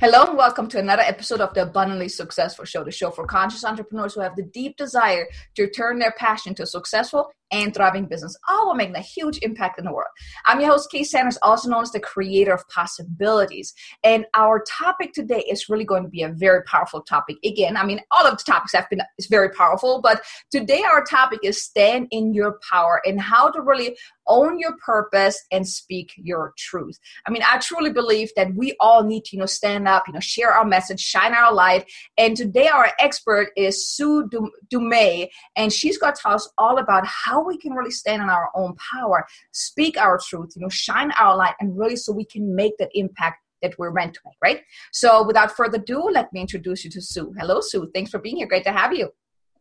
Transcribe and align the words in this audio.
Hello 0.00 0.26
and 0.26 0.38
welcome 0.38 0.68
to 0.68 0.78
another 0.78 1.02
episode 1.02 1.40
of 1.40 1.54
the 1.54 1.62
Abundantly 1.62 2.08
Successful 2.08 2.64
Show, 2.64 2.84
the 2.84 2.92
show 2.92 3.10
for 3.10 3.26
conscious 3.26 3.64
entrepreneurs 3.64 4.14
who 4.14 4.20
have 4.20 4.36
the 4.36 4.44
deep 4.44 4.76
desire 4.76 5.26
to 5.56 5.68
turn 5.68 5.98
their 5.98 6.14
passion 6.16 6.54
to 6.54 6.66
successful 6.66 7.32
and 7.50 7.74
thriving 7.74 8.06
business, 8.06 8.36
all 8.48 8.66
while 8.66 8.74
making 8.74 8.96
a 8.96 9.00
huge 9.00 9.38
impact 9.42 9.78
in 9.78 9.84
the 9.84 9.92
world. 9.92 10.08
I'm 10.46 10.60
your 10.60 10.70
host, 10.70 10.90
Kay 10.90 11.04
Sanders, 11.04 11.38
also 11.42 11.68
known 11.68 11.82
as 11.82 11.92
the 11.92 12.00
creator 12.00 12.52
of 12.52 12.68
possibilities. 12.68 13.74
And 14.04 14.26
our 14.34 14.62
topic 14.68 15.12
today 15.12 15.44
is 15.48 15.68
really 15.68 15.84
going 15.84 16.02
to 16.02 16.08
be 16.08 16.22
a 16.22 16.28
very 16.28 16.62
powerful 16.64 17.00
topic. 17.00 17.36
Again, 17.44 17.76
I 17.76 17.84
mean, 17.84 18.00
all 18.10 18.26
of 18.26 18.36
the 18.36 18.44
topics 18.44 18.72
have 18.74 18.88
been 18.90 19.02
is 19.18 19.26
very 19.26 19.50
powerful, 19.50 20.00
but 20.02 20.22
today 20.50 20.82
our 20.82 21.04
topic 21.04 21.40
is 21.42 21.62
stand 21.62 22.08
in 22.10 22.34
your 22.34 22.58
power 22.70 23.00
and 23.04 23.20
how 23.20 23.50
to 23.50 23.62
really 23.62 23.96
own 24.28 24.58
your 24.58 24.76
purpose 24.76 25.42
and 25.50 25.66
speak 25.66 26.12
your 26.16 26.52
truth. 26.56 26.98
I 27.26 27.30
mean, 27.30 27.42
I 27.50 27.58
truly 27.58 27.90
believe 27.90 28.30
that 28.36 28.54
we 28.54 28.76
all 28.78 29.02
need 29.02 29.24
to, 29.26 29.36
you 29.36 29.40
know, 29.40 29.46
stand 29.46 29.88
up, 29.88 30.06
you 30.06 30.12
know, 30.12 30.20
share 30.20 30.52
our 30.52 30.64
message, 30.64 31.00
shine 31.00 31.32
our 31.34 31.52
light. 31.52 31.90
And 32.16 32.36
today 32.36 32.68
our 32.68 32.92
expert 32.98 33.50
is 33.56 33.88
Sue 33.88 34.28
Dumais, 34.70 35.28
and 35.56 35.72
she's 35.72 35.98
going 35.98 36.14
to 36.14 36.20
tell 36.20 36.34
us 36.34 36.48
all 36.58 36.78
about 36.78 37.06
how 37.06 37.37
how 37.38 37.44
we 37.44 37.56
can 37.56 37.72
really 37.72 37.90
stand 37.90 38.22
in 38.22 38.28
our 38.28 38.50
own 38.54 38.74
power, 38.92 39.26
speak 39.52 39.96
our 39.96 40.18
truth, 40.18 40.52
you 40.56 40.62
know, 40.62 40.68
shine 40.68 41.12
our 41.12 41.36
light, 41.36 41.54
and 41.60 41.78
really 41.78 41.96
so 41.96 42.12
we 42.12 42.24
can 42.24 42.54
make 42.54 42.76
that 42.78 42.90
impact 42.94 43.42
that 43.62 43.74
we're 43.78 43.92
meant 43.92 44.14
to 44.14 44.20
make, 44.24 44.36
right? 44.42 44.62
So 44.92 45.26
without 45.26 45.52
further 45.52 45.78
ado, 45.78 46.08
let 46.12 46.32
me 46.32 46.40
introduce 46.40 46.84
you 46.84 46.90
to 46.90 47.00
Sue. 47.00 47.34
Hello, 47.38 47.60
Sue. 47.60 47.90
Thanks 47.94 48.10
for 48.10 48.18
being 48.18 48.36
here. 48.36 48.46
Great 48.46 48.64
to 48.64 48.72
have 48.72 48.92
you. 48.92 49.10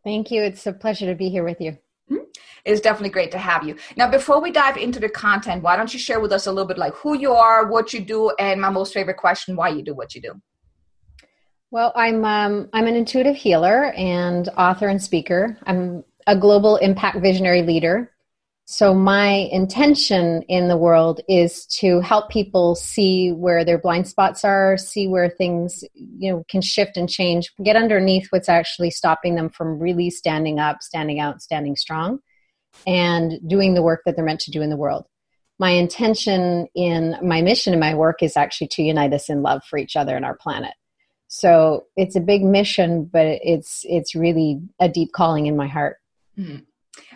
Thank 0.04 0.32
you. 0.32 0.44
It's 0.44 0.68
a 0.68 0.74
pleasure 0.74 1.08
to 1.08 1.16
be 1.16 1.30
here 1.30 1.44
with 1.44 1.60
you. 1.60 1.78
Hmm? 2.10 2.26
It's 2.64 2.80
definitely 2.80 3.10
great 3.10 3.32
to 3.32 3.40
have 3.40 3.68
you. 3.68 3.76
Now, 3.96 4.10
before 4.10 4.40
we 4.42 4.52
dive 4.52 4.78
into 4.78 5.00
the 5.00 5.10
content, 5.10 5.64
why 5.64 5.76
don't 5.76 5.92
you 5.94 6.00
share 6.00 6.20
with 6.20 6.32
us 6.32 6.48
a 6.48 6.52
little 6.52 6.68
bit 6.68 6.78
like 6.78 6.94
who 6.94 7.18
you 7.18 7.34
are, 7.34 7.68
what 7.68 7.94
you 7.94 8.02
do, 8.02 8.32
and 8.40 8.62
my 8.62 8.70
most 8.70 8.94
favorite 8.94 9.18
question, 9.18 9.56
why 9.56 9.70
you 9.70 9.84
do 9.84 9.96
what 9.96 10.14
you 10.16 10.22
do? 10.22 10.34
Well, 11.70 11.92
I'm 11.96 12.24
um, 12.24 12.70
I'm 12.72 12.88
an 12.88 12.96
intuitive 12.96 13.36
healer 13.36 13.92
and 13.98 14.48
author 14.58 14.88
and 14.88 15.02
speaker. 15.02 15.58
I'm 15.66 16.06
a 16.28 16.36
global 16.38 16.76
impact 16.76 17.22
visionary 17.22 17.64
leader. 17.64 18.12
So, 18.66 18.94
my 18.94 19.30
intention 19.30 20.42
in 20.50 20.68
the 20.68 20.76
world 20.76 21.22
is 21.30 21.66
to 21.80 22.02
help 22.02 22.30
people 22.30 22.76
see 22.76 23.32
where 23.32 23.64
their 23.64 23.78
blind 23.78 24.10
spots 24.10 24.44
are, 24.44 24.76
see 24.78 25.08
where 25.08 25.30
things 25.30 25.86
you 25.94 26.32
know 26.32 26.44
can 26.50 26.62
shift 26.62 26.98
and 26.98 27.10
change, 27.10 27.50
get 27.64 27.78
underneath 27.78 28.28
what's 28.30 28.50
actually 28.50 28.92
stopping 28.92 29.36
them 29.36 29.50
from 29.50 29.80
really 29.80 30.10
standing 30.10 30.60
up, 30.60 30.84
standing 30.84 31.22
out, 31.22 31.42
standing 31.42 31.78
strong, 31.78 32.20
and 32.86 33.40
doing 33.48 33.74
the 33.74 33.82
work 33.82 34.02
that 34.06 34.18
they're 34.18 34.26
meant 34.26 34.42
to 34.42 34.52
do 34.52 34.62
in 34.62 34.70
the 34.70 34.76
world. 34.76 35.06
My 35.60 35.72
intention 35.72 36.68
in 36.76 37.16
my 37.24 37.42
mission 37.42 37.72
and 37.72 37.80
my 37.80 37.96
work 37.96 38.22
is 38.22 38.36
actually 38.36 38.68
to 38.70 38.84
unite 38.84 39.14
us 39.14 39.30
in 39.30 39.44
love 39.44 39.64
for 39.64 39.80
each 39.80 39.96
other 39.96 40.16
and 40.16 40.26
our 40.26 40.36
planet. 40.36 40.74
So 41.30 41.86
it's 41.96 42.18
a 42.18 42.22
big 42.22 42.44
mission, 42.44 43.06
but 43.06 43.26
it's 43.26 43.86
it's 43.86 44.14
really 44.14 44.62
a 44.80 44.90
deep 44.90 45.14
calling 45.14 45.46
in 45.46 45.56
my 45.56 45.68
heart. 45.68 45.98
Mm-hmm. 46.38 46.58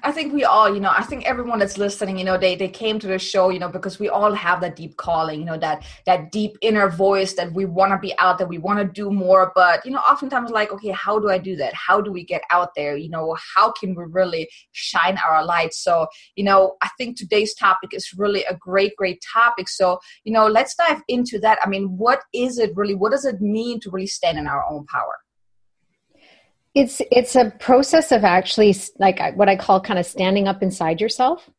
I 0.04 0.12
think 0.12 0.34
we 0.34 0.44
all, 0.44 0.74
you 0.74 0.80
know, 0.80 0.92
I 0.96 1.04
think 1.04 1.26
everyone 1.26 1.60
that's 1.60 1.78
listening, 1.78 2.18
you 2.18 2.24
know, 2.24 2.38
they 2.38 2.56
they 2.56 2.68
came 2.68 3.00
to 3.00 3.08
the 3.08 3.20
show, 3.20 3.50
you 3.50 3.60
know, 3.60 3.70
because 3.70 4.00
we 4.00 4.10
all 4.10 4.34
have 4.34 4.62
that 4.62 4.76
deep 4.76 4.98
calling, 4.98 5.40
you 5.40 5.46
know, 5.46 5.58
that 5.58 5.84
that 6.06 6.32
deep 6.32 6.58
inner 6.62 6.90
voice 6.90 7.34
that 7.34 7.54
we 7.54 7.66
want 7.66 7.92
to 7.92 7.98
be 7.98 8.18
out 8.20 8.38
there, 8.38 8.48
we 8.48 8.58
want 8.58 8.80
to 8.80 8.86
do 8.86 9.12
more, 9.12 9.52
but 9.56 9.86
you 9.86 9.92
know, 9.92 10.00
oftentimes 10.00 10.52
like, 10.52 10.72
okay, 10.72 10.90
how 10.90 11.20
do 11.20 11.30
I 11.30 11.38
do 11.38 11.56
that? 11.58 11.74
How 11.74 12.02
do 12.02 12.12
we 12.12 12.24
get 12.24 12.42
out 12.50 12.70
there? 12.76 12.96
You 12.96 13.10
know, 13.10 13.36
how 13.56 13.72
can 13.72 13.96
we 13.96 14.06
really 14.08 14.50
shine 14.72 15.18
our 15.28 15.44
light? 15.44 15.74
So, 15.74 16.08
you 16.36 16.44
know, 16.44 16.76
I 16.82 16.90
think 16.98 17.18
today's 17.18 17.54
topic 17.56 17.94
is 17.94 18.14
really 18.16 18.44
a 18.46 18.56
great, 18.56 18.96
great 18.96 19.24
topic. 19.34 19.68
So, 19.70 20.00
you 20.24 20.34
know, 20.34 20.48
let's 20.48 20.76
dive 20.76 21.02
into 21.08 21.40
that. 21.40 21.60
I 21.64 21.70
mean, 21.70 21.98
what 21.98 22.22
is 22.34 22.58
it 22.60 22.72
really? 22.76 22.96
What 22.96 23.12
does 23.12 23.26
it 23.26 23.42
mean 23.42 23.80
to 23.82 23.92
really 23.92 24.08
stand 24.08 24.38
in 24.38 24.48
our 24.48 24.64
own 24.70 24.86
power? 24.86 25.18
It's 26.74 27.02
it's 27.12 27.36
a 27.36 27.52
process 27.60 28.12
of 28.12 28.24
actually 28.24 28.76
like 28.98 29.20
what 29.36 29.50
I 29.50 29.56
call 29.56 29.82
kind 29.82 30.00
of 30.00 30.06
standing 30.06 30.48
up 30.48 30.64
inside 30.64 31.02
yourself. 31.02 31.50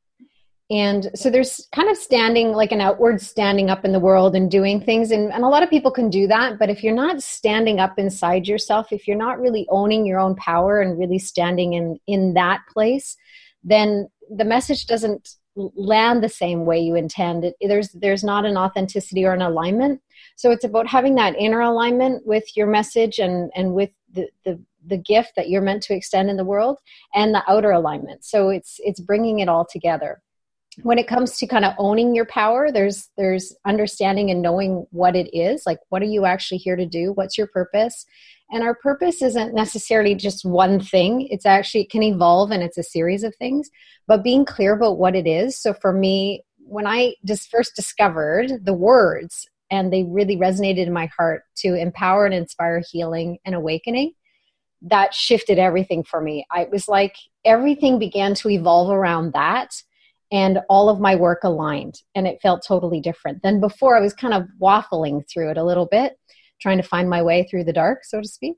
And 0.71 1.11
so 1.15 1.29
there's 1.29 1.69
kind 1.75 1.91
of 1.91 1.99
standing 1.99 2.53
like 2.53 2.73
an 2.73 2.81
outward 2.81 3.21
standing 3.21 3.69
up 3.69 3.85
in 3.85 3.93
the 3.93 4.01
world 4.01 4.35
and 4.35 4.51
doing 4.51 4.81
things. 4.81 5.11
And, 5.11 5.31
and 5.31 5.45
a 5.45 5.49
lot 5.49 5.63
of 5.63 5.69
people 5.69 5.91
can 5.91 6.09
do 6.09 6.27
that, 6.29 6.59
but 6.59 6.71
if 6.71 6.83
you're 6.83 6.95
not 6.95 7.23
standing 7.23 7.79
up 7.79 7.99
inside 7.99 8.49
yourself, 8.49 8.91
if 8.91 9.07
you're 9.07 9.17
not 9.17 9.39
really 9.39 9.67
owning 9.69 10.07
your 10.07 10.19
own 10.19 10.35
power 10.37 10.81
and 10.81 10.99
really 10.99 11.19
standing 11.19 11.75
in 11.75 11.99
in 12.07 12.33
that 12.35 12.61
place, 12.73 13.17
then 13.63 14.09
the 14.35 14.47
message 14.47 14.87
doesn't 14.87 15.37
land 15.57 16.23
the 16.23 16.29
same 16.29 16.65
way 16.65 16.81
you 16.81 16.95
intend. 16.95 17.45
It, 17.45 17.55
there's 17.61 17.91
there's 17.91 18.25
not 18.25 18.47
an 18.47 18.57
authenticity 18.57 19.27
or 19.27 19.33
an 19.33 19.43
alignment. 19.43 20.01
So 20.37 20.51
it's 20.51 20.65
about 20.65 20.87
having 20.87 21.17
that 21.17 21.37
inner 21.37 21.61
alignment 21.61 22.27
with 22.27 22.45
your 22.57 22.67
message 22.67 23.19
and 23.19 23.51
and 23.55 23.75
with 23.75 23.91
the, 24.11 24.29
the 24.45 24.59
the 24.87 24.99
gift 24.99 25.33
that 25.37 25.49
you're 25.49 25.63
meant 25.63 25.83
to 25.85 25.95
extend 25.95 26.31
in 26.31 26.37
the 26.37 26.45
world 26.45 26.79
and 27.15 27.35
the 27.35 27.43
outer 27.49 27.71
alignment. 27.71 28.25
So 28.25 28.49
it's 28.49 28.77
it's 28.81 29.01
bringing 29.01 29.41
it 29.41 29.49
all 29.49 29.65
together. 29.65 30.21
When 30.83 30.99
it 30.99 31.07
comes 31.07 31.37
to 31.37 31.47
kind 31.47 31.67
of 31.67 31.75
owning 31.79 32.15
your 32.15 32.25
power 32.25 32.73
there's 32.73 33.11
there's 33.17 33.55
understanding 33.67 34.31
and 34.31 34.41
knowing 34.41 34.87
what 34.91 35.15
it 35.15 35.35
is 35.37 35.65
like 35.67 35.79
what 35.91 36.03
are 36.03 36.07
you 36.07 36.25
actually 36.25 36.59
here 36.59 36.77
to 36.77 36.87
do? 36.87 37.13
What's 37.13 37.37
your 37.37 37.49
purpose? 37.49 38.07
And 38.51 38.63
our 38.63 38.75
purpose 38.75 39.23
isn't 39.23 39.55
necessarily 39.55 40.15
just 40.15 40.45
one 40.45 40.79
thing. 40.81 41.29
It's 41.31 41.47
actually 41.47 41.83
it 41.83 41.91
can 41.91 42.03
evolve 42.03 42.51
and 42.51 42.63
it's 42.63 42.79
a 42.79 42.83
series 42.83 43.23
of 43.23 43.35
things 43.37 43.71
but 44.09 44.25
being 44.25 44.45
clear 44.45 44.75
about 44.75 44.99
what 44.99 45.15
it 45.15 45.27
is. 45.27 45.57
So 45.57 45.73
for 45.75 45.93
me 45.93 46.43
when 46.65 46.87
i 46.87 47.13
just 47.25 47.51
first 47.51 47.75
discovered 47.77 48.65
the 48.65 48.73
words 48.73 49.47
and 49.71 49.93
they 49.93 50.05
really 50.05 50.37
resonated 50.37 50.87
in 50.87 50.93
my 50.93 51.07
heart 51.17 51.43
to 51.57 51.75
empower 51.75 52.25
and 52.25 52.35
inspire 52.35 52.83
healing 52.91 53.39
and 53.45 53.55
awakening 53.55 54.13
that 54.87 55.15
shifted 55.15 55.59
everything 55.59 56.03
for 56.03 56.21
me. 56.21 56.47
I 56.51 56.67
was 56.71 56.89
like 56.89 57.17
everything 57.45 57.99
began 57.99 58.35
to 58.35 58.51
evolve 58.51 58.91
around 58.91 59.33
that 59.33 59.75
and 60.31 60.61
all 60.69 60.89
of 60.89 61.01
my 61.01 61.15
work 61.15 61.41
aligned 61.45 62.01
and 62.15 62.27
it 62.27 62.41
felt 62.41 62.65
totally 62.67 63.01
different 63.01 63.43
than 63.43 63.61
before. 63.61 63.97
I 63.97 64.01
was 64.01 64.15
kind 64.15 64.35
of 64.35 64.49
waffling 64.61 65.29
through 65.29 65.51
it 65.51 65.59
a 65.59 65.65
little 65.65 65.87
bit, 65.87 66.19
trying 66.61 66.79
to 66.79 66.83
find 66.83 67.09
my 67.09 67.23
way 67.23 67.47
through 67.49 67.65
the 67.65 67.73
dark, 67.73 68.05
so 68.05 68.21
to 68.21 68.29
speak. 68.29 68.57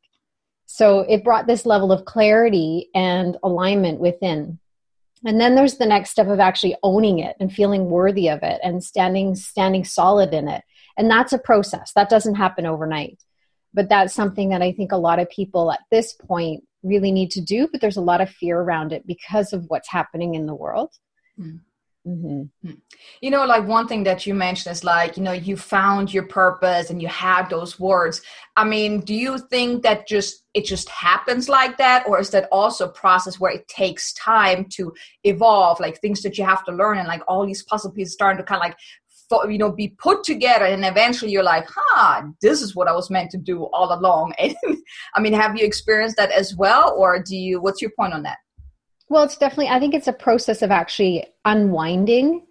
So 0.66 1.00
it 1.00 1.24
brought 1.24 1.46
this 1.46 1.66
level 1.66 1.92
of 1.92 2.04
clarity 2.04 2.88
and 2.94 3.36
alignment 3.42 4.00
within. 4.00 4.58
And 5.26 5.40
then 5.40 5.54
there's 5.54 5.76
the 5.76 5.86
next 5.86 6.10
step 6.10 6.28
of 6.28 6.40
actually 6.40 6.76
owning 6.82 7.18
it 7.18 7.36
and 7.40 7.52
feeling 7.52 7.86
worthy 7.86 8.28
of 8.28 8.42
it 8.42 8.60
and 8.62 8.82
standing 8.82 9.34
standing 9.34 9.84
solid 9.84 10.32
in 10.32 10.48
it. 10.48 10.62
And 10.96 11.10
that's 11.10 11.32
a 11.32 11.38
process. 11.38 11.92
That 11.94 12.08
doesn't 12.08 12.36
happen 12.36 12.66
overnight 12.66 13.18
but 13.74 13.88
that's 13.88 14.14
something 14.14 14.48
that 14.50 14.62
I 14.62 14.72
think 14.72 14.92
a 14.92 14.96
lot 14.96 15.18
of 15.18 15.28
people 15.28 15.70
at 15.70 15.80
this 15.90 16.12
point 16.14 16.64
really 16.82 17.12
need 17.12 17.30
to 17.32 17.40
do, 17.40 17.68
but 17.70 17.80
there's 17.80 17.96
a 17.96 18.02
lot 18.02 18.20
of 18.20 18.30
fear 18.30 18.58
around 18.58 18.92
it 18.92 19.06
because 19.06 19.52
of 19.52 19.64
what's 19.68 19.88
happening 19.88 20.34
in 20.34 20.46
the 20.46 20.54
world. 20.54 20.90
Mm. 21.38 21.60
Mm-hmm. 22.06 22.72
You 23.22 23.30
know, 23.30 23.46
like 23.46 23.66
one 23.66 23.88
thing 23.88 24.04
that 24.04 24.26
you 24.26 24.34
mentioned 24.34 24.72
is 24.72 24.84
like, 24.84 25.16
you 25.16 25.22
know, 25.22 25.32
you 25.32 25.56
found 25.56 26.12
your 26.12 26.24
purpose 26.24 26.90
and 26.90 27.00
you 27.00 27.08
had 27.08 27.48
those 27.48 27.80
words. 27.80 28.20
I 28.56 28.64
mean, 28.64 29.00
do 29.00 29.14
you 29.14 29.38
think 29.38 29.82
that 29.84 30.06
just 30.06 30.44
it 30.52 30.66
just 30.66 30.90
happens 30.90 31.48
like 31.48 31.78
that, 31.78 32.06
or 32.06 32.20
is 32.20 32.28
that 32.30 32.46
also 32.52 32.84
a 32.84 32.92
process 32.92 33.40
where 33.40 33.52
it 33.52 33.66
takes 33.68 34.12
time 34.12 34.66
to 34.72 34.92
evolve, 35.24 35.80
like 35.80 35.98
things 35.98 36.20
that 36.22 36.36
you 36.36 36.44
have 36.44 36.62
to 36.66 36.72
learn, 36.72 36.98
and 36.98 37.08
like 37.08 37.22
all 37.26 37.46
these 37.46 37.62
puzzle 37.62 37.90
pieces 37.90 38.12
starting 38.12 38.36
to 38.36 38.44
kind 38.44 38.60
of 38.60 38.68
like 38.68 38.76
you 39.48 39.58
know 39.58 39.72
be 39.72 39.88
put 39.98 40.22
together 40.24 40.64
and 40.64 40.84
eventually 40.84 41.30
you're 41.30 41.42
like 41.42 41.66
huh 41.68 42.22
this 42.40 42.62
is 42.62 42.76
what 42.76 42.88
i 42.88 42.92
was 42.92 43.10
meant 43.10 43.30
to 43.30 43.38
do 43.38 43.64
all 43.72 43.92
along. 43.92 44.32
And 44.38 44.54
i 45.14 45.20
mean 45.20 45.32
have 45.32 45.56
you 45.56 45.64
experienced 45.64 46.16
that 46.16 46.30
as 46.30 46.54
well 46.56 46.94
or 46.96 47.22
do 47.22 47.36
you 47.36 47.60
what's 47.60 47.82
your 47.82 47.90
point 47.98 48.12
on 48.12 48.22
that? 48.22 48.38
Well 49.08 49.22
it's 49.24 49.36
definitely 49.36 49.68
i 49.68 49.78
think 49.78 49.94
it's 49.94 50.08
a 50.08 50.12
process 50.12 50.62
of 50.62 50.70
actually 50.70 51.26
unwinding 51.44 52.46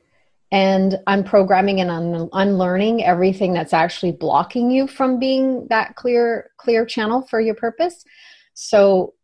and 0.53 1.00
unprogramming 1.07 1.81
and 1.81 1.89
un- 1.89 2.30
unlearning 2.31 3.03
everything 3.03 3.53
that's 3.53 3.74
actually 3.74 4.12
blocking 4.12 4.69
you 4.69 4.86
from 4.86 5.18
being 5.18 5.65
that 5.69 5.95
clear 5.95 6.51
clear 6.57 6.86
channel 6.86 7.24
for 7.24 7.42
your 7.42 7.56
purpose. 7.56 8.06
So 8.53 9.15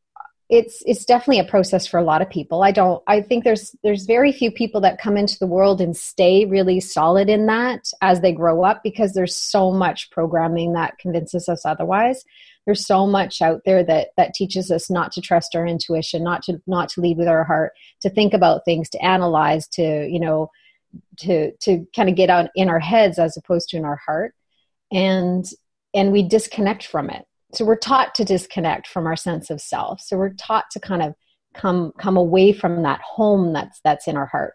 it's 0.50 0.82
it's 0.88 1.06
definitely 1.06 1.40
a 1.40 1.50
process 1.50 1.86
for 1.86 2.00
a 2.00 2.04
lot 2.04 2.24
of 2.24 2.30
people. 2.30 2.64
I 2.64 2.72
don't 2.72 3.04
i 3.08 3.22
think 3.22 3.44
there's 3.44 3.76
there's 3.84 4.06
very 4.06 4.32
few 4.32 4.52
people 4.52 4.82
that 4.82 5.00
come 5.00 5.16
into 5.16 5.38
the 5.38 5.48
world 5.48 5.80
and 5.80 5.96
stay 5.96 6.46
really 6.46 6.80
solid 6.80 7.30
in 7.30 7.46
that 7.46 7.86
as 8.02 8.22
they 8.22 8.32
grow 8.32 8.64
up 8.64 8.82
because 8.84 9.14
there's 9.14 9.36
so 9.36 9.72
much 9.72 10.10
programming 10.10 10.74
that 10.74 10.98
convinces 10.98 11.48
us 11.48 11.66
otherwise. 11.66 12.26
There's 12.66 12.86
so 12.86 13.06
much 13.06 13.42
out 13.42 13.62
there 13.66 13.84
that 13.84 14.10
that 14.18 14.34
teaches 14.34 14.72
us 14.72 14.90
not 14.90 15.12
to 15.14 15.22
trust 15.22 15.56
our 15.56 15.68
intuition 15.68 16.24
not 16.24 16.42
to 16.44 16.60
not 16.66 16.90
to 16.90 17.02
lead 17.02 17.18
with 17.18 17.28
our 17.28 17.44
heart 17.44 17.74
to 18.02 18.10
think 18.10 18.34
about 18.34 18.66
things 18.66 18.90
to 18.90 19.06
analyze 19.06 19.68
to 19.70 20.08
you 20.10 20.20
know 20.20 20.50
to 21.18 21.52
to 21.58 21.86
kind 21.96 22.10
of 22.10 22.16
get 22.16 22.32
out 22.32 22.50
in 22.56 22.70
our 22.70 22.80
heads 22.80 23.20
as 23.20 23.38
opposed 23.38 23.70
to 23.70 23.78
in 23.78 23.86
our 23.86 24.00
heart. 24.04 24.34
And 24.92 25.46
and 25.94 26.12
we 26.12 26.24
disconnect 26.24 26.88
from 26.88 27.12
it 27.12 27.26
so 27.54 27.66
we're 27.66 27.76
taught 27.76 28.14
to 28.16 28.24
disconnect 28.24 28.88
from 28.88 29.08
our 29.08 29.16
sense 29.16 29.50
of 29.50 29.62
self 29.62 30.02
so 30.02 30.18
we're 30.18 30.34
taught 30.34 30.66
to 30.72 30.80
kind 30.80 31.02
of 31.02 31.14
come 31.54 31.92
come 32.00 32.18
away 32.18 32.54
from 32.54 32.84
that 32.84 33.02
home 33.02 33.54
that's 33.54 33.80
that's 33.84 34.08
in 34.08 34.16
our 34.16 34.28
heart 34.28 34.54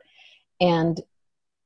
And 0.60 1.00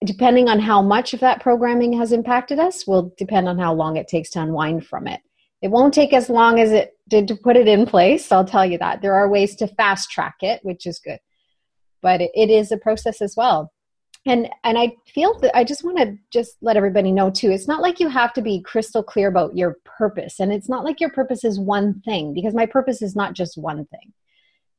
depending 0.05 0.49
on 0.49 0.61
how 0.61 0.81
much 0.81 1.13
of 1.13 1.21
that 1.21 1.41
programming 1.41 1.93
has 1.95 2.13
impacted 2.13 2.59
us 2.59 2.87
will 2.87 3.13
depend 3.19 3.49
on 3.49 3.59
how 3.59 3.75
long 3.75 3.97
it 3.97 4.09
takes 4.09 4.31
to 4.31 4.41
unwind 4.41 4.87
from 4.87 5.07
it. 5.07 5.21
It 5.61 5.69
won't 5.69 5.93
take 5.93 6.13
as 6.13 6.31
long 6.31 6.61
as 6.61 6.71
it 6.71 6.97
did 7.09 7.27
to 7.29 7.37
put 7.37 7.57
it 7.57 7.67
in 7.67 7.85
place. 7.85 8.31
I'll 8.31 8.45
tell 8.45 8.65
you 8.65 8.79
that. 8.79 9.03
There 9.03 9.15
are 9.15 9.29
ways 9.29 9.57
to 9.57 9.67
fast 9.67 10.11
track 10.11 10.37
it, 10.41 10.61
which 10.63 10.87
is 10.87 11.01
good. 11.01 11.19
But 12.01 12.21
it 12.21 12.49
is 12.49 12.71
a 12.71 12.77
process 12.77 13.21
as 13.21 13.35
well. 13.37 13.73
And 14.29 14.51
and 14.63 14.79
I 14.79 14.95
feel 15.07 15.39
that 15.41 15.57
I 15.57 15.65
just 15.65 15.83
want 15.83 15.97
to 15.99 16.17
just 16.31 16.59
let 16.61 16.77
everybody 16.77 17.11
know 17.11 17.31
too. 17.31 17.51
It's 17.51 17.67
not 17.67 17.81
like 17.81 17.99
you 17.99 18.09
have 18.09 18.35
to 18.35 18.43
be 18.43 18.61
crystal 18.61 19.03
clear 19.03 19.29
about 19.29 19.57
your 19.57 19.79
purpose 19.85 20.39
and 20.39 20.53
it's 20.53 20.69
not 20.69 20.85
like 20.85 21.01
your 21.01 21.11
purpose 21.11 21.45
is 21.45 21.59
one 21.59 22.03
thing 22.05 22.35
because 22.35 22.55
my 22.55 22.67
purpose 22.67 23.01
is 23.01 23.17
not 23.17 23.33
just 23.33 23.57
one 23.57 23.87
thing. 23.87 24.13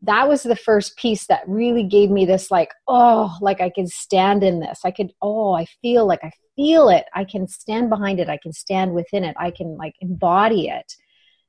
That 0.03 0.29
was 0.29 0.43
the 0.43 0.55
first 0.55 0.97
piece 0.97 1.25
that 1.27 1.47
really 1.47 1.83
gave 1.83 2.11
me 2.11 2.25
this 2.25 2.51
like 2.51 2.69
oh 2.87 3.35
like 3.41 3.59
i 3.59 3.71
can 3.71 3.87
stand 3.87 4.43
in 4.43 4.59
this. 4.59 4.81
I 4.85 4.91
could 4.91 5.11
oh 5.21 5.53
i 5.53 5.65
feel 5.81 6.05
like 6.05 6.23
i 6.23 6.31
feel 6.55 6.89
it. 6.89 7.05
I 7.15 7.23
can 7.23 7.47
stand 7.47 7.89
behind 7.89 8.19
it. 8.19 8.29
I 8.29 8.37
can 8.37 8.53
stand 8.53 8.93
within 8.93 9.23
it. 9.23 9.35
I 9.39 9.49
can 9.49 9.77
like 9.77 9.95
embody 9.99 10.67
it. 10.67 10.93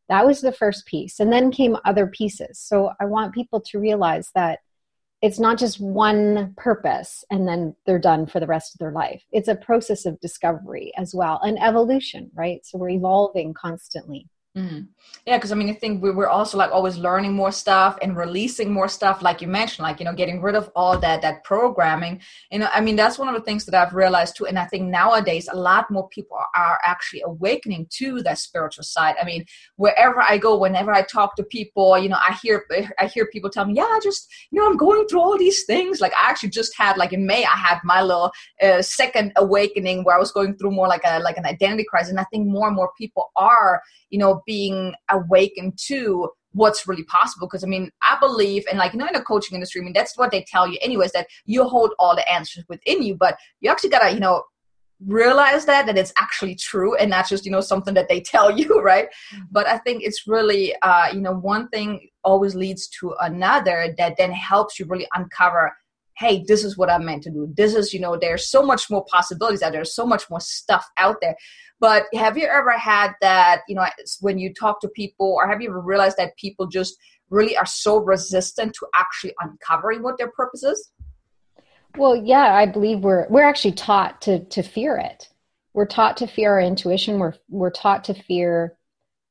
That 0.08 0.24
was 0.26 0.40
the 0.40 0.52
first 0.52 0.86
piece. 0.86 1.20
And 1.20 1.30
then 1.30 1.52
came 1.52 1.76
other 1.84 2.06
pieces. 2.06 2.58
So 2.58 2.92
i 2.98 3.04
want 3.04 3.34
people 3.34 3.60
to 3.60 3.78
realize 3.78 4.30
that 4.34 4.60
it's 5.22 5.38
not 5.38 5.58
just 5.58 5.80
one 5.80 6.54
purpose 6.56 7.24
and 7.30 7.46
then 7.46 7.74
they're 7.84 7.98
done 7.98 8.26
for 8.26 8.40
the 8.40 8.46
rest 8.46 8.74
of 8.74 8.78
their 8.78 8.92
life. 8.92 9.22
It's 9.32 9.48
a 9.48 9.54
process 9.54 10.06
of 10.06 10.20
discovery 10.20 10.92
as 10.96 11.14
well 11.14 11.40
and 11.42 11.58
evolution 11.62 12.30
right? 12.34 12.64
So 12.64 12.78
we're 12.78 12.90
evolving 12.90 13.54
constantly 13.54 14.26
Mm. 14.56 14.88
Yeah, 15.26 15.36
because 15.36 15.52
I 15.52 15.54
mean, 15.54 15.70
I 15.70 15.74
think 15.74 16.02
we, 16.02 16.10
we're 16.10 16.26
also 16.26 16.58
like 16.58 16.72
always 16.72 16.96
learning 16.98 17.34
more 17.34 17.52
stuff 17.52 17.96
and 18.02 18.16
releasing 18.16 18.72
more 18.72 18.88
stuff, 18.88 19.22
like 19.22 19.40
you 19.40 19.46
mentioned, 19.46 19.84
like 19.84 20.00
you 20.00 20.04
know, 20.04 20.12
getting 20.12 20.42
rid 20.42 20.56
of 20.56 20.72
all 20.74 20.98
that 20.98 21.22
that 21.22 21.44
programming. 21.44 22.20
You 22.50 22.60
know, 22.60 22.68
I 22.72 22.80
mean, 22.80 22.96
that's 22.96 23.16
one 23.16 23.28
of 23.28 23.34
the 23.34 23.42
things 23.42 23.64
that 23.66 23.74
I've 23.74 23.94
realized 23.94 24.36
too. 24.36 24.46
And 24.46 24.58
I 24.58 24.64
think 24.64 24.88
nowadays 24.88 25.48
a 25.52 25.56
lot 25.56 25.88
more 25.88 26.08
people 26.08 26.36
are 26.56 26.80
actually 26.84 27.22
awakening 27.24 27.86
to 27.98 28.22
that 28.22 28.38
spiritual 28.38 28.82
side. 28.82 29.14
I 29.22 29.24
mean, 29.24 29.44
wherever 29.76 30.20
I 30.20 30.36
go, 30.36 30.58
whenever 30.58 30.92
I 30.92 31.02
talk 31.02 31.36
to 31.36 31.44
people, 31.44 31.96
you 31.96 32.08
know, 32.08 32.18
I 32.18 32.36
hear 32.42 32.66
I 32.98 33.06
hear 33.06 33.26
people 33.26 33.50
tell 33.50 33.66
me, 33.66 33.74
yeah, 33.74 33.84
I 33.84 34.00
just 34.02 34.26
you 34.50 34.60
know, 34.60 34.66
I'm 34.66 34.76
going 34.76 35.06
through 35.06 35.20
all 35.20 35.38
these 35.38 35.62
things. 35.64 36.00
Like 36.00 36.12
I 36.20 36.28
actually 36.28 36.50
just 36.50 36.76
had 36.76 36.96
like 36.96 37.12
in 37.12 37.24
May, 37.24 37.44
I 37.44 37.56
had 37.56 37.78
my 37.84 38.02
little 38.02 38.32
uh, 38.60 38.82
second 38.82 39.32
awakening 39.36 40.02
where 40.02 40.16
I 40.16 40.18
was 40.18 40.32
going 40.32 40.56
through 40.56 40.72
more 40.72 40.88
like 40.88 41.02
a 41.04 41.20
like 41.20 41.36
an 41.36 41.46
identity 41.46 41.84
crisis. 41.88 42.10
And 42.10 42.18
I 42.18 42.24
think 42.32 42.48
more 42.48 42.66
and 42.66 42.74
more 42.74 42.90
people 42.98 43.30
are 43.36 43.80
you 44.08 44.18
know 44.18 44.39
being 44.46 44.94
awakened 45.10 45.78
to 45.86 46.30
what's 46.52 46.86
really 46.86 47.04
possible. 47.04 47.46
Because 47.46 47.64
i 47.64 47.66
mean 47.66 47.90
i 48.02 48.16
believe 48.20 48.64
and 48.68 48.78
like 48.78 48.92
you 48.92 48.98
know 48.98 49.06
in 49.06 49.12
the 49.12 49.22
coaching 49.22 49.54
industry 49.54 49.80
i 49.80 49.84
mean 49.84 49.92
that's 49.92 50.16
what 50.16 50.30
they 50.30 50.44
tell 50.48 50.68
you 50.68 50.78
anyways 50.82 51.12
that 51.12 51.26
you 51.46 51.64
hold 51.64 51.92
all 51.98 52.14
the 52.14 52.28
answers 52.30 52.64
within 52.68 53.02
you 53.02 53.14
but 53.14 53.36
you 53.60 53.70
actually 53.70 53.90
gotta 53.90 54.12
you 54.12 54.20
know 54.20 54.42
realize 55.06 55.64
that 55.64 55.86
that 55.86 55.96
it's 55.96 56.12
actually 56.18 56.54
true 56.54 56.94
and 56.96 57.08
not 57.08 57.26
just 57.26 57.46
you 57.46 57.50
know 57.50 57.60
something 57.60 57.94
that 57.94 58.08
they 58.08 58.20
tell 58.34 58.56
you 58.56 58.80
right? 58.82 59.08
Mm-hmm. 59.34 59.44
but 59.50 59.66
i 59.66 59.78
think 59.78 60.02
it's 60.02 60.26
really 60.26 60.74
uh 60.82 61.08
you 61.12 61.20
know 61.20 61.34
one 61.34 61.68
thing 61.68 62.08
always 62.24 62.54
leads 62.54 62.88
to 62.88 63.14
another 63.20 63.94
that 63.96 64.16
then 64.18 64.32
helps 64.32 64.78
you 64.78 64.86
really 64.86 65.08
uncover 65.14 65.72
hey 66.18 66.44
this 66.46 66.64
is 66.64 66.76
what 66.76 66.90
i'm 66.90 67.04
meant 67.06 67.22
to 67.22 67.30
do. 67.30 67.50
This 67.56 67.74
is 67.74 67.94
you 67.94 68.00
know 68.00 68.16
there's 68.20 68.50
so 68.50 68.62
much 68.62 68.90
more 68.90 69.04
possibilities 69.10 69.62
out 69.62 69.72
there. 69.72 69.78
There's 69.78 69.94
so 69.94 70.06
much 70.06 70.28
more 70.28 70.40
stuff 70.40 70.86
out 70.98 71.16
there 71.22 71.34
but 71.80 72.04
have 72.14 72.36
you 72.36 72.46
ever 72.46 72.72
had 72.72 73.12
that, 73.22 73.62
you 73.66 73.74
know, 73.74 73.86
when 74.20 74.38
you 74.38 74.52
talk 74.52 74.80
to 74.82 74.88
people, 74.88 75.34
or 75.34 75.48
have 75.48 75.62
you 75.62 75.70
ever 75.70 75.80
realized 75.80 76.18
that 76.18 76.36
people 76.36 76.66
just 76.66 76.96
really 77.30 77.56
are 77.56 77.66
so 77.66 77.96
resistant 77.96 78.74
to 78.74 78.86
actually 78.94 79.34
uncovering 79.40 80.02
what 80.02 80.18
their 80.18 80.30
purpose 80.30 80.62
is? 80.62 80.92
Well, 81.96 82.14
yeah, 82.14 82.54
I 82.54 82.66
believe 82.66 83.00
we're 83.00 83.26
we're 83.28 83.48
actually 83.48 83.72
taught 83.72 84.20
to 84.22 84.44
to 84.44 84.62
fear 84.62 84.96
it. 84.96 85.28
We're 85.72 85.86
taught 85.86 86.18
to 86.18 86.26
fear 86.26 86.52
our 86.52 86.60
intuition. 86.60 87.18
We're 87.18 87.34
we're 87.48 87.70
taught 87.70 88.04
to 88.04 88.14
fear 88.14 88.76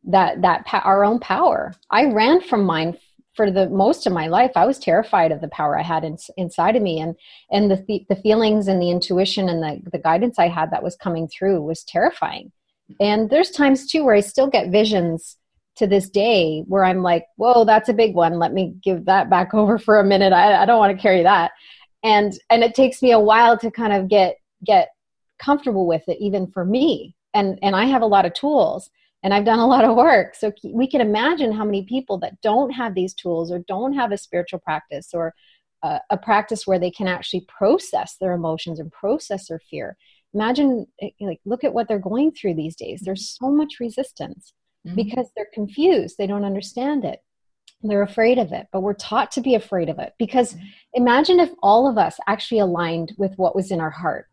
that 0.06 0.42
that 0.42 0.66
our 0.84 1.06
own 1.06 1.19
power. 1.19 1.74
I 1.90 2.06
ran 2.06 2.42
from 2.42 2.66
mine 2.66 2.98
for 3.40 3.50
the 3.50 3.70
most 3.70 4.06
of 4.06 4.12
my 4.12 4.28
life 4.28 4.52
i 4.58 4.66
was 4.66 4.78
terrified 4.78 5.32
of 5.32 5.40
the 5.40 5.48
power 5.48 5.80
i 5.80 5.82
had 5.82 6.04
in, 6.04 6.18
inside 6.36 6.76
of 6.76 6.82
me. 6.82 7.00
And 7.00 7.16
and 7.50 7.72
the, 7.72 8.06
the 8.10 8.18
feelings 8.18 8.68
and 8.68 8.82
the 8.82 8.92
intuition 8.92 9.48
and 9.48 9.64
the, 9.64 9.80
the 9.94 9.98
guidance 9.98 10.38
i 10.38 10.50
had 10.50 10.72
that 10.72 10.84
was 10.84 10.98
coming 10.98 11.30
through 11.30 11.62
was 11.62 11.86
terrifying. 11.86 12.52
And 13.00 13.30
there's 13.30 13.52
times 13.52 13.90
too 13.90 14.04
where 14.04 14.16
i 14.16 14.20
still 14.20 14.50
get 14.50 14.72
visions 14.72 15.38
to 15.78 15.88
this 15.88 16.10
day 16.10 16.66
where 16.68 16.84
i'm 16.84 17.02
like 17.02 17.28
whoa 17.38 17.64
that's 17.64 17.88
a 17.88 17.94
big 17.94 18.14
one. 18.14 18.40
Let 18.40 18.52
me 18.52 18.76
give 18.84 19.06
that 19.06 19.30
back 19.30 19.54
over 19.62 19.80
for 19.80 20.02
a 20.02 20.04
minute. 20.04 20.34
I, 20.34 20.64
I 20.64 20.66
don't 20.66 20.80
want 20.80 20.94
to 20.98 21.02
carry 21.02 21.24
that. 21.24 21.52
And 22.04 22.34
and 22.50 22.62
it 22.62 22.76
takes 22.76 23.02
me 23.02 23.14
a 23.14 23.26
while 23.32 23.58
to 23.60 23.72
kind 23.72 23.94
of 23.94 24.10
get 24.10 24.36
get 24.66 24.90
comfortable 25.38 25.88
with 25.88 26.04
it 26.10 26.18
even 26.20 26.52
for 26.52 26.66
me. 26.66 27.16
And 27.34 27.58
and 27.62 27.74
i 27.74 27.86
have 27.86 28.02
a 28.02 28.14
lot 28.16 28.26
of 28.26 28.34
tools 28.34 28.90
and 29.24 29.33
I've 29.33 29.45
done 29.45 29.60
a 29.60 29.68
lot 29.68 29.83
of 29.83 29.95
work. 29.95 30.36
So 30.36 30.51
we 30.63 30.88
can 30.88 31.01
imagine 31.01 31.51
how 31.51 31.66
many 31.66 31.83
people 31.83 32.18
that 32.19 32.39
don't 32.42 32.71
have 32.71 32.95
these 32.95 33.13
tools 33.13 33.51
or 33.51 33.60
don't 33.60 33.94
have 33.94 34.12
a 34.12 34.18
spiritual 34.18 34.60
practice 34.60 35.10
or 35.13 35.33
a, 35.83 36.00
a 36.10 36.18
practice 36.18 36.66
where 36.66 36.80
they 36.80 36.92
can 36.92 37.07
actually 37.07 37.45
process 37.48 38.16
their 38.19 38.33
emotions 38.33 38.80
and 38.80 38.92
process 38.92 39.48
their 39.48 39.60
fear. 39.60 39.98
Imagine, 40.33 40.86
eh, 41.01 41.10
like, 41.19 41.39
look 41.45 41.63
at 41.63 41.74
what 41.74 41.88
they're 41.88 42.00
going 42.00 42.31
through 42.31 42.54
these 42.54 42.75
days. 42.75 43.01
There's 43.01 43.38
so 43.38 43.50
much 43.50 43.80
resistance 43.80 44.54
mm-hmm. 44.86 44.95
because 44.95 45.27
they're 45.36 45.48
confused, 45.54 46.18
they 46.18 46.27
don't 46.27 46.45
understand 46.45 47.04
it. 47.04 47.19
They're 47.81 48.01
afraid 48.01 48.38
of 48.38 48.51
it, 48.51 48.68
but 48.74 48.81
we're 48.81 48.94
taught 48.94 49.31
to 49.31 49.42
be 49.42 49.56
afraid 49.56 49.88
of 49.89 50.00
it 50.00 50.13
because 50.19 50.54
mm-hmm. 50.54 50.66
imagine 50.94 51.39
if 51.39 51.51
all 51.63 51.89
of 51.89 51.98
us 51.98 52.19
actually 52.27 52.60
aligned 52.60 53.13
with 53.18 53.33
what 53.38 53.56
was 53.56 53.71
in 53.71 53.80
our 53.80 53.89
heart 53.89 54.27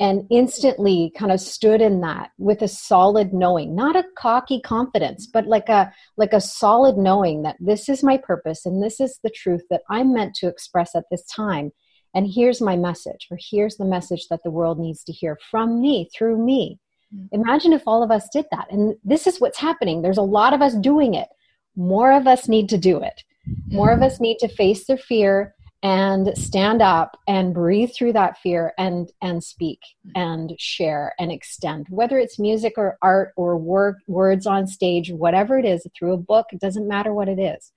and 0.00 0.26
instantly 0.30 1.12
kind 1.16 1.30
of 1.30 1.40
stood 1.40 1.80
in 1.80 2.00
that 2.00 2.30
with 2.38 2.62
a 2.62 2.68
solid 2.68 3.32
knowing 3.32 3.76
not 3.76 3.96
a 3.96 4.04
cocky 4.16 4.60
confidence 4.60 5.26
but 5.26 5.46
like 5.46 5.68
a 5.68 5.92
like 6.16 6.32
a 6.32 6.40
solid 6.40 6.96
knowing 6.96 7.42
that 7.42 7.56
this 7.60 7.88
is 7.88 8.02
my 8.02 8.16
purpose 8.16 8.66
and 8.66 8.82
this 8.82 8.98
is 8.98 9.20
the 9.22 9.30
truth 9.30 9.62
that 9.70 9.82
i'm 9.90 10.12
meant 10.12 10.34
to 10.34 10.48
express 10.48 10.94
at 10.94 11.04
this 11.10 11.24
time. 11.24 11.72
And 12.14 12.26
here's 12.26 12.60
my 12.60 12.76
message 12.76 13.28
or 13.30 13.38
here's 13.40 13.76
the 13.76 13.84
message 13.84 14.26
that 14.28 14.40
the 14.44 14.50
world 14.50 14.78
needs 14.78 15.04
to 15.04 15.12
hear 15.12 15.38
from 15.50 15.80
me 15.80 16.08
through 16.14 16.44
me. 16.44 16.78
Mm-hmm. 17.14 17.42
imagine 17.42 17.72
if 17.72 17.82
all 17.86 18.04
of 18.04 18.12
us 18.12 18.28
did 18.32 18.46
that. 18.52 18.70
And 18.70 18.94
this 19.02 19.26
is 19.26 19.40
what's 19.40 19.58
happening. 19.58 20.00
There's 20.00 20.18
a 20.18 20.22
lot 20.22 20.52
of 20.52 20.62
us 20.62 20.74
doing 20.74 21.14
it. 21.14 21.28
More 21.74 22.12
of 22.12 22.28
us 22.28 22.46
need 22.46 22.68
to 22.68 22.78
do 22.78 23.02
it. 23.02 23.24
More 23.68 23.90
of 23.90 24.00
us 24.00 24.20
need 24.20 24.38
to 24.38 24.48
face 24.48 24.86
their 24.86 24.96
fear 24.96 25.54
and 25.82 26.36
stand 26.36 26.82
up 26.82 27.18
and 27.26 27.54
breathe 27.54 27.90
through 27.94 28.12
that 28.12 28.38
fear 28.38 28.74
and 28.78 29.10
and 29.22 29.42
speak 29.42 29.80
mm. 30.06 30.12
and 30.14 30.54
share 30.58 31.14
and 31.18 31.32
extend 31.32 31.86
whether 31.88 32.18
it's 32.18 32.38
music 32.38 32.74
or 32.76 32.98
art 33.00 33.32
or 33.36 33.56
work 33.56 33.98
words 34.06 34.46
on 34.46 34.66
stage 34.66 35.10
whatever 35.10 35.58
it 35.58 35.64
is 35.64 35.86
through 35.96 36.12
a 36.12 36.18
book 36.18 36.46
it 36.52 36.60
doesn't 36.60 36.88
matter 36.88 37.14
what 37.14 37.28
it 37.28 37.38
is. 37.38 37.72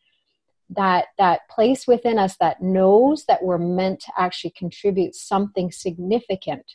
That 0.69 1.05
that 1.17 1.41
place 1.49 1.87
within 1.87 2.17
us 2.17 2.35
that 2.37 2.61
knows 2.61 3.25
that 3.25 3.43
we're 3.43 3.57
meant 3.57 4.01
to 4.01 4.11
actually 4.17 4.51
contribute 4.51 5.15
something 5.15 5.71
significant 5.71 6.73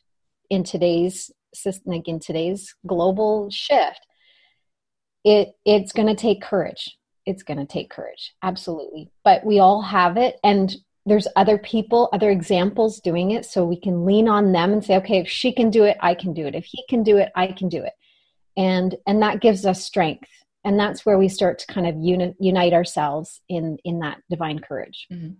in 0.49 0.65
today's 0.65 1.31
system 1.53 1.93
like 1.93 2.09
in 2.09 2.21
today's 2.21 2.75
global 2.87 3.51
shift 3.51 4.01
it 5.25 5.57
it's 5.65 5.93
going 5.93 6.09
to 6.09 6.15
take 6.15 6.43
courage. 6.43 6.97
It's 7.27 7.43
going 7.43 7.59
to 7.59 7.67
take 7.67 7.91
courage. 7.91 8.35
Absolutely. 8.43 9.11
But 9.25 9.45
we 9.45 9.59
all 9.59 9.83
have 9.83 10.17
it 10.17 10.39
and 10.43 10.75
there's 11.09 11.29
other 11.37 11.59
people, 11.59 12.09
other 12.13 12.31
examples 12.31 13.01
doing 13.01 13.33
it, 13.33 13.45
so 13.45 13.65
we 13.65 13.81
can 13.81 14.05
lean 14.05 14.29
on 14.29 14.53
them 14.53 14.73
and 14.73 14.85
say, 14.85 14.97
okay, 14.97 15.19
if 15.19 15.29
she 15.29 15.53
can 15.53 15.71
do 15.71 15.85
it, 15.85 15.97
I 16.01 16.15
can 16.15 16.33
do 16.33 16.47
it. 16.47 16.55
If 16.55 16.67
he 16.67 16.85
can 16.89 17.03
do 17.03 17.17
it, 17.17 17.31
I 17.35 17.49
can 17.49 17.69
do 17.69 17.83
it. 17.83 17.95
And 18.57 18.97
and 19.07 19.23
that 19.23 19.41
gives 19.41 19.67
us 19.67 19.83
strength. 19.83 20.29
And 20.65 20.79
that's 20.79 21.07
where 21.07 21.17
we 21.17 21.29
start 21.29 21.61
to 21.61 21.67
kind 21.67 21.87
of 21.87 21.97
uni- 21.97 22.35
unite 22.39 22.73
ourselves 22.73 23.41
in 23.49 23.79
in 23.85 24.01
that 24.01 24.19
divine 24.29 24.59
courage. 24.59 25.07
Mm-hmm. 25.13 25.35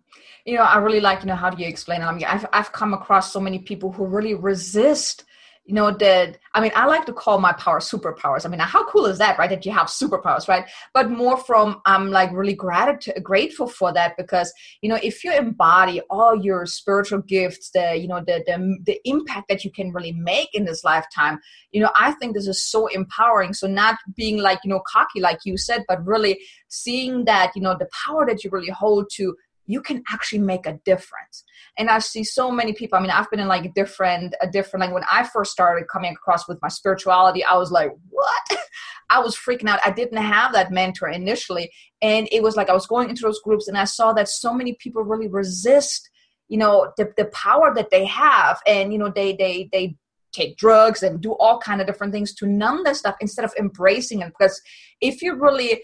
You 0.47 0.57
know, 0.57 0.63
I 0.63 0.79
really 0.79 1.01
like, 1.01 1.21
you 1.21 1.27
know, 1.27 1.35
how 1.35 1.51
do 1.51 1.63
you 1.63 1.69
explain? 1.69 2.03
I 2.03 2.13
mean, 2.13 2.25
I've 2.25 2.47
I've 2.53 2.73
come 2.73 2.95
across 2.95 3.33
so 3.33 3.41
many 3.41 3.59
people 3.59 3.93
who 3.93 4.07
really 4.07 4.35
resist 4.35 5.25
you 5.69 5.75
know 5.75 5.91
that 5.91 6.39
i 6.55 6.61
mean 6.63 6.73
i 6.75 6.87
like 6.87 7.05
to 7.05 7.13
call 7.13 7.39
my 7.39 7.53
power 7.53 7.79
superpowers. 7.79 8.47
I 8.47 8.49
mean 8.49 8.59
how 8.59 8.89
cool 8.91 9.05
is 9.05 9.19
that 9.19 9.39
right 9.39 9.51
that 9.51 9.67
you 9.67 9.73
have 9.73 9.89
superpowers 9.89 10.49
right? 10.49 10.65
But 10.95 11.11
more 11.11 11.37
from 11.37 11.83
i'm 11.85 12.11
like 12.11 12.33
really 12.33 12.55
gratitude 12.55 13.23
grateful 13.23 13.69
for 13.69 13.93
that 13.93 14.17
because 14.17 14.53
you 14.81 14.89
know 14.89 14.99
if 15.03 15.23
you 15.23 15.33
embody 15.33 16.01
all 16.09 16.35
your 16.43 16.65
spiritual 16.65 17.21
gifts 17.21 17.71
the 17.71 17.97
you 17.97 18.09
know 18.09 18.21
the, 18.27 18.43
the 18.47 18.79
the 18.87 18.99
impact 19.05 19.49
that 19.51 19.63
you 19.63 19.71
can 19.71 19.93
really 19.93 20.13
make 20.13 20.49
in 20.55 20.65
this 20.65 20.85
lifetime 20.85 21.39
you 21.71 21.83
know 21.83 21.91
i 21.97 22.13
think 22.13 22.35
this 22.35 22.49
is 22.49 22.61
so 22.61 22.87
empowering. 22.89 23.53
So 23.53 23.67
not 23.67 23.97
being 24.17 24.39
like 24.39 24.61
you 24.65 24.71
know 24.71 24.81
cocky 24.91 25.21
like 25.21 25.41
you 25.45 25.59
said 25.59 25.85
but 25.87 26.05
really 26.07 26.41
seeing 26.69 27.27
that 27.27 27.53
you 27.55 27.61
know 27.61 27.77
the 27.79 27.89
power 28.07 28.25
that 28.27 28.43
you 28.43 28.51
really 28.51 28.71
hold 28.71 29.11
to 29.17 29.37
you 29.69 29.81
can 29.81 30.03
actually 30.11 30.41
make 30.41 30.67
a 30.67 30.79
difference. 30.85 31.45
And 31.79 31.89
i 31.89 32.01
see 32.01 32.25
so 32.25 32.51
many 32.51 32.73
people 32.73 32.99
i 32.99 33.01
mean 33.01 33.11
i've 33.11 33.31
been 33.31 33.41
in 33.41 33.47
like 33.47 33.73
different 33.75 34.35
a 34.41 34.49
different 34.49 34.81
like 34.85 34.95
when 34.95 35.05
i 35.11 35.23
first 35.23 35.53
started 35.53 35.87
coming 35.87 36.13
across 36.13 36.49
with 36.49 36.59
my 36.61 36.69
spirituality 36.69 37.45
i 37.45 37.57
was 37.57 37.71
like 37.71 37.93
what? 38.11 38.59
I 39.11 39.21
was 39.21 39.35
freaking 39.35 39.71
out. 39.71 39.81
I 39.83 39.91
didn't 39.91 40.19
have 40.19 40.53
that 40.53 40.71
mentor 40.71 41.09
initially 41.09 41.71
and 42.03 42.29
it 42.33 42.43
was 42.43 42.57
like 42.57 42.69
i 42.69 42.75
was 42.75 42.87
going 42.87 43.09
into 43.09 43.23
those 43.23 43.41
groups 43.41 43.69
and 43.69 43.79
i 43.79 43.85
saw 43.85 44.13
that 44.15 44.29
so 44.29 44.53
many 44.53 44.77
people 44.81 45.03
really 45.03 45.29
resist 45.29 46.11
you 46.49 46.59
know 46.59 46.93
the, 46.97 47.13
the 47.17 47.27
power 47.27 47.73
that 47.75 47.91
they 47.91 48.05
have 48.05 48.61
and 48.67 48.93
you 48.93 48.99
know 48.99 49.11
they 49.15 49.35
they 49.37 49.69
they 49.73 49.97
take 50.33 50.57
drugs 50.57 51.03
and 51.03 51.21
do 51.21 51.33
all 51.33 51.59
kind 51.59 51.81
of 51.81 51.87
different 51.87 52.13
things 52.13 52.35
to 52.35 52.47
numb 52.47 52.83
that 52.85 52.97
stuff 52.97 53.17
instead 53.21 53.45
of 53.45 53.53
embracing 53.59 54.21
it. 54.21 54.29
Because 54.29 54.61
if 55.01 55.23
you 55.23 55.35
really 55.35 55.83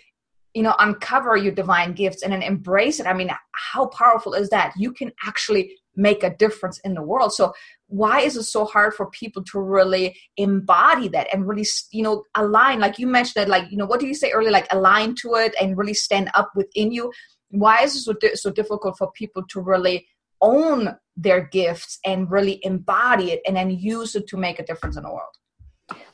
you 0.55 0.63
know 0.63 0.75
uncover 0.79 1.37
your 1.37 1.53
divine 1.53 1.93
gifts 1.93 2.23
and 2.23 2.33
then 2.33 2.43
embrace 2.43 3.01
it. 3.01 3.07
I 3.07 3.13
mean 3.13 3.31
how 3.53 3.87
powerful 3.87 4.35
is 4.35 4.49
that? 4.51 4.73
You 4.77 4.93
can 4.93 5.13
actually 5.27 5.77
make 5.97 6.23
a 6.23 6.35
difference 6.37 6.79
in 6.81 6.95
the 6.95 7.03
world. 7.03 7.33
So 7.33 7.53
why 7.89 8.21
is 8.21 8.37
it 8.37 8.45
so 8.45 8.65
hard 8.65 8.95
for 8.95 9.11
people 9.11 9.45
to 9.45 9.61
really 9.61 10.17
embody 10.37 11.09
that 11.09 11.29
and 11.33 11.47
really 11.47 11.67
you 11.91 12.03
know 12.03 12.25
align? 12.37 12.81
Like 12.81 12.99
you 12.99 13.07
mentioned 13.07 13.43
that 13.43 13.49
like 13.49 13.71
you 13.71 13.77
know 13.77 13.87
what 13.87 14.01
do 14.01 14.07
you 14.07 14.15
say 14.15 14.31
earlier 14.31 14.53
like 14.53 14.69
align 14.71 15.15
to 15.17 15.35
it 15.35 15.55
and 15.61 15.77
really 15.77 15.95
stand 15.95 16.31
up 16.35 16.51
within 16.55 16.93
you? 16.93 17.13
Why 17.51 17.83
is 17.83 17.95
it 17.97 18.01
so, 18.01 18.13
di- 18.15 18.35
so 18.35 18.51
difficult 18.51 18.99
for 18.99 19.13
people 19.13 19.45
to 19.51 19.61
really 19.61 20.07
own 20.41 20.97
their 21.17 21.47
gifts 21.47 21.99
and 22.05 22.29
really 22.31 22.61
embody 22.65 23.31
it 23.31 23.41
and 23.47 23.57
then 23.57 23.71
use 23.71 24.17
it 24.17 24.27
to 24.29 24.37
make 24.37 24.59
a 24.59 24.65
difference 24.65 24.97
in 24.97 25.03
the 25.03 25.11
world? 25.11 25.35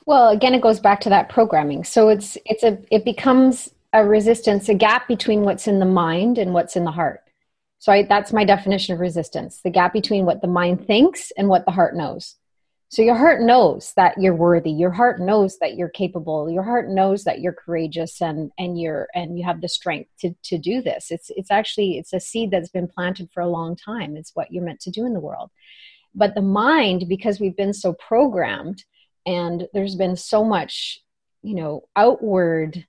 Well 0.06 0.30
again 0.30 0.54
it 0.54 0.62
goes 0.62 0.80
back 0.80 1.00
to 1.02 1.10
that 1.10 1.28
programming. 1.28 1.84
So 1.84 2.08
it's 2.08 2.38
it's 2.46 2.62
a 2.62 2.78
it 2.90 3.04
becomes 3.04 3.70
a 3.92 4.04
resistance 4.04 4.68
a 4.68 4.74
gap 4.74 5.08
between 5.08 5.42
what's 5.42 5.66
in 5.66 5.78
the 5.78 5.86
mind 5.86 6.38
and 6.38 6.54
what's 6.54 6.76
in 6.76 6.84
the 6.84 6.90
heart 6.90 7.22
so 7.78 7.92
I, 7.92 8.02
that's 8.02 8.32
my 8.32 8.44
definition 8.44 8.94
of 8.94 9.00
resistance 9.00 9.60
the 9.62 9.70
gap 9.70 9.92
between 9.92 10.26
what 10.26 10.42
the 10.42 10.48
mind 10.48 10.86
thinks 10.86 11.32
and 11.36 11.48
what 11.48 11.64
the 11.64 11.72
heart 11.72 11.96
knows 11.96 12.36
so 12.90 13.02
your 13.02 13.14
heart 13.14 13.40
knows 13.40 13.92
that 13.94 14.18
you're 14.18 14.34
worthy. 14.34 14.72
Your 14.72 14.90
heart 14.90 15.20
knows 15.20 15.58
that 15.58 15.76
you're 15.76 15.88
capable. 15.88 16.50
Your 16.50 16.64
heart 16.64 16.88
knows 16.88 17.22
that 17.22 17.40
you're 17.40 17.52
courageous 17.52 18.20
and 18.20 18.50
and 18.58 18.80
you're 18.80 19.06
and 19.14 19.38
you 19.38 19.44
have 19.44 19.60
the 19.60 19.68
strength 19.68 20.10
to 20.20 20.34
to 20.44 20.58
do 20.58 20.82
this. 20.82 21.12
It's 21.12 21.30
it's 21.36 21.52
actually 21.52 21.98
it's 21.98 22.12
a 22.12 22.18
seed 22.18 22.50
that's 22.50 22.68
been 22.68 22.88
planted 22.88 23.30
for 23.32 23.42
a 23.42 23.48
long 23.48 23.76
time. 23.76 24.16
It's 24.16 24.34
what 24.34 24.50
you're 24.50 24.64
meant 24.64 24.80
to 24.80 24.90
do 24.90 25.06
in 25.06 25.14
the 25.14 25.20
world. 25.20 25.50
But 26.16 26.34
the 26.34 26.42
mind 26.42 27.04
because 27.08 27.38
we've 27.38 27.56
been 27.56 27.74
so 27.74 27.92
programmed 27.92 28.82
and 29.24 29.68
there's 29.72 29.94
been 29.94 30.16
so 30.16 30.44
much, 30.44 30.98
you 31.42 31.54
know, 31.54 31.84
outward 31.94 32.84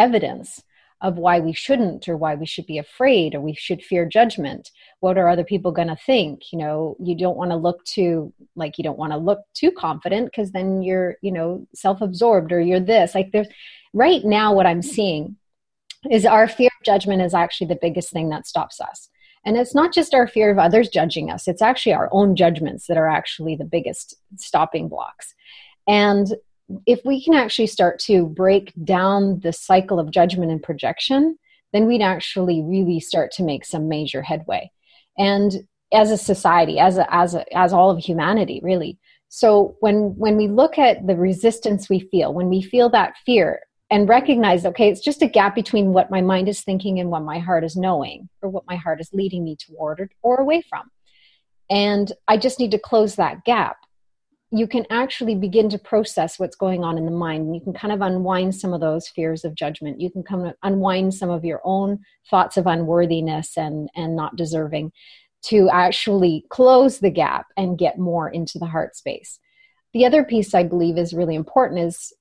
evidence 0.00 0.62
of 1.02 1.16
why 1.16 1.40
we 1.40 1.52
shouldn't 1.52 2.08
or 2.08 2.16
why 2.16 2.34
we 2.34 2.44
should 2.46 2.66
be 2.66 2.78
afraid 2.78 3.34
or 3.34 3.40
we 3.40 3.54
should 3.54 3.82
fear 3.82 4.04
judgment. 4.04 4.70
What 5.00 5.16
are 5.16 5.28
other 5.28 5.44
people 5.44 5.72
going 5.72 5.88
to 5.88 5.96
think? 5.96 6.52
You 6.52 6.58
know 6.58 6.96
you 7.00 7.16
don't 7.16 7.36
want 7.36 7.50
to 7.52 7.56
look 7.56 7.84
too 7.84 8.32
like 8.54 8.76
you 8.76 8.84
don't 8.84 8.98
want 8.98 9.12
to 9.12 9.18
look 9.18 9.40
too 9.54 9.70
confident 9.70 10.26
because 10.26 10.52
then 10.52 10.82
you're 10.82 11.16
you 11.22 11.32
know 11.32 11.66
self-absorbed 11.74 12.52
or 12.52 12.60
you're 12.60 12.80
this. 12.80 13.14
Like 13.14 13.30
there's 13.32 13.48
right 13.92 14.24
now 14.24 14.54
what 14.54 14.66
i'm 14.66 14.82
seeing 14.82 15.36
is 16.10 16.24
our 16.24 16.46
fear 16.46 16.70
of 16.78 16.84
judgment 16.84 17.20
is 17.20 17.34
actually 17.34 17.66
the 17.66 17.78
biggest 17.82 18.10
thing 18.12 18.28
that 18.28 18.46
stops 18.46 18.80
us. 18.80 19.08
And 19.44 19.56
it's 19.56 19.74
not 19.74 19.92
just 19.92 20.14
our 20.14 20.28
fear 20.28 20.50
of 20.50 20.58
others 20.58 20.88
judging 20.88 21.30
us 21.30 21.48
it's 21.48 21.62
actually 21.62 21.94
our 21.94 22.08
own 22.12 22.36
judgments 22.36 22.86
that 22.86 22.98
are 22.98 23.08
actually 23.08 23.56
the 23.56 23.64
biggest 23.64 24.16
stopping 24.36 24.88
blocks. 24.88 25.34
And 25.88 26.28
if 26.86 27.00
we 27.04 27.22
can 27.22 27.34
actually 27.34 27.66
start 27.66 27.98
to 28.00 28.26
break 28.26 28.72
down 28.84 29.40
the 29.40 29.52
cycle 29.52 29.98
of 29.98 30.10
judgment 30.10 30.50
and 30.50 30.62
projection, 30.62 31.38
then 31.72 31.86
we'd 31.86 32.02
actually 32.02 32.62
really 32.62 33.00
start 33.00 33.32
to 33.32 33.42
make 33.42 33.64
some 33.64 33.88
major 33.88 34.22
headway. 34.22 34.70
And 35.18 35.66
as 35.92 36.10
a 36.10 36.18
society, 36.18 36.78
as 36.78 36.98
a, 36.98 37.14
as 37.14 37.34
a, 37.34 37.56
as 37.56 37.72
all 37.72 37.90
of 37.90 37.98
humanity, 37.98 38.60
really. 38.62 38.98
So 39.28 39.76
when 39.80 40.16
when 40.16 40.36
we 40.36 40.48
look 40.48 40.78
at 40.78 41.06
the 41.06 41.16
resistance 41.16 41.88
we 41.88 42.00
feel, 42.00 42.34
when 42.34 42.48
we 42.48 42.62
feel 42.62 42.88
that 42.90 43.14
fear, 43.24 43.60
and 43.90 44.08
recognize, 44.08 44.64
okay, 44.64 44.88
it's 44.88 45.00
just 45.00 45.22
a 45.22 45.26
gap 45.26 45.54
between 45.54 45.92
what 45.92 46.10
my 46.10 46.20
mind 46.20 46.48
is 46.48 46.62
thinking 46.62 47.00
and 47.00 47.10
what 47.10 47.22
my 47.22 47.40
heart 47.40 47.64
is 47.64 47.76
knowing, 47.76 48.28
or 48.40 48.48
what 48.48 48.66
my 48.66 48.76
heart 48.76 49.00
is 49.00 49.10
leading 49.12 49.42
me 49.44 49.56
toward 49.56 50.00
or, 50.00 50.10
or 50.22 50.36
away 50.36 50.62
from. 50.68 50.90
And 51.68 52.12
I 52.28 52.36
just 52.36 52.58
need 52.58 52.70
to 52.72 52.78
close 52.78 53.16
that 53.16 53.44
gap 53.44 53.78
you 54.52 54.66
can 54.66 54.84
actually 54.90 55.36
begin 55.36 55.68
to 55.68 55.78
process 55.78 56.38
what's 56.38 56.56
going 56.56 56.82
on 56.82 56.98
in 56.98 57.04
the 57.04 57.12
mind. 57.12 57.54
You 57.54 57.60
can 57.60 57.72
kind 57.72 57.92
of 57.92 58.00
unwind 58.00 58.54
some 58.54 58.72
of 58.72 58.80
those 58.80 59.08
fears 59.08 59.44
of 59.44 59.54
judgment. 59.54 60.00
You 60.00 60.10
can 60.10 60.24
come 60.24 60.52
unwind 60.62 61.14
some 61.14 61.30
of 61.30 61.44
your 61.44 61.60
own 61.64 62.00
thoughts 62.28 62.56
of 62.56 62.66
unworthiness 62.66 63.56
and 63.56 63.88
and 63.94 64.16
not 64.16 64.36
deserving 64.36 64.92
to 65.42 65.70
actually 65.70 66.44
close 66.50 66.98
the 66.98 67.10
gap 67.10 67.46
and 67.56 67.78
get 67.78 67.98
more 67.98 68.28
into 68.28 68.58
the 68.58 68.66
heart 68.66 68.96
space. 68.96 69.38
The 69.92 70.04
other 70.04 70.24
piece 70.24 70.52
i 70.52 70.64
believe 70.64 70.98
is 70.98 71.14
really 71.14 71.36
important 71.36 71.80
is 71.80 72.12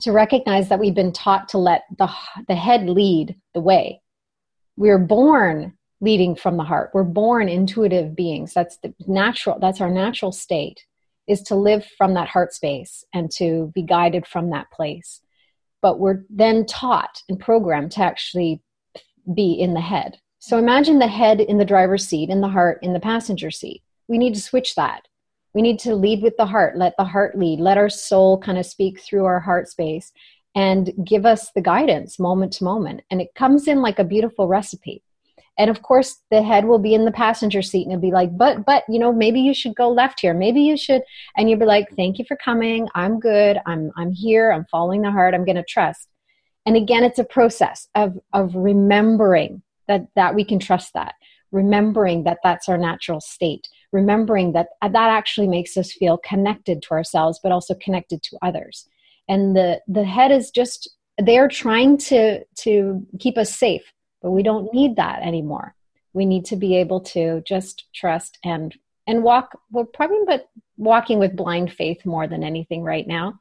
to 0.00 0.12
recognize 0.12 0.68
that 0.68 0.78
we've 0.78 0.94
been 0.94 1.12
taught 1.12 1.48
to 1.50 1.58
let 1.58 1.82
the 1.98 2.08
the 2.48 2.54
head 2.54 2.88
lead 2.88 3.36
the 3.52 3.60
way. 3.60 4.00
We're 4.76 4.98
born 4.98 5.74
leading 6.00 6.36
from 6.36 6.56
the 6.56 6.64
heart. 6.64 6.90
We're 6.94 7.04
born 7.04 7.50
intuitive 7.50 8.16
beings. 8.16 8.54
That's 8.54 8.78
the 8.78 8.94
natural 9.06 9.58
that's 9.58 9.82
our 9.82 9.90
natural 9.90 10.32
state 10.32 10.86
is 11.28 11.42
to 11.42 11.54
live 11.54 11.84
from 11.98 12.14
that 12.14 12.28
heart 12.28 12.52
space 12.52 13.04
and 13.14 13.30
to 13.32 13.70
be 13.74 13.82
guided 13.82 14.26
from 14.26 14.50
that 14.50 14.70
place. 14.70 15.20
But 15.82 15.98
we're 15.98 16.24
then 16.28 16.66
taught 16.66 17.22
and 17.28 17.38
programmed 17.38 17.92
to 17.92 18.02
actually 18.02 18.62
be 19.34 19.52
in 19.52 19.74
the 19.74 19.80
head. 19.80 20.18
So 20.38 20.58
imagine 20.58 20.98
the 20.98 21.06
head 21.06 21.40
in 21.40 21.58
the 21.58 21.64
driver's 21.64 22.06
seat, 22.06 22.30
in 22.30 22.40
the 22.40 22.48
heart 22.48 22.78
in 22.82 22.92
the 22.92 23.00
passenger 23.00 23.50
seat. 23.50 23.82
We 24.08 24.18
need 24.18 24.34
to 24.34 24.40
switch 24.40 24.74
that. 24.74 25.06
We 25.54 25.62
need 25.62 25.78
to 25.80 25.94
lead 25.94 26.22
with 26.22 26.36
the 26.36 26.46
heart, 26.46 26.76
let 26.76 26.94
the 26.96 27.04
heart 27.04 27.36
lead, 27.36 27.60
let 27.60 27.78
our 27.78 27.90
soul 27.90 28.38
kind 28.38 28.58
of 28.58 28.66
speak 28.66 29.00
through 29.00 29.24
our 29.24 29.40
heart 29.40 29.68
space 29.68 30.12
and 30.54 30.92
give 31.04 31.26
us 31.26 31.50
the 31.52 31.60
guidance 31.60 32.18
moment 32.18 32.52
to 32.54 32.64
moment. 32.64 33.02
And 33.10 33.20
it 33.20 33.34
comes 33.34 33.68
in 33.68 33.82
like 33.82 33.98
a 33.98 34.04
beautiful 34.04 34.48
recipe 34.48 35.02
and 35.60 35.68
of 35.68 35.82
course 35.82 36.16
the 36.30 36.42
head 36.42 36.64
will 36.64 36.78
be 36.78 36.94
in 36.94 37.04
the 37.04 37.12
passenger 37.12 37.60
seat 37.60 37.82
and 37.82 37.92
it'll 37.92 38.00
be 38.00 38.10
like 38.10 38.34
but 38.36 38.64
but 38.64 38.82
you 38.88 38.98
know 38.98 39.12
maybe 39.12 39.40
you 39.40 39.52
should 39.52 39.76
go 39.76 39.90
left 39.90 40.20
here. 40.20 40.32
Maybe 40.32 40.62
you 40.62 40.76
should 40.76 41.02
and 41.36 41.48
you'll 41.48 41.58
be 41.58 41.66
like 41.66 41.86
thank 41.96 42.18
you 42.18 42.24
for 42.26 42.36
coming. 42.42 42.88
I'm 42.94 43.20
good. 43.20 43.58
I'm 43.66 43.92
i'm 43.96 44.10
here. 44.10 44.50
I'm 44.50 44.64
following 44.70 45.02
the 45.02 45.10
heart. 45.10 45.34
I'm 45.34 45.44
going 45.44 45.56
to 45.56 45.62
trust. 45.62 46.08
And 46.64 46.76
again 46.76 47.04
it's 47.04 47.18
a 47.18 47.24
process 47.24 47.88
of 47.94 48.18
of 48.32 48.54
remembering 48.54 49.62
that 49.86 50.06
that 50.16 50.34
we 50.34 50.44
can 50.44 50.58
trust 50.58 50.94
that. 50.94 51.14
Remembering 51.52 52.24
that 52.24 52.38
that's 52.42 52.68
our 52.68 52.78
natural 52.78 53.20
state. 53.20 53.68
Remembering 53.92 54.52
that 54.54 54.68
uh, 54.80 54.88
that 54.88 55.10
actually 55.10 55.48
makes 55.48 55.76
us 55.76 55.92
feel 55.92 56.16
connected 56.16 56.80
to 56.82 56.92
ourselves 56.92 57.38
but 57.42 57.52
also 57.52 57.74
connected 57.74 58.22
to 58.22 58.38
others. 58.40 58.88
And 59.28 59.54
the 59.54 59.82
the 59.86 60.04
head 60.04 60.32
is 60.32 60.50
just 60.50 60.88
they're 61.18 61.48
trying 61.48 61.98
to 61.98 62.44
to 62.64 63.06
keep 63.18 63.36
us 63.36 63.54
safe 63.54 63.92
but 64.22 64.30
we 64.30 64.42
don't 64.42 64.72
need 64.72 64.96
that 64.96 65.22
anymore. 65.22 65.74
We 66.12 66.26
need 66.26 66.44
to 66.46 66.56
be 66.56 66.76
able 66.76 67.00
to 67.00 67.42
just 67.46 67.92
trust 67.94 68.38
and 68.44 68.74
and 69.06 69.22
walk 69.22 69.58
We're 69.70 69.84
probably 69.84 70.18
but 70.26 70.48
walking 70.76 71.18
with 71.18 71.36
blind 71.36 71.72
faith 71.72 72.04
more 72.04 72.26
than 72.26 72.44
anything 72.44 72.82
right 72.82 73.06
now. 73.06 73.40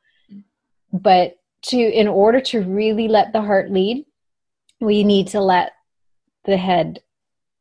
But 0.92 1.36
to 1.64 1.78
in 1.78 2.08
order 2.08 2.40
to 2.40 2.62
really 2.62 3.08
let 3.08 3.34
the 3.34 3.42
heart 3.42 3.70
lead 3.72 4.06
we 4.80 5.04
need 5.04 5.28
to 5.28 5.42
let 5.42 5.74
the 6.46 6.58
head 6.58 7.00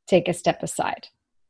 take 0.06 0.28
a 0.28 0.34
step 0.34 0.62
aside 0.62 1.08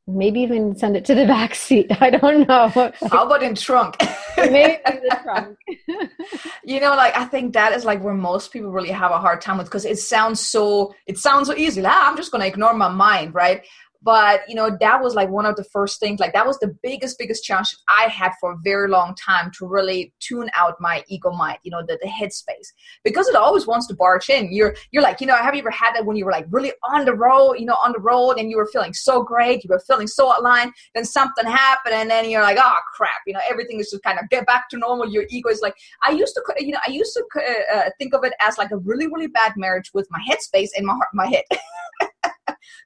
maybe 0.09 0.41
even 0.41 0.75
send 0.77 0.97
it 0.97 1.05
to 1.05 1.15
the 1.15 1.27
back 1.37 1.55
seat. 1.55 1.87
I 2.01 2.11
don't 2.11 2.49
know. 2.49 2.69
How 2.69 3.27
about 3.27 3.43
in 3.43 3.55
trunk? 3.55 3.97
maybe 4.37 4.79
the 4.85 5.19
trunk. 5.23 5.59
you 6.65 6.81
know, 6.81 6.97
like 6.97 7.17
I 7.17 7.25
think 7.27 7.53
that 7.53 7.73
is 7.73 7.85
like 7.85 8.03
where 8.03 8.15
most 8.15 8.53
people 8.53 8.71
really 8.71 8.91
have 8.91 9.11
a 9.11 9.19
hard 9.19 9.41
time 9.41 9.59
with 9.59 9.67
because 9.67 9.85
it 9.85 9.99
sounds 9.99 10.41
so 10.41 10.95
it 11.07 11.19
sounds 11.19 11.49
so 11.49 11.55
easy. 11.55 11.83
Like, 11.83 11.93
ah, 11.95 12.11
I'm 12.11 12.17
just 12.17 12.33
gonna 12.33 12.47
ignore 12.47 12.75
my 12.75 12.89
mind, 12.89 13.35
right? 13.35 13.65
But 14.03 14.41
you 14.49 14.55
know 14.55 14.77
that 14.81 15.03
was 15.03 15.15
like 15.15 15.29
one 15.29 15.47
of 15.47 15.57
the 15.57 15.65
first 15.65 16.01
things 16.01 16.21
like 16.21 16.33
that 16.33 16.47
was 16.47 16.59
the 16.59 16.75
biggest 16.83 17.19
biggest 17.19 17.43
challenge 17.45 17.75
i 17.89 18.05
had 18.05 18.33
for 18.41 18.53
a 18.53 18.57
very 18.63 18.89
long 18.89 19.15
time 19.15 19.51
to 19.57 19.67
really 19.67 20.13
tune 20.21 20.49
out 20.57 20.75
my 20.81 21.03
ego 21.09 21.31
mind 21.33 21.59
you 21.63 21.71
know 21.71 21.83
the, 21.87 21.99
the 22.03 22.09
headspace. 22.09 22.69
Because 23.05 23.29
it 23.29 23.37
always 23.37 23.67
wants 23.67 23.87
to 23.89 23.95
barge 23.95 24.29
in. 24.31 24.53
You're 24.53 24.75
you're 24.91 25.03
like 25.03 25.21
you 25.21 25.27
know 25.27 25.37
have 25.37 25.55
you 25.55 25.61
ever 25.61 25.71
had 25.71 25.95
that 25.95 26.05
when 26.05 26.17
you 26.17 26.25
were 26.25 26.33
like 26.33 26.47
really 26.51 26.73
on 26.91 27.05
the 27.05 27.15
road 27.15 27.55
you 27.55 27.67
know 27.67 27.77
on 27.85 27.93
the 27.93 28.01
road 28.01 28.39
and 28.39 28.51
you 28.51 28.57
were 28.57 28.69
feeling 28.73 28.93
so 28.93 29.23
great 29.23 29.65
you 29.65 29.69
were 29.69 29.81
feeling 29.81 30.07
so 30.07 30.39
aligned 30.39 30.73
then 30.95 31.05
something 31.05 31.47
happened 31.47 31.95
and 31.95 32.11
then 32.11 32.29
you're 32.31 32.43
like 32.43 32.59
oh 32.61 32.77
crap 32.95 33.21
you 33.27 33.33
know 33.33 33.41
everything 33.51 33.81
is 33.81 33.91
just 33.91 34.03
kind 34.03 34.19
of 34.19 34.29
get 34.31 34.47
back 34.47 34.69
to 34.71 34.79
normal. 34.79 35.09
Your 35.09 35.25
ego 35.31 35.49
is 35.49 35.61
like 35.61 35.75
i 36.03 36.11
used 36.11 36.35
to 36.35 36.43
you 36.59 36.73
know 36.73 36.79
i 36.87 36.91
used 36.91 37.15
to 37.15 37.25
uh, 37.37 37.77
uh, 37.77 37.91
think 37.99 38.15
of 38.15 38.25
it 38.25 38.33
as 38.41 38.59
like 38.59 38.71
a 38.71 38.77
really 38.79 39.07
really 39.07 39.27
bad 39.27 39.53
marriage 39.57 39.91
with 39.95 40.07
my 40.11 40.21
headspace 40.29 40.71
and 40.77 40.87
my 40.87 40.95
heart 40.95 41.09
my 41.15 41.27
head 41.27 41.45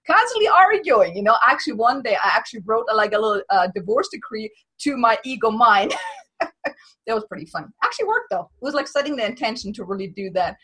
constantly 0.06 0.48
arguing. 0.48 1.16
You 1.16 1.22
know, 1.22 1.36
actually, 1.46 1.74
one 1.74 2.02
day 2.02 2.14
I 2.14 2.28
actually 2.28 2.62
wrote 2.64 2.86
a, 2.90 2.94
like 2.94 3.12
a 3.12 3.18
little 3.18 3.42
uh, 3.50 3.68
divorce 3.74 4.08
decree 4.12 4.50
to 4.80 4.96
my 4.96 5.18
ego 5.24 5.50
mind. 5.50 5.94
that 6.40 7.14
was 7.14 7.24
pretty 7.28 7.46
fun. 7.46 7.72
Actually 7.82 8.06
worked 8.06 8.28
though. 8.30 8.50
It 8.60 8.64
was 8.64 8.74
like 8.74 8.88
setting 8.88 9.16
the 9.16 9.26
intention 9.26 9.72
to 9.74 9.84
really 9.84 10.08
do 10.08 10.30
that. 10.30 10.56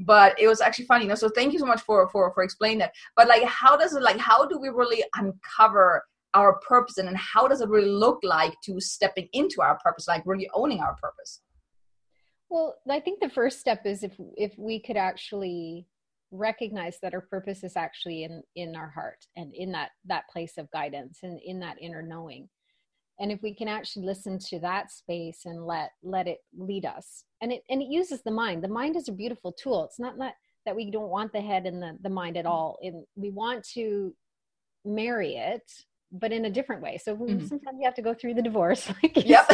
But 0.00 0.38
it 0.40 0.48
was 0.48 0.60
actually 0.60 0.86
funny, 0.86 1.04
you 1.04 1.08
know. 1.08 1.14
So 1.14 1.28
thank 1.28 1.52
you 1.52 1.58
so 1.58 1.66
much 1.66 1.80
for 1.82 2.08
for 2.10 2.32
for 2.34 2.42
explaining 2.42 2.78
that. 2.78 2.92
But 3.16 3.28
like, 3.28 3.44
how 3.44 3.76
does 3.76 3.94
it 3.94 4.02
like? 4.02 4.18
How 4.18 4.44
do 4.44 4.58
we 4.58 4.68
really 4.68 5.04
uncover 5.14 6.04
our 6.34 6.58
purpose, 6.66 6.98
and, 6.98 7.08
and 7.08 7.16
how 7.16 7.46
does 7.46 7.60
it 7.60 7.68
really 7.68 7.88
look 7.88 8.18
like 8.24 8.54
to 8.64 8.80
stepping 8.80 9.28
into 9.32 9.62
our 9.62 9.78
purpose, 9.84 10.08
like 10.08 10.22
really 10.26 10.50
owning 10.52 10.80
our 10.80 10.96
purpose? 11.00 11.42
Well, 12.50 12.76
I 12.90 13.00
think 13.00 13.20
the 13.20 13.30
first 13.30 13.60
step 13.60 13.86
is 13.86 14.02
if 14.02 14.12
if 14.36 14.52
we 14.58 14.80
could 14.80 14.96
actually 14.96 15.86
recognize 16.30 16.98
that 17.00 17.14
our 17.14 17.20
purpose 17.20 17.62
is 17.64 17.76
actually 17.76 18.24
in 18.24 18.42
in 18.56 18.74
our 18.76 18.90
heart 18.90 19.26
and 19.36 19.54
in 19.54 19.72
that 19.72 19.90
that 20.04 20.28
place 20.28 20.58
of 20.58 20.70
guidance 20.70 21.20
and 21.22 21.40
in 21.44 21.60
that 21.60 21.76
inner 21.80 22.02
knowing. 22.02 22.48
And 23.20 23.30
if 23.30 23.40
we 23.42 23.54
can 23.54 23.68
actually 23.68 24.06
listen 24.06 24.38
to 24.50 24.58
that 24.60 24.90
space 24.90 25.42
and 25.44 25.66
let 25.66 25.90
let 26.02 26.26
it 26.26 26.38
lead 26.56 26.84
us. 26.84 27.24
And 27.40 27.52
it 27.52 27.62
and 27.70 27.80
it 27.80 27.88
uses 27.88 28.22
the 28.22 28.30
mind. 28.30 28.64
The 28.64 28.68
mind 28.68 28.96
is 28.96 29.08
a 29.08 29.12
beautiful 29.12 29.52
tool. 29.52 29.84
It's 29.84 30.00
not 30.00 30.18
that 30.18 30.34
that 30.66 30.76
we 30.76 30.90
don't 30.90 31.10
want 31.10 31.32
the 31.32 31.42
head 31.42 31.66
and 31.66 31.82
the, 31.82 31.96
the 32.02 32.08
mind 32.08 32.36
at 32.36 32.46
all. 32.46 32.78
And 32.82 33.04
we 33.16 33.30
want 33.30 33.64
to 33.74 34.14
marry 34.84 35.36
it 35.36 35.70
but 36.16 36.30
in 36.30 36.44
a 36.44 36.50
different 36.50 36.80
way. 36.80 36.96
So 36.96 37.16
mm-hmm. 37.16 37.44
sometimes 37.46 37.76
you 37.78 37.84
have 37.84 37.96
to 37.96 38.02
go 38.02 38.14
through 38.14 38.34
the 38.34 38.42
divorce. 38.42 38.88
Like 39.02 39.24
yep. 39.26 39.50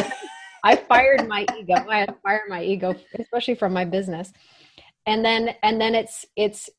I 0.63 0.75
fired 0.75 1.27
my 1.27 1.45
ego. 1.57 1.73
I 1.73 2.07
fired 2.21 2.49
my 2.49 2.63
ego 2.63 2.95
especially 3.17 3.55
from 3.55 3.73
my 3.73 3.83
business 3.83 4.31
and 5.05 5.23
then 5.25 5.55
and 5.63 5.79
then 5.79 5.95
it's 5.95 6.25
it's 6.35 6.69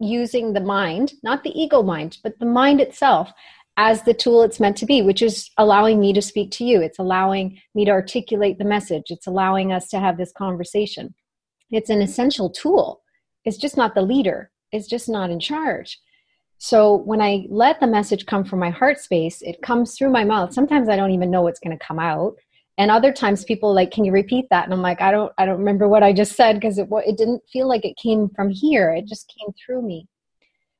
using 0.00 0.52
the 0.52 0.60
mind 0.60 1.12
not 1.22 1.44
the 1.44 1.58
ego 1.58 1.82
mind 1.82 2.18
but 2.22 2.38
the 2.40 2.46
mind 2.46 2.80
itself 2.80 3.32
as 3.76 4.02
the 4.02 4.14
tool 4.14 4.42
it's 4.42 4.60
meant 4.60 4.76
to 4.76 4.86
be 4.86 5.02
which 5.02 5.22
is 5.22 5.50
allowing 5.58 6.00
me 6.00 6.12
to 6.12 6.22
speak 6.22 6.50
to 6.52 6.64
you. 6.64 6.80
It's 6.80 6.98
allowing 6.98 7.60
me 7.74 7.84
to 7.84 7.90
articulate 7.90 8.58
the 8.58 8.64
message. 8.64 9.04
It's 9.08 9.26
allowing 9.26 9.72
us 9.72 9.88
to 9.88 9.98
have 9.98 10.16
this 10.16 10.32
conversation. 10.32 11.14
It's 11.70 11.90
an 11.90 12.02
essential 12.02 12.50
tool. 12.50 13.02
It's 13.44 13.56
just 13.56 13.76
not 13.76 13.94
the 13.94 14.02
leader. 14.02 14.50
It's 14.70 14.86
just 14.86 15.08
not 15.08 15.30
in 15.30 15.40
charge. 15.40 15.98
So 16.58 16.94
when 16.94 17.20
i 17.20 17.46
let 17.50 17.80
the 17.80 17.86
message 17.86 18.26
come 18.26 18.44
from 18.44 18.60
my 18.60 18.70
heart 18.70 18.98
space 19.00 19.42
it 19.42 19.62
comes 19.62 19.96
through 19.96 20.10
my 20.10 20.24
mouth. 20.24 20.52
Sometimes 20.52 20.88
i 20.88 20.96
don't 20.96 21.10
even 21.10 21.30
know 21.30 21.42
what's 21.42 21.60
going 21.60 21.76
to 21.76 21.86
come 21.86 21.98
out 21.98 22.36
and 22.78 22.90
other 22.90 23.12
times 23.12 23.44
people 23.44 23.74
like 23.74 23.90
can 23.90 24.04
you 24.04 24.12
repeat 24.12 24.46
that? 24.50 24.64
And 24.64 24.72
i'm 24.72 24.82
like 24.82 25.00
i 25.00 25.10
don't 25.10 25.32
i 25.38 25.46
don't 25.46 25.58
remember 25.58 25.88
what 25.88 26.02
i 26.02 26.12
just 26.12 26.32
said 26.36 26.54
because 26.54 26.78
it, 26.78 26.88
it 26.90 27.16
didn't 27.16 27.42
feel 27.52 27.68
like 27.68 27.84
it 27.84 27.96
came 27.96 28.28
from 28.34 28.50
here. 28.50 28.92
It 28.92 29.06
just 29.06 29.32
came 29.38 29.52
through 29.54 29.82
me. 29.82 30.08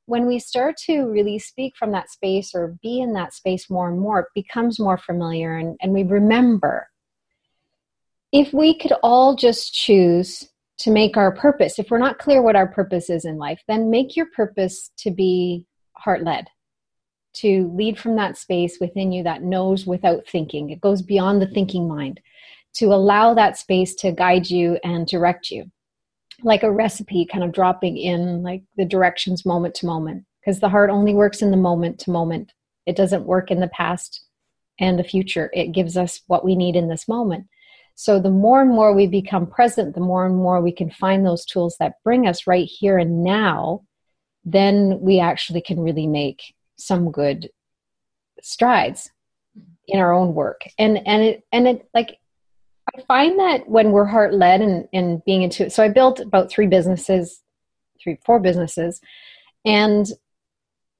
When 0.06 0.26
we 0.26 0.38
start 0.38 0.76
to 0.86 1.04
really 1.04 1.38
speak 1.38 1.74
from 1.78 1.92
that 1.92 2.10
space 2.10 2.54
or 2.54 2.76
be 2.82 3.00
in 3.00 3.14
that 3.14 3.32
space 3.32 3.70
more 3.70 3.88
and 3.88 4.00
more 4.00 4.20
it 4.20 4.26
becomes 4.34 4.78
more 4.78 4.98
familiar 4.98 5.56
and, 5.56 5.76
and 5.80 5.92
we 5.92 6.02
remember. 6.02 6.88
If 8.32 8.52
we 8.52 8.76
could 8.76 8.92
all 9.04 9.36
just 9.36 9.72
choose 9.72 10.48
to 10.78 10.90
make 10.90 11.16
our 11.16 11.32
purpose 11.32 11.78
if 11.78 11.90
we're 11.90 11.98
not 11.98 12.18
clear 12.18 12.42
what 12.42 12.56
our 12.56 12.66
purpose 12.66 13.08
is 13.08 13.24
in 13.24 13.38
life 13.38 13.62
then 13.68 13.90
make 13.90 14.16
your 14.16 14.26
purpose 14.34 14.90
to 14.98 15.10
be 15.10 15.66
heart 15.92 16.24
led 16.24 16.46
to 17.34 17.70
lead 17.74 17.98
from 17.98 18.16
that 18.16 18.36
space 18.36 18.78
within 18.80 19.12
you 19.12 19.22
that 19.24 19.42
knows 19.42 19.86
without 19.86 20.26
thinking. 20.26 20.70
It 20.70 20.80
goes 20.80 21.02
beyond 21.02 21.42
the 21.42 21.46
thinking 21.46 21.88
mind 21.88 22.20
to 22.74 22.86
allow 22.86 23.34
that 23.34 23.58
space 23.58 23.94
to 23.96 24.12
guide 24.12 24.48
you 24.48 24.78
and 24.82 25.06
direct 25.06 25.50
you. 25.50 25.70
Like 26.42 26.62
a 26.62 26.70
recipe, 26.70 27.26
kind 27.26 27.44
of 27.44 27.52
dropping 27.52 27.96
in 27.96 28.42
like 28.42 28.62
the 28.76 28.84
directions 28.84 29.46
moment 29.46 29.74
to 29.76 29.86
moment, 29.86 30.24
because 30.40 30.60
the 30.60 30.68
heart 30.68 30.90
only 30.90 31.14
works 31.14 31.42
in 31.42 31.50
the 31.50 31.56
moment 31.56 32.00
to 32.00 32.10
moment. 32.10 32.52
It 32.86 32.96
doesn't 32.96 33.26
work 33.26 33.50
in 33.50 33.60
the 33.60 33.68
past 33.68 34.22
and 34.80 34.98
the 34.98 35.04
future. 35.04 35.50
It 35.54 35.72
gives 35.72 35.96
us 35.96 36.20
what 36.26 36.44
we 36.44 36.56
need 36.56 36.74
in 36.76 36.88
this 36.88 37.06
moment. 37.06 37.46
So 37.94 38.18
the 38.18 38.30
more 38.30 38.60
and 38.60 38.70
more 38.70 38.92
we 38.92 39.06
become 39.06 39.46
present, 39.46 39.94
the 39.94 40.00
more 40.00 40.26
and 40.26 40.34
more 40.34 40.60
we 40.60 40.72
can 40.72 40.90
find 40.90 41.24
those 41.24 41.44
tools 41.44 41.76
that 41.78 42.02
bring 42.02 42.26
us 42.26 42.46
right 42.46 42.66
here 42.66 42.98
and 42.98 43.22
now, 43.22 43.84
then 44.44 44.98
we 45.00 45.20
actually 45.20 45.60
can 45.60 45.78
really 45.80 46.08
make 46.08 46.54
some 46.76 47.10
good 47.10 47.50
strides 48.42 49.10
in 49.86 50.00
our 50.00 50.12
own 50.12 50.34
work. 50.34 50.62
And 50.78 50.98
and 51.06 51.22
it 51.22 51.44
and 51.52 51.68
it 51.68 51.88
like 51.94 52.18
i 52.94 53.00
find 53.02 53.38
that 53.38 53.68
when 53.68 53.92
we're 53.92 54.04
heart 54.04 54.34
led 54.34 54.60
and 54.60 54.88
and 54.92 55.24
being 55.24 55.42
into 55.42 55.64
it 55.64 55.72
so 55.72 55.82
i 55.82 55.88
built 55.88 56.20
about 56.20 56.50
three 56.50 56.66
businesses 56.66 57.42
three 58.02 58.18
four 58.24 58.40
businesses 58.40 59.00
and 59.64 60.06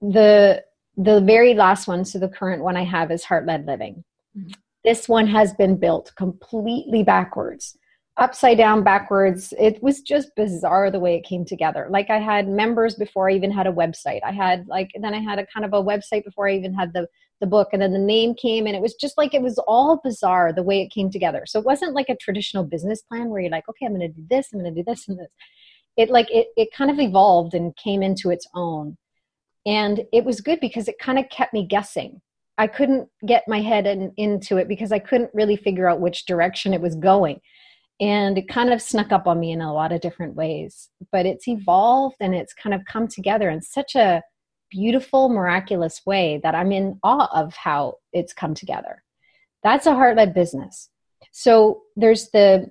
the 0.01 0.63
the 0.97 1.21
very 1.21 1.55
last 1.55 1.89
one 1.89 2.05
so 2.05 2.19
the 2.19 2.29
current 2.29 2.63
one 2.63 2.77
i 2.77 2.85
have 2.85 3.11
is 3.11 3.25
heart 3.25 3.47
led 3.47 3.67
living. 3.67 4.05
Mm-hmm. 4.37 4.53
this 4.85 5.09
one 5.09 5.27
has 5.29 5.55
been 5.55 5.77
built 5.77 6.13
completely 6.17 7.03
backwards 7.03 7.77
upside 8.17 8.59
down 8.59 8.85
backwards. 8.85 9.53
It 9.59 9.83
was 9.83 10.01
just 10.01 10.35
bizarre 10.37 10.91
the 10.91 11.01
way 11.01 11.17
it 11.17 11.25
came 11.25 11.45
together. 11.45 11.89
Like 11.91 12.11
i 12.11 12.19
had 12.19 12.49
members 12.49 12.95
before 12.95 13.29
i 13.29 13.35
even 13.35 13.51
had 13.51 13.67
a 13.67 13.73
website. 13.73 14.21
I 14.25 14.33
had 14.33 14.67
like 14.69 14.91
then 15.01 15.15
i 15.15 15.21
had 15.21 15.39
a 15.39 15.47
kind 15.47 15.65
of 15.65 15.73
a 15.73 15.83
website 15.83 16.25
before 16.25 16.49
i 16.49 16.55
even 16.55 16.75
had 16.75 16.93
the 16.93 17.09
the 17.41 17.47
book 17.47 17.71
and 17.73 17.83
then 17.83 17.93
the 17.93 17.99
name 17.99 18.35
came 18.35 18.67
and 18.67 18.77
it 18.77 18.83
was 18.83 18.95
just 18.95 19.19
like 19.19 19.35
it 19.35 19.43
was 19.43 19.59
all 19.67 20.01
bizarre 20.05 20.53
the 20.53 20.63
way 20.63 20.81
it 20.81 20.93
came 20.93 21.11
together. 21.11 21.45
So 21.47 21.59
it 21.59 21.67
wasn't 21.67 21.95
like 21.95 22.09
a 22.09 22.17
traditional 22.17 22.63
business 22.63 23.03
plan 23.03 23.29
where 23.29 23.41
you're 23.41 23.51
like 23.51 23.69
okay 23.69 23.87
i'm 23.87 23.97
going 23.97 24.13
to 24.13 24.21
do 24.21 24.27
this 24.31 24.49
i'm 24.53 24.61
going 24.61 24.73
to 24.73 24.81
do 24.81 24.85
this 24.85 25.09
and 25.09 25.19
this. 25.19 25.29
It 25.97 26.11
like 26.11 26.31
it, 26.31 26.49
it 26.57 26.69
kind 26.73 26.91
of 26.91 27.01
evolved 27.01 27.55
and 27.55 27.77
came 27.77 28.03
into 28.03 28.31
its 28.31 28.47
own. 28.55 28.97
And 29.67 30.03
it 30.13 30.25
was 30.25 30.41
good 30.41 30.61
because 30.61 30.89
it 30.89 30.99
kind 31.01 31.19
of 31.19 31.29
kept 31.31 31.55
me 31.55 31.67
guessing. 31.67 32.21
I 32.59 32.67
couldn't 32.67 33.09
get 33.27 33.49
my 33.49 33.61
head 33.61 33.87
in, 33.87 34.13
into 34.17 34.59
it 34.59 34.69
because 34.69 34.93
i 34.93 35.01
couldn't 35.01 35.31
really 35.35 35.57
figure 35.57 35.89
out 35.89 36.01
which 36.01 36.25
direction 36.27 36.73
it 36.73 36.81
was 36.81 36.95
going 36.95 37.41
and 38.01 38.39
it 38.39 38.49
kind 38.49 38.73
of 38.73 38.83
snuck 38.83 39.13
up 39.13 39.27
on 39.27 39.39
me 39.39 39.53
in 39.53 39.61
a 39.61 39.73
lot 39.73 39.93
of 39.93 40.01
different 40.01 40.35
ways 40.35 40.91
but 41.13 41.27
it's 41.27 41.49
evolved 41.49 42.17
and 42.21 42.35
it's 42.35 42.53
kind 42.55 42.75
of 42.75 42.85
come 42.87 43.07
together 43.07 43.51
in 43.51 43.63
such 43.63 43.95
a 43.95 44.23
beautiful 44.71 45.29
miraculous 45.29 46.03
way 46.05 46.41
that 46.43 46.55
i'm 46.55 46.73
in 46.73 46.99
awe 47.03 47.29
of 47.33 47.55
how 47.55 47.95
it's 48.15 48.33
come 48.33 48.55
together. 48.55 49.03
That's 49.63 49.87
a 49.87 49.95
heart-led 49.95 50.33
business. 50.33 50.89
So 51.33 51.83
there's 51.97 52.31
the 52.31 52.71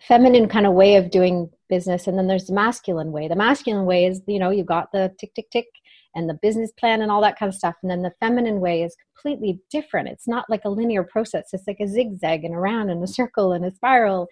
feminine 0.00 0.48
kind 0.48 0.66
of 0.66 0.72
way 0.72 0.96
of 0.96 1.10
doing 1.10 1.50
business 1.68 2.06
and 2.06 2.16
then 2.16 2.26
there's 2.26 2.46
the 2.46 2.54
masculine 2.54 3.12
way. 3.12 3.28
The 3.28 3.36
masculine 3.36 3.84
way 3.84 4.06
is 4.06 4.22
you 4.26 4.38
know 4.38 4.50
you 4.50 4.64
got 4.64 4.92
the 4.92 5.12
tick 5.18 5.34
tick 5.34 5.50
tick 5.50 5.66
and 6.14 6.28
the 6.28 6.38
business 6.42 6.72
plan 6.72 7.02
and 7.02 7.10
all 7.10 7.20
that 7.22 7.38
kind 7.38 7.48
of 7.48 7.54
stuff. 7.54 7.76
And 7.82 7.90
then 7.90 8.02
the 8.02 8.14
feminine 8.20 8.60
way 8.60 8.82
is 8.82 8.96
completely 9.14 9.60
different. 9.70 10.08
It's 10.08 10.28
not 10.28 10.48
like 10.48 10.62
a 10.64 10.70
linear 10.70 11.04
process, 11.04 11.50
it's 11.52 11.66
like 11.66 11.80
a 11.80 11.86
zigzag 11.86 12.44
and 12.44 12.54
around 12.54 12.90
and 12.90 13.02
a 13.02 13.06
circle 13.06 13.52
and 13.52 13.64
a 13.64 13.74
spiral. 13.74 14.28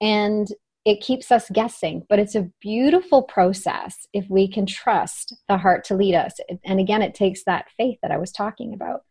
And 0.00 0.48
it 0.84 1.00
keeps 1.00 1.30
us 1.30 1.48
guessing, 1.52 2.04
but 2.08 2.18
it's 2.18 2.34
a 2.34 2.50
beautiful 2.60 3.22
process 3.22 4.06
if 4.12 4.28
we 4.28 4.48
can 4.48 4.66
trust 4.66 5.36
the 5.48 5.56
heart 5.56 5.84
to 5.84 5.94
lead 5.94 6.14
us. 6.14 6.34
And 6.64 6.80
again, 6.80 7.02
it 7.02 7.14
takes 7.14 7.44
that 7.44 7.66
faith 7.76 7.98
that 8.02 8.10
I 8.10 8.18
was 8.18 8.32
talking 8.32 8.74
about. 8.74 9.02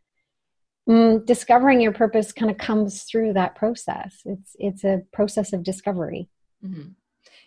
Mm, 0.89 1.25
discovering 1.25 1.79
your 1.79 1.93
purpose 1.93 2.33
kind 2.33 2.51
of 2.51 2.57
comes 2.57 3.03
through 3.03 3.33
that 3.33 3.55
process. 3.55 4.21
It's 4.25 4.55
it's 4.59 4.83
a 4.83 5.03
process 5.13 5.53
of 5.53 5.63
discovery. 5.63 6.27
Mm-hmm. 6.65 6.89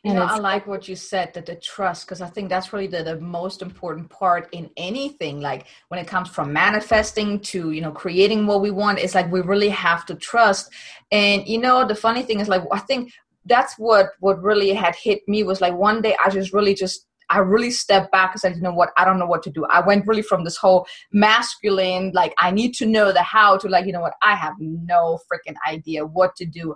You 0.04 0.12
know, 0.12 0.24
I 0.24 0.36
like 0.36 0.66
what 0.66 0.86
you 0.86 0.96
said 0.96 1.32
that 1.32 1.46
the 1.46 1.54
trust, 1.54 2.06
because 2.06 2.20
I 2.20 2.26
think 2.26 2.50
that's 2.50 2.74
really 2.74 2.86
the, 2.86 3.02
the 3.02 3.18
most 3.20 3.62
important 3.62 4.10
part 4.10 4.50
in 4.52 4.68
anything. 4.76 5.40
Like 5.40 5.66
when 5.88 5.98
it 5.98 6.06
comes 6.06 6.28
from 6.28 6.52
manifesting 6.52 7.40
to, 7.40 7.70
you 7.70 7.80
know, 7.80 7.90
creating 7.90 8.46
what 8.46 8.60
we 8.60 8.70
want, 8.70 8.98
it's 8.98 9.14
like 9.14 9.32
we 9.32 9.40
really 9.40 9.70
have 9.70 10.04
to 10.06 10.14
trust. 10.14 10.70
And, 11.10 11.48
you 11.48 11.58
know, 11.58 11.88
the 11.88 11.94
funny 11.94 12.22
thing 12.22 12.40
is 12.40 12.48
like, 12.48 12.62
I 12.70 12.80
think 12.80 13.12
that's 13.46 13.78
what, 13.78 14.10
what 14.20 14.42
really 14.42 14.74
had 14.74 14.94
hit 14.94 15.26
me 15.26 15.42
was 15.42 15.62
like 15.62 15.74
one 15.74 16.02
day 16.02 16.14
I 16.22 16.28
just 16.28 16.52
really 16.52 16.74
just 16.74 17.06
I 17.30 17.38
really 17.38 17.70
stepped 17.70 18.12
back 18.12 18.32
and 18.32 18.40
said, 18.40 18.56
you 18.56 18.62
know 18.62 18.72
what, 18.72 18.90
I 18.96 19.04
don't 19.04 19.18
know 19.18 19.26
what 19.26 19.42
to 19.44 19.50
do. 19.50 19.64
I 19.66 19.80
went 19.80 20.06
really 20.06 20.22
from 20.22 20.44
this 20.44 20.56
whole 20.56 20.86
masculine, 21.12 22.12
like 22.14 22.34
I 22.38 22.50
need 22.50 22.74
to 22.74 22.86
know 22.86 23.12
the 23.12 23.22
how 23.22 23.56
to 23.56 23.68
like, 23.68 23.86
you 23.86 23.92
know 23.92 24.00
what, 24.00 24.14
I 24.22 24.36
have 24.36 24.54
no 24.58 25.18
freaking 25.32 25.54
idea 25.66 26.04
what 26.04 26.36
to 26.36 26.44
do. 26.44 26.74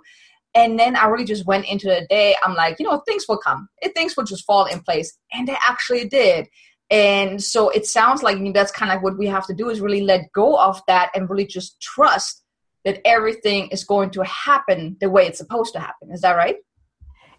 And 0.55 0.79
then 0.79 0.95
I 0.95 1.05
really 1.07 1.25
just 1.25 1.45
went 1.45 1.67
into 1.67 1.87
the 1.87 2.07
day. 2.09 2.35
I'm 2.43 2.55
like, 2.55 2.79
you 2.79 2.85
know, 2.85 3.01
things 3.07 3.25
will 3.27 3.37
come. 3.37 3.69
It, 3.81 3.93
Things 3.95 4.17
will 4.17 4.23
just 4.23 4.45
fall 4.45 4.65
in 4.65 4.81
place. 4.81 5.15
And 5.31 5.47
they 5.47 5.57
actually 5.67 6.07
did. 6.07 6.47
And 6.89 7.41
so 7.41 7.69
it 7.69 7.85
sounds 7.85 8.23
like 8.23 8.37
that's 8.53 8.71
kind 8.71 8.91
of 8.91 8.95
like 8.95 9.03
what 9.03 9.17
we 9.17 9.27
have 9.27 9.45
to 9.47 9.53
do 9.53 9.69
is 9.69 9.79
really 9.79 10.01
let 10.01 10.31
go 10.33 10.57
of 10.57 10.81
that 10.87 11.11
and 11.13 11.29
really 11.29 11.45
just 11.45 11.79
trust 11.79 12.43
that 12.83 12.99
everything 13.05 13.67
is 13.67 13.83
going 13.83 14.09
to 14.11 14.23
happen 14.23 14.97
the 14.99 15.09
way 15.09 15.27
it's 15.27 15.37
supposed 15.37 15.73
to 15.73 15.79
happen. 15.79 16.11
Is 16.11 16.21
that 16.21 16.33
right? 16.33 16.55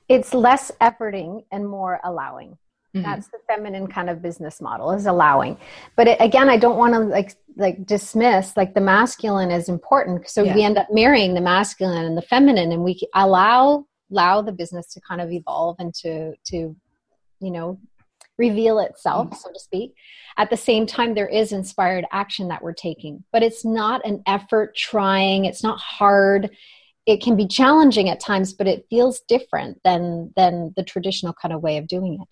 It's 0.09 0.35
less 0.35 0.70
efforting 0.81 1.44
and 1.51 1.68
more 1.68 2.01
allowing. 2.05 2.59
Mm-hmm. 2.94 3.03
That's 3.03 3.29
the 3.29 3.38
feminine 3.46 3.87
kind 3.87 4.11
of 4.11 4.20
business 4.20 4.61
model 4.61 4.90
is 4.90 5.07
allowing. 5.07 5.57
But 5.96 6.09
it, 6.09 6.16
again, 6.20 6.48
I 6.48 6.57
don't 6.57 6.76
want 6.76 6.94
to 6.94 7.00
like 7.00 7.37
like 7.57 7.87
dismiss 7.87 8.57
like 8.57 8.74
the 8.74 8.81
masculine 8.81 9.50
is 9.50 9.68
important. 9.68 10.29
So 10.29 10.42
yeah. 10.42 10.55
we 10.55 10.64
end 10.64 10.76
up 10.76 10.88
marrying 10.90 11.35
the 11.35 11.40
masculine 11.40 12.05
and 12.05 12.16
the 12.16 12.22
feminine, 12.22 12.72
and 12.72 12.83
we 12.83 13.00
allow 13.14 13.87
allow 14.11 14.42
the 14.42 14.53
business 14.53 14.92
to 14.94 15.00
kind 15.00 15.20
of 15.20 15.31
evolve 15.31 15.76
and 15.79 15.94
to 15.94 16.35
to 16.46 16.76
you 17.40 17.50
know 17.50 17.79
reveal 18.38 18.81
itself, 18.81 19.26
mm-hmm. 19.26 19.37
so 19.37 19.53
to 19.53 19.61
speak. 19.61 19.94
At 20.37 20.50
the 20.50 20.57
same 20.57 20.87
time, 20.87 21.14
there 21.14 21.29
is 21.29 21.53
inspired 21.53 22.07
action 22.11 22.48
that 22.48 22.62
we're 22.62 22.72
taking, 22.72 23.22
but 23.33 23.44
it's 23.44 23.64
not 23.64 24.05
an 24.05 24.22
effort 24.26 24.74
trying. 24.74 25.44
It's 25.44 25.62
not 25.62 25.79
hard 25.79 26.50
it 27.07 27.22
can 27.22 27.35
be 27.35 27.46
challenging 27.46 28.11
at 28.11 28.20
times 28.20 28.53
but 28.53 28.68
it 28.68 28.87
feels 28.90 29.20
different 29.26 29.81
than 29.85 30.31
than 30.37 30.72
the 30.76 30.85
traditional 30.85 31.33
kind 31.33 31.53
of 31.53 31.62
way 31.62 31.79
of 31.79 31.88
doing 31.88 32.18
it 32.20 32.29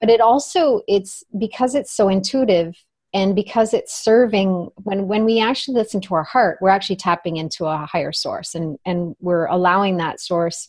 but 0.00 0.10
it 0.10 0.20
also 0.20 0.82
it's 0.86 1.24
because 1.38 1.74
it's 1.74 1.92
so 1.92 2.08
intuitive 2.08 2.74
and 3.14 3.34
because 3.34 3.72
it's 3.72 3.94
serving 3.94 4.68
when 4.82 5.08
when 5.08 5.24
we 5.24 5.40
actually 5.40 5.74
listen 5.74 6.00
to 6.00 6.14
our 6.14 6.24
heart 6.24 6.58
we're 6.60 6.68
actually 6.68 6.96
tapping 6.96 7.36
into 7.36 7.64
a 7.64 7.86
higher 7.86 8.12
source 8.12 8.54
and 8.54 8.78
and 8.84 9.16
we're 9.20 9.46
allowing 9.46 9.96
that 9.96 10.20
source 10.20 10.68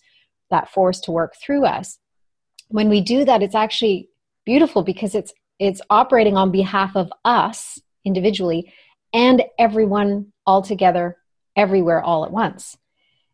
that 0.50 0.72
force 0.72 1.00
to 1.02 1.12
work 1.12 1.36
through 1.36 1.66
us. 1.66 2.00
When 2.70 2.90
we 2.90 3.02
do 3.02 3.26
that 3.26 3.44
it's 3.44 3.56
actually 3.56 4.10
beautiful 4.46 4.84
because 4.84 5.16
it's 5.16 5.34
it's 5.60 5.82
operating 5.90 6.38
on 6.38 6.52
behalf 6.52 6.96
of 6.96 7.12
us 7.26 7.80
individually 8.06 8.72
and 9.14 9.44
everyone 9.58 10.32
all 10.46 10.62
together 10.62 11.18
everywhere 11.56 12.02
all 12.02 12.24
at 12.24 12.32
once. 12.32 12.78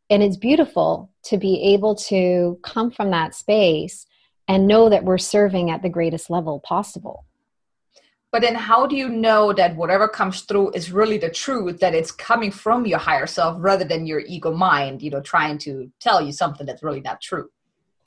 And 0.10 0.24
it's 0.24 0.38
beautiful 0.38 1.12
to 1.26 1.38
be 1.38 1.74
able 1.74 1.96
to 1.96 2.60
come 2.64 2.90
from 2.92 3.12
that 3.12 3.36
space 3.36 4.06
and 4.48 4.68
know 4.68 4.90
that 4.90 5.04
we're 5.04 5.18
serving 5.18 5.70
at 5.70 5.82
the 5.82 5.90
greatest 5.90 6.30
level 6.30 6.60
possible. 6.60 7.26
But 8.34 8.42
then 8.42 8.56
how 8.56 8.88
do 8.88 8.96
you 8.96 9.10
know 9.10 9.54
that 9.54 9.76
whatever 9.76 10.08
comes 10.08 10.42
through 10.42 10.72
is 10.72 10.92
really 10.92 11.20
the 11.20 11.30
truth 11.30 11.80
that 11.82 11.94
it's 11.94 12.12
coming 12.12 12.50
from 12.50 12.88
your 12.88 12.98
higher 12.98 13.28
self 13.28 13.58
rather 13.60 13.86
than 13.86 14.08
your 14.08 14.22
ego 14.22 14.52
mind 14.52 15.04
you 15.04 15.12
know 15.12 15.22
trying 15.22 15.60
to 15.60 15.92
tell 16.00 16.20
you 16.20 16.32
something 16.32 16.66
that's 16.66 16.82
really 16.82 17.02
not 17.02 17.22
true? 17.22 17.52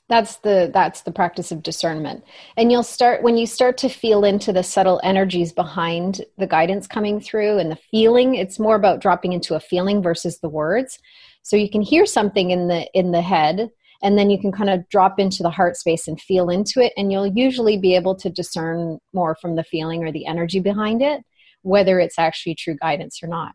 That's 0.09 0.37
the 0.37 0.69
that's 0.73 1.01
the 1.01 1.13
practice 1.13 1.51
of 1.53 1.63
discernment. 1.63 2.25
And 2.57 2.71
you'll 2.71 2.83
start 2.83 3.23
when 3.23 3.37
you 3.37 3.47
start 3.47 3.77
to 3.79 3.89
feel 3.89 4.25
into 4.25 4.51
the 4.51 4.63
subtle 4.63 4.99
energies 5.01 5.53
behind 5.53 6.25
the 6.37 6.47
guidance 6.47 6.87
coming 6.87 7.21
through 7.21 7.59
and 7.59 7.71
the 7.71 7.79
feeling 7.91 8.35
it's 8.35 8.59
more 8.59 8.75
about 8.75 8.99
dropping 8.99 9.31
into 9.31 9.55
a 9.55 9.61
feeling 9.61 10.01
versus 10.01 10.39
the 10.39 10.49
words. 10.49 10.99
So 11.41 11.55
you 11.55 11.69
can 11.69 11.81
hear 11.81 12.05
something 12.05 12.51
in 12.51 12.67
the 12.67 12.85
in 12.93 13.11
the 13.11 13.21
head 13.21 13.69
and 14.01 14.17
then 14.17 14.29
you 14.29 14.39
can 14.39 14.51
kind 14.51 14.69
of 14.69 14.87
drop 14.89 15.19
into 15.19 15.43
the 15.43 15.49
heart 15.49 15.75
space 15.75 16.07
and 16.07 16.21
feel 16.21 16.49
into 16.49 16.79
it 16.79 16.93
and 16.97 17.11
you'll 17.11 17.27
usually 17.27 17.77
be 17.77 17.95
able 17.95 18.15
to 18.15 18.29
discern 18.29 18.99
more 19.13 19.35
from 19.41 19.55
the 19.55 19.63
feeling 19.63 20.03
or 20.03 20.11
the 20.11 20.25
energy 20.25 20.59
behind 20.59 21.01
it 21.01 21.21
whether 21.67 21.99
it's 21.99 22.17
actually 22.17 22.55
true 22.55 22.75
guidance 22.75 23.21
or 23.21 23.27
not. 23.27 23.53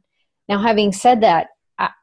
Now 0.49 0.61
having 0.61 0.93
said 0.93 1.23
that 1.23 1.49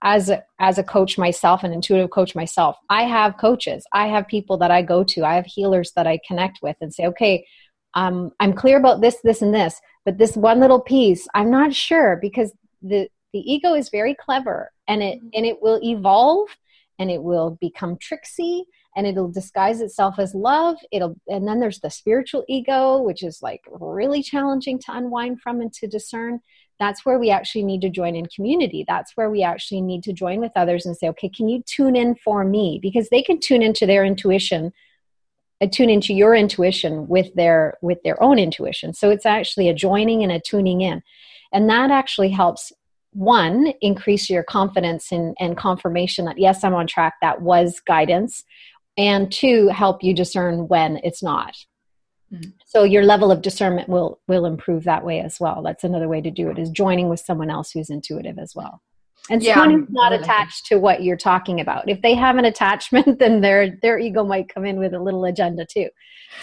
as 0.02 0.30
a, 0.30 0.43
as 0.60 0.78
a 0.78 0.84
coach 0.84 1.17
myself 1.17 1.63
an 1.63 1.71
intuitive 1.71 2.10
coach 2.10 2.36
myself 2.36 2.75
i 2.89 3.04
have 3.04 3.38
coaches. 3.38 3.86
I 3.93 4.08
have 4.08 4.28
people 4.28 4.58
that 4.58 4.71
i 4.71 4.82
go 4.82 5.04
to. 5.04 5.23
I 5.23 5.36
have 5.36 5.45
healers 5.45 5.93
that 5.95 6.08
i 6.08 6.19
connect 6.28 6.60
with 6.62 6.75
and 6.82 6.93
say 6.93 7.06
okay 7.08 7.45
um, 7.93 8.32
i'm 8.39 8.54
clear 8.54 8.78
about 8.78 9.02
this 9.02 9.17
this 9.23 9.41
and 9.41 9.54
this 9.54 9.80
but 10.06 10.17
this 10.17 10.36
one 10.36 10.60
little 10.60 10.82
piece 10.82 11.28
i'm 11.34 11.52
not 11.52 11.73
sure 11.73 12.17
because 12.21 12.52
the 12.82 13.08
the 13.32 13.39
ego 13.39 13.73
is 13.73 13.89
very 13.89 14.15
clever 14.15 14.71
and 14.88 15.02
it 15.04 15.19
and 15.34 15.45
it 15.45 15.62
will 15.62 15.80
evolve 15.84 16.49
and 17.00 17.10
it 17.10 17.24
will 17.24 17.58
become 17.62 17.98
tricksy 17.98 18.66
and 18.96 19.08
it'll 19.08 19.32
disguise 19.32 19.82
itself 19.82 20.20
as 20.20 20.36
love. 20.36 20.78
It'll 20.92 21.16
and 21.28 21.48
then 21.48 21.60
there's 21.60 21.80
the 21.80 21.90
spiritual 21.90 22.44
ego 22.48 23.02
which 23.02 23.24
is 23.24 23.42
like 23.42 23.62
really 23.70 24.22
challenging 24.22 24.78
to 24.80 24.96
unwind 24.96 25.42
from 25.42 25.62
and 25.62 25.74
to 25.74 25.88
discern. 25.88 26.42
That's 26.80 27.06
where 27.06 27.20
we 27.20 27.30
actually 27.30 27.64
need 27.64 27.82
to 27.82 27.90
join 27.90 28.16
in 28.16 28.26
community. 28.28 28.86
That's 28.88 29.16
where 29.16 29.30
we 29.30 29.44
actually 29.44 29.82
need 29.82 30.04
to 30.04 30.14
join 30.14 30.40
with 30.40 30.52
others 30.56 30.86
and 30.86 30.96
say 30.96 31.08
okay 31.10 31.30
can 31.30 31.48
you 31.48 31.64
tune 31.66 31.96
in 31.96 32.16
for 32.16 32.44
me? 32.44 32.80
Because 32.82 33.10
they 33.10 33.24
can 33.24 33.40
tune 33.40 33.64
into 33.64 33.86
their 33.86 34.04
intuition 34.04 34.74
uh, 35.62 35.68
tune 35.68 35.90
into 35.90 36.14
your 36.14 36.36
intuition 36.36 37.08
with 37.08 37.34
their 37.36 37.78
with 37.82 38.02
their 38.04 38.22
own 38.22 38.40
intuition. 38.40 38.94
So 38.94 39.10
it's 39.10 39.26
actually 39.26 39.70
a 39.70 39.74
joining 39.74 40.24
and 40.24 40.32
a 40.32 40.40
tuning 40.40 40.82
in. 40.82 41.02
And 41.52 41.70
that 41.70 41.92
actually 41.92 42.30
helps 42.30 42.72
one 43.13 43.74
increase 43.82 44.30
your 44.30 44.43
confidence 44.43 45.12
and, 45.12 45.36
and 45.39 45.58
confirmation 45.58 46.26
that 46.26 46.38
yes 46.38 46.63
i'm 46.63 46.76
on 46.76 46.86
track 46.86 47.15
that 47.22 47.41
was 47.41 47.80
guidance 47.88 48.43
and 49.00 49.32
two 49.32 49.69
help 49.69 50.04
you 50.04 50.13
discern 50.13 50.67
when 50.67 50.98
it's 51.04 51.24
not. 51.24 51.56
Mm. 52.32 52.54
so 52.63 52.84
your 52.84 53.04
level 53.04 53.32
of 53.32 53.41
discernment 53.41 53.89
will 53.89 54.19
will 54.28 54.45
improve 54.45 54.84
that 54.84 55.04
way 55.04 55.19
as 55.19 55.39
well. 55.39 55.63
That's 55.63 55.84
another 55.84 56.08
way 56.08 56.22
to 56.22 56.30
do 56.30 56.52
it 56.52 56.60
is 56.60 56.69
joining 56.69 57.10
with 57.10 57.19
someone 57.19 57.50
else 57.50 57.72
who's 57.72 57.89
intuitive 57.89 58.38
as 58.38 58.54
well. 58.54 58.84
And 59.32 59.41
yeah, 59.41 59.56
someone 59.56 59.80
who's 59.80 59.89
not 59.89 60.13
attached 60.13 60.67
to 60.67 60.76
what 60.76 61.02
you're 61.02 61.17
talking 61.17 61.60
about. 61.60 61.89
If 61.89 62.04
they 62.04 62.13
have 62.13 62.38
an 62.38 62.45
attachment 62.45 63.17
then 63.19 63.41
their 63.41 63.76
their 63.82 63.98
ego 63.98 64.24
might 64.24 64.54
come 64.54 64.63
in 64.63 64.78
with 64.78 64.93
a 64.93 65.00
little 65.00 65.26
agenda 65.26 65.65
too. 65.65 65.89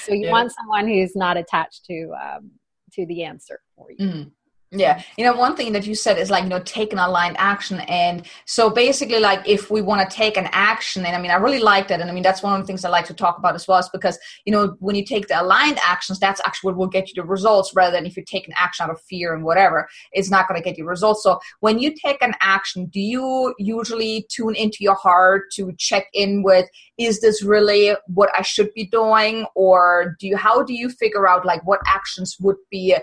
So 0.00 0.12
you 0.12 0.24
yeah. 0.24 0.32
want 0.32 0.50
someone 0.58 0.88
who's 0.88 1.14
not 1.14 1.36
attached 1.36 1.84
to 1.84 2.12
um, 2.20 2.50
to 2.94 3.06
the 3.06 3.22
answer 3.22 3.60
for 3.76 3.92
you. 3.92 4.06
Mm. 4.08 4.30
Yeah. 4.78 5.02
You 5.16 5.24
know, 5.24 5.34
one 5.34 5.56
thing 5.56 5.72
that 5.72 5.86
you 5.86 5.94
said 5.94 6.18
is 6.18 6.30
like, 6.30 6.42
you 6.42 6.50
know, 6.50 6.60
take 6.60 6.92
an 6.92 6.98
aligned 6.98 7.36
action. 7.38 7.80
And 7.80 8.26
so 8.44 8.68
basically, 8.68 9.20
like, 9.20 9.48
if 9.48 9.70
we 9.70 9.80
want 9.80 10.08
to 10.08 10.16
take 10.16 10.36
an 10.36 10.48
action, 10.52 11.06
and 11.06 11.16
I 11.16 11.20
mean, 11.20 11.30
I 11.30 11.36
really 11.36 11.60
like 11.60 11.88
that. 11.88 12.00
And 12.00 12.10
I 12.10 12.12
mean, 12.12 12.22
that's 12.22 12.42
one 12.42 12.52
of 12.52 12.60
the 12.60 12.66
things 12.66 12.84
I 12.84 12.90
like 12.90 13.06
to 13.06 13.14
talk 13.14 13.38
about 13.38 13.54
as 13.54 13.66
well, 13.66 13.78
is 13.78 13.88
because, 13.88 14.18
you 14.44 14.52
know, 14.52 14.76
when 14.80 14.94
you 14.94 15.04
take 15.04 15.28
the 15.28 15.40
aligned 15.40 15.78
actions, 15.82 16.18
that's 16.18 16.42
actually 16.44 16.72
what 16.72 16.76
will 16.76 16.88
get 16.88 17.08
you 17.08 17.14
the 17.14 17.24
results 17.24 17.72
rather 17.74 17.96
than 17.96 18.04
if 18.04 18.16
you 18.16 18.24
take 18.24 18.46
an 18.46 18.54
action 18.56 18.84
out 18.84 18.90
of 18.90 19.00
fear 19.00 19.34
and 19.34 19.44
whatever, 19.44 19.88
it's 20.12 20.30
not 20.30 20.46
going 20.46 20.60
to 20.60 20.64
get 20.64 20.76
you 20.76 20.84
results. 20.84 21.22
So 21.22 21.40
when 21.60 21.78
you 21.78 21.94
take 21.94 22.20
an 22.20 22.34
action, 22.42 22.86
do 22.86 23.00
you 23.00 23.54
usually 23.58 24.26
tune 24.28 24.54
into 24.54 24.78
your 24.80 24.96
heart 24.96 25.44
to 25.52 25.72
check 25.78 26.06
in 26.12 26.42
with, 26.42 26.68
is 26.98 27.20
this 27.20 27.42
really 27.42 27.94
what 28.08 28.30
I 28.36 28.42
should 28.42 28.74
be 28.74 28.86
doing? 28.86 29.46
Or 29.54 30.16
do 30.20 30.26
you, 30.26 30.36
how 30.36 30.62
do 30.62 30.74
you 30.74 30.90
figure 30.90 31.26
out 31.26 31.46
like 31.46 31.66
what 31.66 31.80
actions 31.86 32.36
would 32.40 32.56
be 32.70 32.96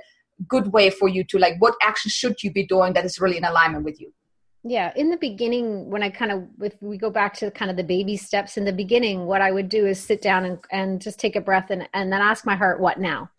good 0.47 0.73
way 0.73 0.89
for 0.89 1.07
you 1.07 1.23
to 1.23 1.37
like 1.37 1.55
what 1.59 1.75
action 1.81 2.09
should 2.09 2.41
you 2.43 2.51
be 2.51 2.65
doing 2.65 2.93
that 2.93 3.05
is 3.05 3.19
really 3.19 3.37
in 3.37 3.43
alignment 3.43 3.83
with 3.83 3.99
you? 3.99 4.11
Yeah 4.63 4.93
in 4.95 5.09
the 5.09 5.17
beginning 5.17 5.89
when 5.89 6.03
i 6.03 6.09
kind 6.09 6.31
of 6.31 6.47
if 6.61 6.73
we 6.81 6.97
go 6.97 7.09
back 7.09 7.33
to 7.35 7.51
kind 7.51 7.69
of 7.69 7.75
the 7.75 7.83
baby 7.83 8.15
steps 8.15 8.55
in 8.55 8.63
the 8.63 8.71
beginning 8.71 9.25
what 9.25 9.41
i 9.41 9.51
would 9.51 9.67
do 9.67 9.85
is 9.85 9.99
sit 9.99 10.21
down 10.21 10.45
and, 10.45 10.59
and 10.71 11.01
just 11.01 11.19
take 11.19 11.35
a 11.35 11.41
breath 11.41 11.69
and, 11.69 11.87
and 11.93 12.11
then 12.11 12.21
ask 12.21 12.45
my 12.45 12.55
heart 12.55 12.79
what 12.79 12.99
now? 12.99 13.29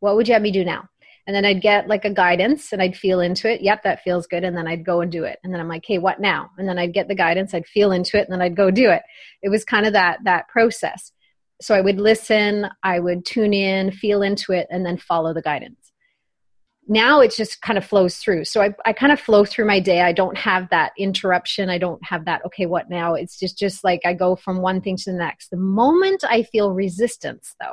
What 0.00 0.16
would 0.16 0.28
you 0.28 0.34
have 0.34 0.42
me 0.42 0.50
do 0.50 0.64
now? 0.64 0.88
And 1.26 1.36
then 1.36 1.44
i'd 1.44 1.60
get 1.60 1.88
like 1.88 2.06
a 2.06 2.10
guidance 2.10 2.72
and 2.72 2.80
i'd 2.80 2.96
feel 2.96 3.20
into 3.20 3.50
it. 3.50 3.60
Yep 3.60 3.82
that 3.82 4.02
feels 4.02 4.26
good. 4.26 4.44
And 4.44 4.56
then 4.56 4.66
i'd 4.66 4.84
go 4.84 5.02
and 5.02 5.12
do 5.12 5.24
it. 5.24 5.38
And 5.44 5.52
then 5.52 5.60
i'm 5.60 5.68
like 5.68 5.84
hey 5.86 5.98
what 5.98 6.20
now? 6.20 6.50
And 6.56 6.66
then 6.66 6.78
i'd 6.78 6.94
get 6.94 7.08
the 7.08 7.14
guidance. 7.14 7.52
I'd 7.52 7.66
feel 7.66 7.92
into 7.92 8.16
it. 8.18 8.24
And 8.24 8.32
then 8.32 8.40
i'd 8.40 8.56
go 8.56 8.70
do 8.70 8.90
it. 8.90 9.02
It 9.42 9.50
was 9.50 9.64
kind 9.64 9.86
of 9.86 9.92
that 9.92 10.20
that 10.24 10.48
process. 10.48 11.12
So 11.60 11.74
i 11.74 11.82
would 11.82 12.00
listen. 12.00 12.66
I 12.82 12.98
would 12.98 13.26
tune 13.26 13.52
in 13.52 13.90
feel 13.90 14.22
into 14.22 14.52
it 14.52 14.68
and 14.70 14.86
then 14.86 14.96
follow 14.96 15.34
the 15.34 15.42
guidance 15.42 15.85
now 16.88 17.20
it 17.20 17.34
just 17.34 17.60
kind 17.62 17.78
of 17.78 17.84
flows 17.84 18.16
through. 18.16 18.44
So 18.44 18.62
I, 18.62 18.74
I 18.84 18.92
kind 18.92 19.12
of 19.12 19.20
flow 19.20 19.44
through 19.44 19.66
my 19.66 19.80
day. 19.80 20.02
I 20.02 20.12
don't 20.12 20.36
have 20.36 20.68
that 20.70 20.92
interruption. 20.96 21.68
I 21.68 21.78
don't 21.78 22.02
have 22.04 22.24
that, 22.26 22.44
okay, 22.46 22.66
what 22.66 22.88
now? 22.88 23.14
It's 23.14 23.38
just, 23.38 23.58
just 23.58 23.82
like 23.82 24.00
I 24.04 24.14
go 24.14 24.36
from 24.36 24.62
one 24.62 24.80
thing 24.80 24.96
to 24.98 25.12
the 25.12 25.18
next. 25.18 25.50
The 25.50 25.56
moment 25.56 26.22
I 26.28 26.44
feel 26.44 26.72
resistance 26.72 27.54
though, 27.60 27.72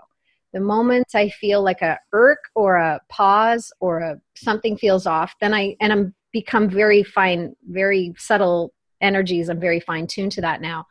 the 0.52 0.60
moment 0.60 1.08
I 1.14 1.30
feel 1.30 1.64
like 1.64 1.82
a 1.82 2.00
irk 2.12 2.40
or 2.56 2.78
a 2.78 3.02
pause 3.10 3.72
or 3.80 4.00
a 4.00 4.22
something 4.36 4.78
feels 4.78 5.06
off, 5.06 5.36
then 5.40 5.54
I, 5.54 5.76
and 5.80 5.92
I'm 5.94 6.16
become 6.32 6.70
very 6.70 7.04
fine, 7.04 7.56
very 7.70 8.14
subtle 8.18 8.74
energies. 9.02 9.50
I'm 9.50 9.60
very 9.60 9.80
fine 9.80 10.08
tuned 10.08 10.32
to 10.34 10.42
that 10.42 10.62
now. 10.62 10.88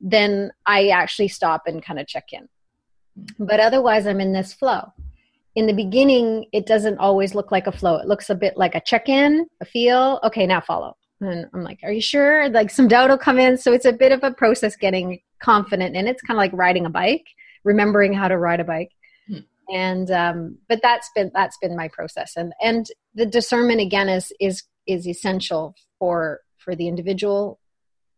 Then 0.00 0.50
I 0.66 0.88
actually 0.88 1.28
stop 1.28 1.62
and 1.66 1.82
kind 1.82 1.98
of 1.98 2.06
check 2.06 2.32
in. 2.32 2.48
But 3.38 3.60
otherwise 3.60 4.06
I'm 4.06 4.20
in 4.20 4.34
this 4.34 4.52
flow 4.52 4.92
in 5.56 5.66
the 5.66 5.72
beginning, 5.72 6.44
it 6.52 6.66
doesn't 6.66 6.98
always 6.98 7.34
look 7.34 7.50
like 7.50 7.66
a 7.66 7.72
flow. 7.72 7.96
It 7.96 8.06
looks 8.06 8.28
a 8.28 8.34
bit 8.34 8.58
like 8.58 8.74
a 8.74 8.80
check 8.80 9.08
in, 9.08 9.46
a 9.62 9.64
feel. 9.64 10.20
Okay, 10.22 10.46
now 10.46 10.60
follow. 10.60 10.94
And 11.22 11.46
I'm 11.54 11.64
like, 11.64 11.80
are 11.82 11.90
you 11.90 12.02
sure? 12.02 12.50
Like 12.50 12.70
some 12.70 12.88
doubt 12.88 13.08
will 13.08 13.16
come 13.16 13.38
in. 13.38 13.56
So 13.56 13.72
it's 13.72 13.86
a 13.86 13.92
bit 13.92 14.12
of 14.12 14.22
a 14.22 14.32
process 14.32 14.76
getting 14.76 15.18
confident. 15.42 15.96
And 15.96 16.06
it's 16.08 16.20
kind 16.20 16.36
of 16.36 16.42
like 16.42 16.52
riding 16.52 16.84
a 16.84 16.90
bike, 16.90 17.24
remembering 17.64 18.12
how 18.12 18.28
to 18.28 18.36
ride 18.36 18.60
a 18.60 18.64
bike. 18.64 18.90
Hmm. 19.28 19.38
And 19.74 20.10
um, 20.10 20.58
but 20.68 20.80
that's 20.82 21.10
been 21.14 21.30
that's 21.34 21.56
been 21.56 21.74
my 21.74 21.88
process. 21.88 22.34
And 22.36 22.52
and 22.62 22.86
the 23.14 23.24
discernment 23.24 23.80
again 23.80 24.10
is 24.10 24.30
is 24.38 24.62
is 24.86 25.08
essential 25.08 25.74
for 25.98 26.40
for 26.58 26.76
the 26.76 26.86
individual 26.86 27.58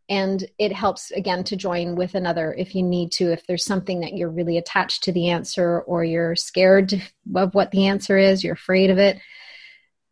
and 0.09 0.49
it 0.59 0.73
helps 0.73 1.11
again 1.11 1.45
to 1.45 1.57
join 1.57 1.95
with 1.95 2.15
another 2.15 2.55
if 2.55 2.75
you 2.75 2.83
need 2.83 3.13
to 3.13 3.33
if 3.33 3.47
there's 3.47 3.65
something 3.65 4.01
that 4.01 4.15
you're 4.15 4.31
really 4.31 4.59
attached 4.59 5.05
to 5.05 5.13
the 5.13 5.29
answer 5.29 5.81
or 5.81 6.05
you're 6.05 6.37
scared 6.37 6.93
of 7.35 7.55
what 7.55 7.71
the 7.71 7.87
answer 7.87 8.17
is 8.17 8.43
you're 8.43 8.55
afraid 8.55 8.91
of 8.91 8.99
it 8.99 9.19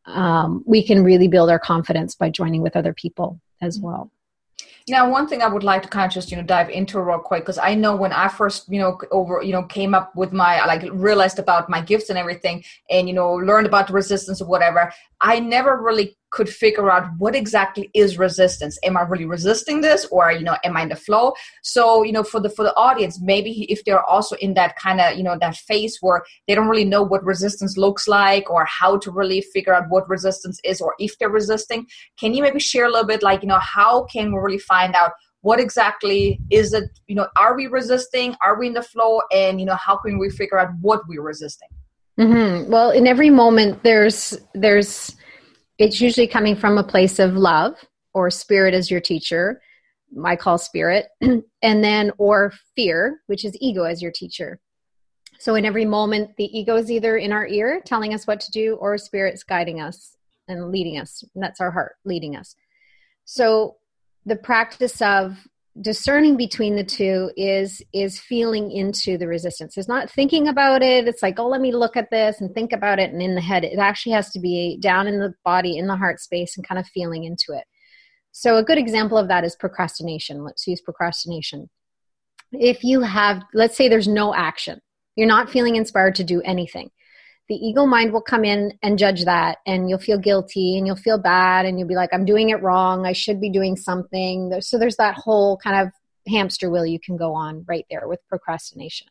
um, 0.06 0.62
we 0.66 0.86
can 0.86 1.02
really 1.02 1.28
build 1.28 1.50
our 1.50 1.58
confidence 1.58 2.14
by 2.14 2.30
joining 2.30 2.62
with 2.62 2.76
other 2.76 2.94
people 2.94 3.40
as 3.60 3.78
mm-hmm. 3.78 3.86
well 3.86 4.10
now, 4.88 5.10
one 5.10 5.26
thing 5.26 5.42
I 5.42 5.48
would 5.48 5.64
like 5.64 5.82
to 5.82 5.88
kind 5.88 6.06
of 6.06 6.14
just 6.14 6.30
you 6.30 6.36
know 6.36 6.44
dive 6.44 6.70
into 6.70 7.00
real 7.00 7.18
quick 7.18 7.42
because 7.42 7.58
I 7.58 7.74
know 7.74 7.96
when 7.96 8.12
I 8.12 8.28
first 8.28 8.68
you 8.68 8.78
know 8.78 9.00
over 9.10 9.42
you 9.42 9.50
know 9.50 9.64
came 9.64 9.94
up 9.94 10.14
with 10.14 10.32
my 10.32 10.64
like 10.64 10.88
realized 10.92 11.40
about 11.40 11.68
my 11.68 11.80
gifts 11.80 12.08
and 12.08 12.16
everything, 12.16 12.62
and 12.88 13.08
you 13.08 13.14
know 13.14 13.32
learned 13.32 13.66
about 13.66 13.88
the 13.88 13.94
resistance 13.94 14.40
or 14.40 14.46
whatever, 14.46 14.92
I 15.20 15.40
never 15.40 15.82
really 15.82 16.15
could 16.30 16.48
figure 16.48 16.90
out 16.90 17.08
what 17.18 17.34
exactly 17.34 17.90
is 17.94 18.18
resistance. 18.18 18.78
Am 18.82 18.96
i 18.96 19.02
really 19.02 19.24
resisting 19.24 19.80
this 19.80 20.06
or 20.06 20.32
you 20.32 20.44
know 20.44 20.56
am 20.64 20.76
i 20.76 20.82
in 20.82 20.88
the 20.88 20.96
flow? 20.96 21.32
So 21.62 22.02
you 22.02 22.12
know 22.12 22.22
for 22.22 22.40
the 22.40 22.50
for 22.50 22.64
the 22.64 22.76
audience 22.76 23.20
maybe 23.20 23.64
if 23.70 23.84
they're 23.84 24.04
also 24.04 24.36
in 24.36 24.54
that 24.54 24.76
kind 24.76 25.00
of 25.00 25.16
you 25.16 25.22
know 25.22 25.36
that 25.40 25.56
phase 25.56 25.98
where 26.00 26.22
they 26.46 26.54
don't 26.54 26.68
really 26.68 26.84
know 26.84 27.02
what 27.02 27.24
resistance 27.24 27.76
looks 27.76 28.08
like 28.08 28.50
or 28.50 28.64
how 28.64 28.98
to 28.98 29.10
really 29.10 29.40
figure 29.40 29.74
out 29.74 29.84
what 29.88 30.08
resistance 30.08 30.60
is 30.64 30.80
or 30.80 30.94
if 30.98 31.18
they're 31.18 31.30
resisting 31.30 31.86
can 32.18 32.34
you 32.34 32.42
maybe 32.42 32.60
share 32.60 32.86
a 32.86 32.90
little 32.90 33.06
bit 33.06 33.22
like 33.22 33.42
you 33.42 33.48
know 33.48 33.58
how 33.58 34.04
can 34.04 34.32
we 34.32 34.38
really 34.38 34.58
find 34.58 34.94
out 34.94 35.12
what 35.42 35.60
exactly 35.60 36.40
is 36.50 36.72
it 36.72 36.90
you 37.06 37.14
know 37.14 37.28
are 37.36 37.56
we 37.56 37.66
resisting? 37.66 38.34
Are 38.44 38.58
we 38.58 38.66
in 38.66 38.74
the 38.74 38.82
flow? 38.82 39.22
And 39.32 39.60
you 39.60 39.66
know 39.66 39.76
how 39.76 39.96
can 39.96 40.18
we 40.18 40.28
figure 40.30 40.58
out 40.58 40.70
what 40.80 41.02
we're 41.08 41.22
resisting? 41.22 41.68
Mm-hmm. 42.18 42.70
well 42.70 42.90
in 42.92 43.06
every 43.06 43.28
moment 43.28 43.82
there's 43.82 44.38
there's 44.54 45.15
it's 45.78 46.00
usually 46.00 46.26
coming 46.26 46.56
from 46.56 46.78
a 46.78 46.84
place 46.84 47.18
of 47.18 47.34
love 47.34 47.74
or 48.14 48.30
spirit 48.30 48.74
as 48.74 48.90
your 48.90 49.00
teacher 49.00 49.60
i 50.24 50.36
call 50.36 50.58
spirit 50.58 51.06
and 51.20 51.84
then 51.84 52.10
or 52.18 52.52
fear 52.74 53.20
which 53.26 53.44
is 53.44 53.56
ego 53.60 53.84
as 53.84 54.00
your 54.00 54.12
teacher 54.12 54.58
So 55.38 55.54
in 55.54 55.64
every 55.64 55.84
moment, 55.84 56.36
the 56.36 56.58
ego 56.58 56.76
is 56.76 56.90
either 56.90 57.16
in 57.16 57.32
our 57.32 57.46
ear 57.46 57.80
telling 57.84 58.14
us 58.14 58.26
what 58.26 58.40
to 58.40 58.50
do 58.50 58.76
or 58.76 58.96
spirit's 58.98 59.42
guiding 59.42 59.80
us 59.80 60.16
and 60.48 60.70
leading 60.70 60.98
us. 60.98 61.24
And 61.34 61.42
that's 61.42 61.60
our 61.60 61.70
heart 61.70 61.96
leading 62.04 62.36
us. 62.36 62.54
So 63.24 63.76
the 64.24 64.36
practice 64.36 65.02
of 65.02 65.36
discerning 65.80 66.36
between 66.36 66.76
the 66.76 66.84
two 66.84 67.30
is 67.36 67.82
is 67.92 68.18
feeling 68.18 68.70
into 68.70 69.18
the 69.18 69.26
resistance. 69.26 69.76
It's 69.76 69.88
not 69.88 70.10
thinking 70.10 70.48
about 70.48 70.82
it. 70.82 71.06
It's 71.06 71.22
like 71.22 71.38
oh 71.38 71.48
let 71.48 71.60
me 71.60 71.72
look 71.72 71.96
at 71.96 72.10
this 72.10 72.40
and 72.40 72.54
think 72.54 72.72
about 72.72 72.98
it 72.98 73.10
and 73.10 73.20
in 73.20 73.34
the 73.34 73.40
head. 73.40 73.64
It 73.64 73.78
actually 73.78 74.12
has 74.12 74.30
to 74.30 74.40
be 74.40 74.78
down 74.80 75.06
in 75.06 75.18
the 75.18 75.34
body 75.44 75.76
in 75.76 75.86
the 75.86 75.96
heart 75.96 76.20
space 76.20 76.56
and 76.56 76.66
kind 76.66 76.78
of 76.78 76.86
feeling 76.88 77.24
into 77.24 77.52
it. 77.52 77.64
So 78.32 78.56
a 78.56 78.64
good 78.64 78.78
example 78.78 79.18
of 79.18 79.28
that 79.28 79.44
is 79.44 79.56
procrastination. 79.56 80.44
Let's 80.44 80.66
use 80.66 80.80
procrastination. 80.80 81.68
If 82.52 82.82
you 82.84 83.02
have 83.02 83.42
let's 83.52 83.76
say 83.76 83.88
there's 83.88 84.08
no 84.08 84.34
action. 84.34 84.80
You're 85.16 85.26
not 85.26 85.50
feeling 85.50 85.76
inspired 85.76 86.14
to 86.16 86.24
do 86.24 86.42
anything 86.42 86.90
the 87.48 87.54
ego 87.54 87.86
mind 87.86 88.12
will 88.12 88.22
come 88.22 88.44
in 88.44 88.76
and 88.82 88.98
judge 88.98 89.24
that 89.24 89.58
and 89.66 89.88
you'll 89.88 89.98
feel 89.98 90.18
guilty 90.18 90.76
and 90.76 90.86
you'll 90.86 90.96
feel 90.96 91.18
bad 91.18 91.64
and 91.64 91.78
you'll 91.78 91.88
be 91.88 91.94
like 91.94 92.10
i'm 92.12 92.24
doing 92.24 92.50
it 92.50 92.62
wrong. 92.62 93.06
I 93.06 93.12
should 93.12 93.40
be 93.40 93.50
doing 93.50 93.76
something. 93.76 94.60
So 94.60 94.78
there's 94.78 94.96
that 94.96 95.14
whole 95.14 95.56
kind 95.58 95.86
of 95.86 95.92
hamster 96.30 96.70
wheel 96.70 96.86
you 96.86 97.00
can 97.00 97.16
go 97.16 97.34
on 97.34 97.64
right 97.68 97.86
there 97.90 98.08
with 98.08 98.20
procrastination. 98.28 99.08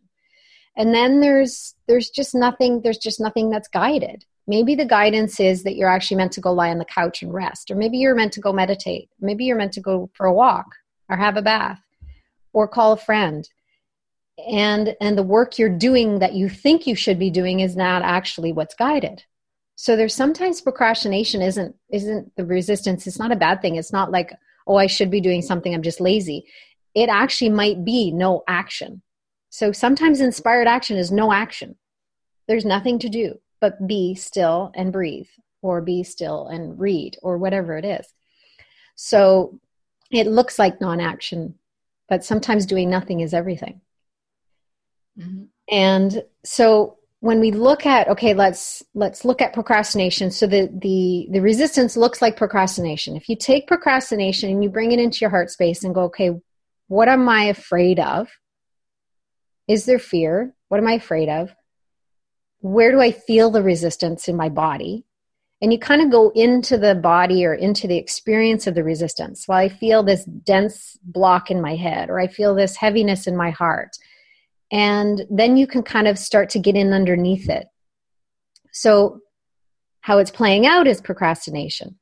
And 0.78 0.94
then 0.94 1.22
there's 1.22 1.76
there's 1.88 2.10
just 2.10 2.36
nothing 2.36 2.82
there's 2.82 2.98
just 2.98 3.20
nothing 3.20 3.50
that's 3.50 3.70
guided. 3.70 4.26
Maybe 4.48 4.76
the 4.76 4.86
guidance 4.86 5.40
is 5.40 5.64
that 5.64 5.76
you're 5.76 5.90
actually 5.90 6.18
meant 6.18 6.34
to 6.34 6.42
go 6.42 6.52
lie 6.52 6.70
on 6.70 6.78
the 6.78 6.86
couch 6.86 7.24
and 7.24 7.34
rest 7.34 7.72
or 7.72 7.76
maybe 7.76 7.98
you're 7.98 8.16
meant 8.16 8.34
to 8.34 8.42
go 8.42 8.52
meditate. 8.52 9.10
Maybe 9.20 9.46
you're 9.46 9.58
meant 9.58 9.74
to 9.74 9.82
go 9.82 10.10
for 10.14 10.26
a 10.26 10.34
walk 10.34 10.68
or 11.10 11.18
have 11.18 11.38
a 11.38 11.42
bath 11.42 11.82
or 12.54 12.68
call 12.68 12.92
a 12.92 12.98
friend 12.98 13.48
and 14.46 14.96
and 15.02 15.18
the 15.18 15.24
work 15.24 15.58
you're 15.58 15.70
doing 15.70 16.20
that 16.20 16.34
you 16.34 16.50
think 16.50 16.88
you 16.88 16.96
should 16.96 17.20
be 17.20 17.30
doing 17.30 17.60
is 17.60 17.76
not 17.76 18.02
actually 18.02 18.52
what's 18.52 18.76
guided. 18.76 19.24
So 19.76 19.96
there's 19.96 20.16
sometimes 20.16 20.62
procrastination 20.62 21.42
isn't 21.42 21.76
isn't 21.90 22.36
the 22.36 22.46
resistance. 22.46 23.08
It's 23.08 23.20
not 23.20 23.32
a 23.32 23.38
bad 23.38 23.62
thing. 23.62 23.76
It's 23.76 23.94
not 23.94 24.12
like 24.12 24.32
oh 24.68 24.76
i 24.78 24.88
should 24.88 25.12
be 25.12 25.22
doing 25.22 25.42
something. 25.42 25.74
I'm 25.74 25.84
just 25.84 26.02
lazy. 26.02 26.46
It 26.94 27.10
actually 27.10 27.50
might 27.50 27.84
be 27.84 28.12
no 28.12 28.44
action. 28.48 29.02
So 29.50 29.72
sometimes 29.72 30.22
inspired 30.22 30.68
action 30.68 30.98
is 30.98 31.12
no 31.12 31.32
action. 31.32 31.76
There's 32.48 32.66
nothing 32.66 33.00
to 33.00 33.10
do 33.10 33.40
but 33.62 33.88
be 33.88 34.16
still 34.16 34.72
and 34.76 34.92
breathe 34.92 35.28
or 35.62 35.82
be 35.82 36.04
still 36.04 36.48
and 36.48 36.80
read 36.80 37.18
or 37.22 37.38
whatever 37.38 37.78
it 37.78 37.86
is. 37.86 38.08
So 38.96 39.60
it 40.12 40.28
looks 40.28 40.60
like 40.60 40.80
non-action 40.80 41.56
but 42.08 42.24
sometimes 42.24 42.66
doing 42.66 42.90
nothing 42.90 43.22
is 43.22 43.34
everything 43.34 43.82
Mm-hmm. 45.20 45.44
And 45.70 46.24
so 46.44 46.98
when 47.26 47.40
we 47.40 47.52
look 47.52 47.86
at 47.86 48.08
okay, 48.08 48.34
let's 48.34 48.84
let's 48.94 49.26
look 49.26 49.42
at 49.42 49.54
procrastination. 49.54 50.30
So 50.30 50.46
the 50.46 50.70
the 50.72 51.28
the 51.32 51.42
resistance 51.42 51.98
looks 51.98 52.22
like 52.22 52.38
procrastination. 52.38 53.16
If 53.16 53.30
you 53.30 53.36
take 53.36 53.68
procrastination 53.68 54.52
and 54.52 54.64
you 54.64 54.70
bring 54.70 54.92
it 54.92 55.00
into 55.00 55.22
your 55.22 55.32
heart 55.32 55.50
space 55.50 55.84
and 55.84 55.96
go, 55.96 56.04
okay, 56.04 56.32
what 56.88 57.08
am 57.08 57.28
I 57.28 57.46
afraid 57.46 58.00
of? 58.00 58.30
Is 59.68 59.86
there 59.86 60.00
fear? 60.00 60.54
What 60.68 60.80
am 60.80 60.88
I 60.88 60.94
afraid 60.94 61.30
of? 61.30 61.56
Where 62.60 62.92
do 62.92 63.02
I 63.02 63.12
feel 63.12 63.50
the 63.50 63.64
resistance 63.64 64.28
in 64.28 64.36
my 64.36 64.50
body? 64.50 65.06
And 65.62 65.72
you 65.74 65.80
kind 65.80 66.02
of 66.02 66.12
go 66.12 66.32
into 66.36 66.78
the 66.78 66.94
body 66.94 67.44
or 67.46 67.56
into 67.56 67.88
the 67.88 67.98
experience 67.98 68.68
of 68.68 68.76
the 68.76 68.84
resistance. 68.84 69.48
Well, 69.48 69.58
I 69.58 69.70
feel 69.70 70.04
this 70.04 70.26
dense 70.26 71.00
block 71.02 71.50
in 71.50 71.62
my 71.62 71.76
head, 71.76 72.10
or 72.10 72.20
I 72.20 72.28
feel 72.28 72.54
this 72.54 72.76
heaviness 72.76 73.26
in 73.26 73.36
my 73.36 73.50
heart 73.50 73.98
and 74.72 75.24
then 75.30 75.58
you 75.58 75.68
can 75.68 75.84
kind 75.84 76.08
of 76.08 76.18
start 76.18 76.50
to 76.52 76.60
get 76.60 76.76
in 76.76 76.94
underneath 76.94 77.50
it. 77.50 77.68
So, 78.72 79.22
how 80.02 80.20
it's 80.20 80.32
playing 80.32 80.68
out 80.68 80.88
is 80.88 81.02
procrastination, 81.02 81.98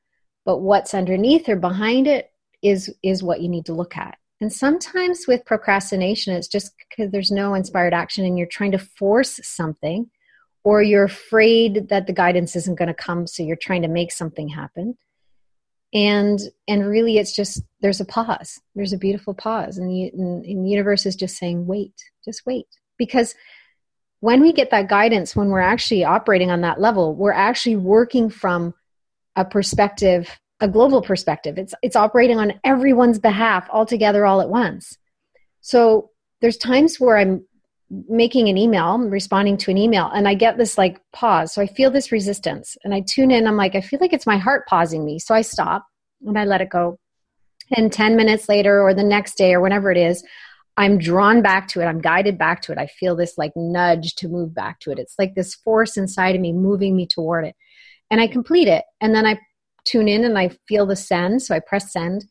but 0.45 0.59
what's 0.59 0.93
underneath 0.93 1.47
or 1.47 1.55
behind 1.55 2.07
it 2.07 2.31
is 2.61 2.93
is 3.03 3.23
what 3.23 3.41
you 3.41 3.49
need 3.49 3.65
to 3.67 3.73
look 3.73 3.95
at. 3.97 4.17
And 4.41 4.51
sometimes 4.51 5.25
with 5.27 5.45
procrastination, 5.45 6.33
it's 6.33 6.49
just 6.49 6.73
because 6.89 7.11
there's 7.11 7.31
no 7.31 7.53
inspired 7.53 7.93
action 7.93 8.25
and 8.25 8.37
you're 8.37 8.47
trying 8.47 8.73
to 8.73 8.77
force 8.77 9.39
something, 9.43 10.09
or 10.63 10.81
you're 10.81 11.05
afraid 11.05 11.89
that 11.89 12.07
the 12.07 12.13
guidance 12.13 12.55
isn't 12.55 12.77
going 12.77 12.87
to 12.89 12.93
come, 12.93 13.27
so 13.27 13.43
you're 13.43 13.55
trying 13.55 13.83
to 13.83 13.87
make 13.87 14.11
something 14.11 14.49
happen 14.49 14.97
and 15.93 16.39
and 16.67 16.87
really 16.87 17.17
it's 17.17 17.35
just 17.35 17.61
there's 17.81 18.01
a 18.01 18.05
pause 18.05 18.59
there's 18.75 18.93
a 18.93 18.97
beautiful 18.97 19.33
pause 19.33 19.77
and 19.77 19.89
the, 19.89 20.09
and 20.09 20.43
the 20.43 20.69
universe 20.69 21.05
is 21.05 21.15
just 21.15 21.37
saying 21.37 21.65
wait 21.67 21.93
just 22.23 22.45
wait. 22.45 22.67
Because 22.97 23.35
when 24.19 24.41
we 24.41 24.53
get 24.53 24.69
that 24.71 24.87
guidance 24.87 25.35
when 25.35 25.49
we're 25.49 25.59
actually 25.59 26.03
operating 26.05 26.49
on 26.49 26.61
that 26.61 26.79
level 26.79 27.13
we're 27.13 27.33
actually 27.33 27.75
working 27.75 28.29
from 28.29 28.73
a 29.35 29.43
perspective 29.43 30.39
a 30.63 30.67
global 30.67 31.01
perspective. 31.01 31.57
It's 31.57 31.73
it's 31.81 31.97
operating 31.97 32.39
on 32.39 32.53
everyone's 32.63 33.19
behalf 33.19 33.67
all 33.69 33.85
together 33.85 34.25
all 34.25 34.39
at 34.39 34.49
once. 34.49 34.97
So 35.59 36.11
there's 36.41 36.57
times 36.57 36.99
where 36.99 37.17
i'm 37.17 37.45
making 38.07 38.47
an 38.49 38.57
email 38.57 38.85
I'm 38.85 39.09
responding 39.09 39.57
to 39.57 39.71
an 39.71 39.77
email 39.77 40.09
and 40.15 40.27
i 40.27 40.33
get 40.33 40.57
this 40.57 40.77
like 40.77 41.01
pause. 41.11 41.53
So 41.53 41.61
i 41.61 41.67
feel 41.67 41.91
this 41.91 42.13
resistance 42.13 42.77
and 42.83 42.93
i 42.93 43.03
tune 43.05 43.29
in 43.29 43.45
i'm 43.45 43.57
like 43.57 43.75
i 43.75 43.81
feel 43.81 43.99
like 43.99 44.13
it's 44.13 44.25
my 44.25 44.37
heart 44.37 44.65
pausing 44.67 45.03
me. 45.05 45.19
So 45.19 45.35
i 45.35 45.41
stop 45.41 45.85
and 46.25 46.39
i 46.39 46.45
let 46.45 46.61
it 46.61 46.69
go. 46.69 46.97
And 47.75 47.91
10 47.91 48.15
minutes 48.15 48.47
later 48.47 48.81
or 48.81 48.93
the 48.93 49.03
next 49.03 49.37
day 49.37 49.53
or 49.53 49.61
whenever 49.61 49.91
it 49.91 49.97
is 49.97 50.23
i'm 50.77 50.97
drawn 50.97 51.41
back 51.41 51.67
to 51.67 51.81
it 51.81 51.85
i'm 51.85 52.01
guided 52.01 52.37
back 52.37 52.61
to 52.61 52.71
it 52.71 52.77
i 52.77 52.87
feel 52.87 53.15
this 53.15 53.37
like 53.37 53.51
nudge 53.55 54.15
to 54.15 54.27
move 54.27 54.53
back 54.53 54.79
to 54.79 54.91
it 54.91 54.99
it's 54.99 55.15
like 55.17 55.35
this 55.35 55.55
force 55.55 55.97
inside 55.97 56.35
of 56.35 56.41
me 56.41 56.51
moving 56.51 56.95
me 56.95 57.07
toward 57.07 57.45
it 57.45 57.55
and 58.09 58.19
i 58.21 58.27
complete 58.27 58.67
it 58.67 58.83
and 59.01 59.13
then 59.15 59.25
i 59.25 59.39
tune 59.85 60.07
in 60.07 60.23
and 60.23 60.37
i 60.37 60.49
feel 60.67 60.85
the 60.85 60.95
send 60.95 61.41
so 61.41 61.55
i 61.55 61.59
press 61.59 61.91
send 61.91 62.25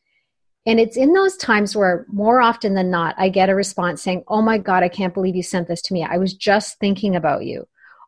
and 0.64 0.78
it's 0.78 0.96
in 0.96 1.12
those 1.12 1.36
times 1.36 1.74
where 1.74 2.06
more 2.08 2.40
often 2.40 2.74
than 2.74 2.90
not, 2.90 3.16
I 3.18 3.28
get 3.28 3.50
a 3.50 3.54
response 3.54 4.02
saying, 4.02 4.24
Oh 4.28 4.42
my 4.42 4.58
God, 4.58 4.82
I 4.82 4.88
can't 4.88 5.14
believe 5.14 5.34
you 5.34 5.42
sent 5.42 5.66
this 5.66 5.82
to 5.82 5.94
me. 5.94 6.04
I 6.04 6.18
was 6.18 6.34
just 6.34 6.78
thinking 6.78 7.16
about 7.16 7.44
you. 7.44 7.66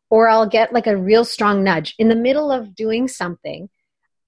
Or 0.08 0.28
I'll 0.28 0.48
get 0.48 0.72
like 0.72 0.86
a 0.86 0.96
real 0.96 1.24
strong 1.24 1.64
nudge 1.64 1.94
in 1.98 2.08
the 2.08 2.14
middle 2.14 2.52
of 2.52 2.76
doing 2.76 3.08
something. 3.08 3.68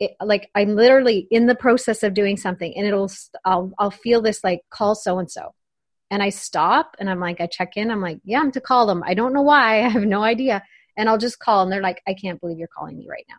It, 0.00 0.12
like 0.20 0.50
I'm 0.54 0.74
literally 0.74 1.28
in 1.30 1.46
the 1.46 1.54
process 1.54 2.02
of 2.02 2.14
doing 2.14 2.36
something 2.36 2.76
and 2.76 2.86
it'll, 2.86 3.10
I'll, 3.44 3.72
I'll 3.78 3.92
feel 3.92 4.20
this 4.20 4.42
like 4.42 4.62
call 4.70 4.94
so 4.94 5.18
and 5.18 5.30
so. 5.30 5.54
And 6.10 6.22
I 6.22 6.28
stop 6.28 6.94
and 6.98 7.10
I'm 7.10 7.20
like, 7.20 7.40
I 7.40 7.46
check 7.46 7.76
in. 7.76 7.90
I'm 7.90 8.00
like, 8.00 8.20
yeah, 8.24 8.40
I'm 8.40 8.52
to 8.52 8.60
call 8.60 8.86
them. 8.86 9.02
I 9.04 9.14
don't 9.14 9.32
know 9.32 9.42
why. 9.42 9.80
I 9.84 9.88
have 9.88 10.04
no 10.04 10.22
idea. 10.22 10.62
And 10.96 11.08
I'll 11.08 11.18
just 11.18 11.38
call 11.38 11.62
and 11.62 11.72
they're 11.72 11.82
like, 11.82 12.00
I 12.06 12.14
can't 12.14 12.40
believe 12.40 12.58
you're 12.58 12.68
calling 12.68 12.96
me 12.96 13.06
right 13.08 13.26
now. 13.28 13.36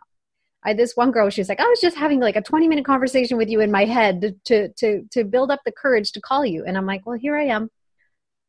I, 0.64 0.74
this 0.74 0.96
one 0.96 1.12
girl, 1.12 1.30
she 1.30 1.40
was 1.40 1.48
like, 1.48 1.60
I 1.60 1.68
was 1.68 1.80
just 1.80 1.96
having 1.96 2.20
like 2.20 2.36
a 2.36 2.42
20 2.42 2.68
minute 2.68 2.84
conversation 2.84 3.36
with 3.36 3.48
you 3.48 3.60
in 3.60 3.70
my 3.70 3.84
head 3.84 4.34
to, 4.46 4.68
to, 4.70 5.04
to 5.10 5.24
build 5.24 5.50
up 5.50 5.60
the 5.64 5.72
courage 5.72 6.12
to 6.12 6.20
call 6.20 6.44
you. 6.44 6.64
And 6.66 6.76
I'm 6.76 6.86
like, 6.86 7.06
well, 7.06 7.16
here 7.18 7.36
I 7.36 7.44
am. 7.44 7.70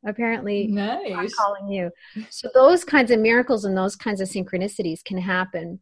Apparently, 0.06 0.68
nice. 0.68 1.14
I'm 1.14 1.30
calling 1.30 1.68
you. 1.68 1.92
So 2.30 2.50
those 2.54 2.86
kinds 2.86 3.12
of 3.12 3.20
miracles 3.20 3.66
and 3.66 3.78
those 3.78 3.96
kinds 3.96 4.22
of 4.22 4.30
synchronicities 4.30 5.04
can 5.04 5.18
happen 5.18 5.80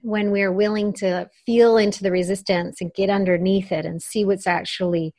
when 0.00 0.30
we're 0.30 0.52
willing 0.52 0.92
to 0.94 1.28
feel 1.44 1.76
into 1.76 2.02
the 2.02 2.10
resistance 2.10 2.80
and 2.80 2.94
get 2.94 3.10
underneath 3.10 3.70
it 3.72 3.84
and 3.84 4.00
see 4.00 4.24
what's 4.24 4.46
actually, 4.46 5.14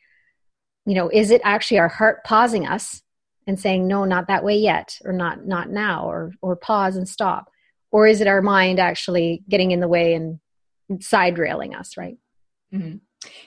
you 0.85 0.95
know, 0.95 1.09
is 1.09 1.31
it 1.31 1.41
actually 1.43 1.79
our 1.79 1.87
heart 1.87 2.23
pausing 2.23 2.65
us 2.67 3.01
and 3.47 3.59
saying, 3.59 3.87
no, 3.87 4.05
not 4.05 4.27
that 4.27 4.43
way 4.43 4.57
yet, 4.57 4.99
or 5.03 5.13
not, 5.13 5.45
not 5.45 5.69
now, 5.69 6.09
or, 6.09 6.33
or 6.41 6.55
pause 6.55 6.95
and 6.95 7.07
stop? 7.07 7.51
Or 7.91 8.05
is 8.07 8.21
it 8.21 8.27
our 8.27 8.41
mind 8.41 8.79
actually 8.79 9.43
getting 9.49 9.71
in 9.71 9.79
the 9.79 9.87
way 9.87 10.13
and 10.13 10.39
side 10.99 11.37
railing 11.37 11.75
us, 11.75 11.97
right? 11.97 12.17
Mm-hmm. 12.73 12.97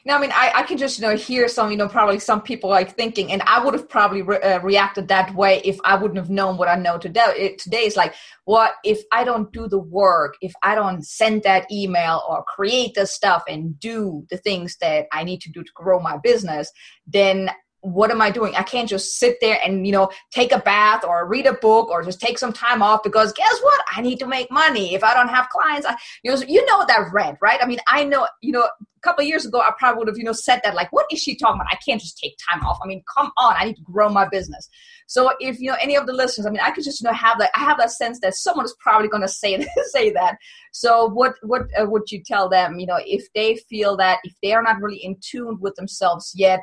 Now, 0.05 0.19
I 0.19 0.21
mean, 0.21 0.33
I, 0.33 0.53
I 0.57 0.63
can 0.65 0.77
just 0.77 0.99
you 0.99 1.03
know 1.03 1.17
hear 1.17 1.49
some 1.49 1.71
you 1.71 1.77
know 1.77 1.89
probably 1.89 2.19
some 2.19 2.43
people 2.43 2.69
like 2.69 2.95
thinking, 2.95 3.33
and 3.33 3.43
I 3.43 3.65
would 3.65 3.73
have 3.73 3.89
probably 3.89 4.23
re- 4.23 4.41
uh, 4.41 4.61
reacted 4.61 5.09
that 5.09 5.35
way 5.35 5.63
if 5.65 5.79
I 5.85 5.97
wouldn't 5.97 6.19
have 6.19 6.29
known 6.29 6.59
what 6.59 6.69
I 6.69 6.75
know 6.75 6.99
today. 6.99 7.25
It, 7.37 7.59
today 7.59 7.87
is 7.87 7.97
like, 7.97 8.15
what 8.45 8.75
if 8.85 9.03
I 9.13 9.25
don't 9.25 9.51
do 9.53 9.69
the 9.69 9.79
work? 9.79 10.35
If 10.43 10.53
I 10.63 10.75
don't 10.75 11.07
send 11.07 11.43
that 11.45 11.71
email 11.73 12.23
or 12.29 12.45
create 12.45 12.95
the 12.95 13.07
stuff 13.07 13.45
and 13.49 13.79
do 13.81 14.27
the 14.31 14.37
things 14.37 14.77
that 14.81 15.07
I 15.13 15.25
need 15.25 15.41
to 15.43 15.51
do 15.51 15.63
to 15.63 15.73
grow 15.75 16.01
my 16.01 16.19
business, 16.23 16.71
then 17.07 17.51
what 17.83 18.13
am 18.13 18.23
I 18.23 18.31
doing? 18.31 18.55
I 18.55 18.63
can't 18.63 18.89
just 18.89 19.19
sit 19.19 19.39
there 19.41 19.59
and, 19.65 19.85
you 19.85 19.93
know, 19.93 20.09
take 20.31 20.53
a 20.53 20.59
bath 20.59 21.05
or 21.05 21.27
read 21.27 21.47
a 21.47 21.55
book 21.55 21.91
or 21.91 22.03
just 22.03 22.21
take 22.21 22.39
some 22.39 22.53
time 22.53 22.81
off 22.81 23.03
because 23.03 23.33
guess 23.33 23.61
what? 23.61 23.81
I 23.95 24.01
need 24.01 24.21
to 24.21 24.27
make 24.27 24.51
money. 24.53 24.95
If 24.95 25.03
I 25.03 25.15
don't 25.15 25.29
have 25.29 25.49
clients, 25.49 25.87
I, 25.87 25.97
you 26.23 26.31
know, 26.31 26.41
you 26.47 26.65
know 26.67 26.85
that 26.87 27.11
red, 27.13 27.37
right? 27.43 27.59
I 27.61 27.67
mean, 27.67 27.81
I 27.89 28.05
know, 28.05 28.29
you 28.41 28.53
know, 28.53 28.63
a 28.63 29.01
couple 29.03 29.25
years 29.25 29.45
ago, 29.45 29.61
I 29.61 29.73
probably 29.77 29.99
would 29.99 30.09
have, 30.09 30.17
you 30.17 30.23
know, 30.23 30.33
said 30.33 30.61
that 30.63 30.77
like, 30.77 30.93
what 30.93 31.07
is 31.11 31.19
she 31.19 31.35
talking 31.35 31.61
about? 31.61 31.73
I 31.73 31.79
can't 31.85 32.01
just 32.01 32.19
take 32.19 32.37
time 32.49 32.65
off. 32.65 32.79
I 32.83 32.87
mean, 32.87 33.03
come 33.13 33.33
on, 33.37 33.57
I 33.59 33.65
need 33.65 33.77
to 33.77 33.83
grow 33.83 34.09
my 34.09 34.29
business. 34.29 34.69
So 35.09 35.33
if, 35.41 35.59
you 35.59 35.69
know, 35.69 35.77
any 35.83 35.97
of 35.97 36.07
the 36.07 36.13
listeners, 36.13 36.47
I 36.47 36.51
mean, 36.51 36.61
I 36.63 36.71
could 36.71 36.85
just, 36.85 37.03
you 37.03 37.09
know, 37.09 37.15
have 37.15 37.41
that, 37.41 37.51
I 37.57 37.61
have 37.61 37.79
that 37.79 37.91
sense 37.91 38.21
that 38.21 38.37
someone 38.37 38.65
is 38.65 38.77
probably 38.79 39.09
going 39.09 39.23
to 39.23 39.29
say, 39.29 39.67
say 39.87 40.11
that. 40.11 40.37
So 40.71 41.09
what, 41.09 41.35
what 41.43 41.63
uh, 41.77 41.87
would 41.87 42.13
you 42.13 42.23
tell 42.25 42.49
them, 42.49 42.79
you 42.79 42.87
know, 42.87 43.01
if 43.05 43.27
they 43.35 43.57
feel 43.69 43.97
that 43.97 44.21
if 44.23 44.35
they 44.41 44.53
are 44.53 44.63
not 44.63 44.81
really 44.81 44.99
in 44.99 45.17
tune 45.21 45.59
with 45.61 45.75
themselves 45.75 46.33
yet, 46.37 46.61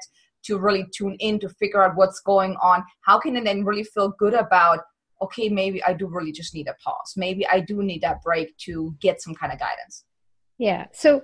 to 0.50 0.60
really 0.60 0.86
tune 0.94 1.16
in 1.20 1.40
to 1.40 1.50
figure 1.50 1.84
out 1.84 1.96
what's 1.96 2.20
going 2.20 2.56
on 2.62 2.84
how 3.02 3.18
can 3.18 3.34
they 3.34 3.42
then 3.42 3.64
really 3.64 3.84
feel 3.84 4.14
good 4.20 4.34
about 4.34 4.80
okay, 5.22 5.50
maybe 5.50 5.84
I 5.84 5.94
do 5.94 6.08
really 6.08 6.32
just 6.32 6.54
need 6.54 6.68
a 6.68 6.76
pause. 6.84 7.14
Maybe 7.18 7.46
I 7.48 7.60
do 7.60 7.84
need 7.84 8.02
that 8.02 8.22
break 8.24 8.56
to 8.60 8.96
get 9.02 9.22
some 9.22 9.36
kind 9.36 9.52
of 9.52 9.60
guidance. 9.60 10.06
Yeah. 10.58 10.88
So 10.94 11.24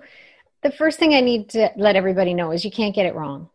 the 0.62 0.70
first 0.70 0.98
thing 0.98 1.14
I 1.14 1.20
need 1.20 1.50
to 1.50 1.70
let 1.76 1.96
everybody 1.96 2.34
know 2.34 2.50
is 2.52 2.64
you 2.64 2.70
can't 2.70 2.94
get 2.94 3.06
it 3.06 3.14
wrong. 3.14 3.48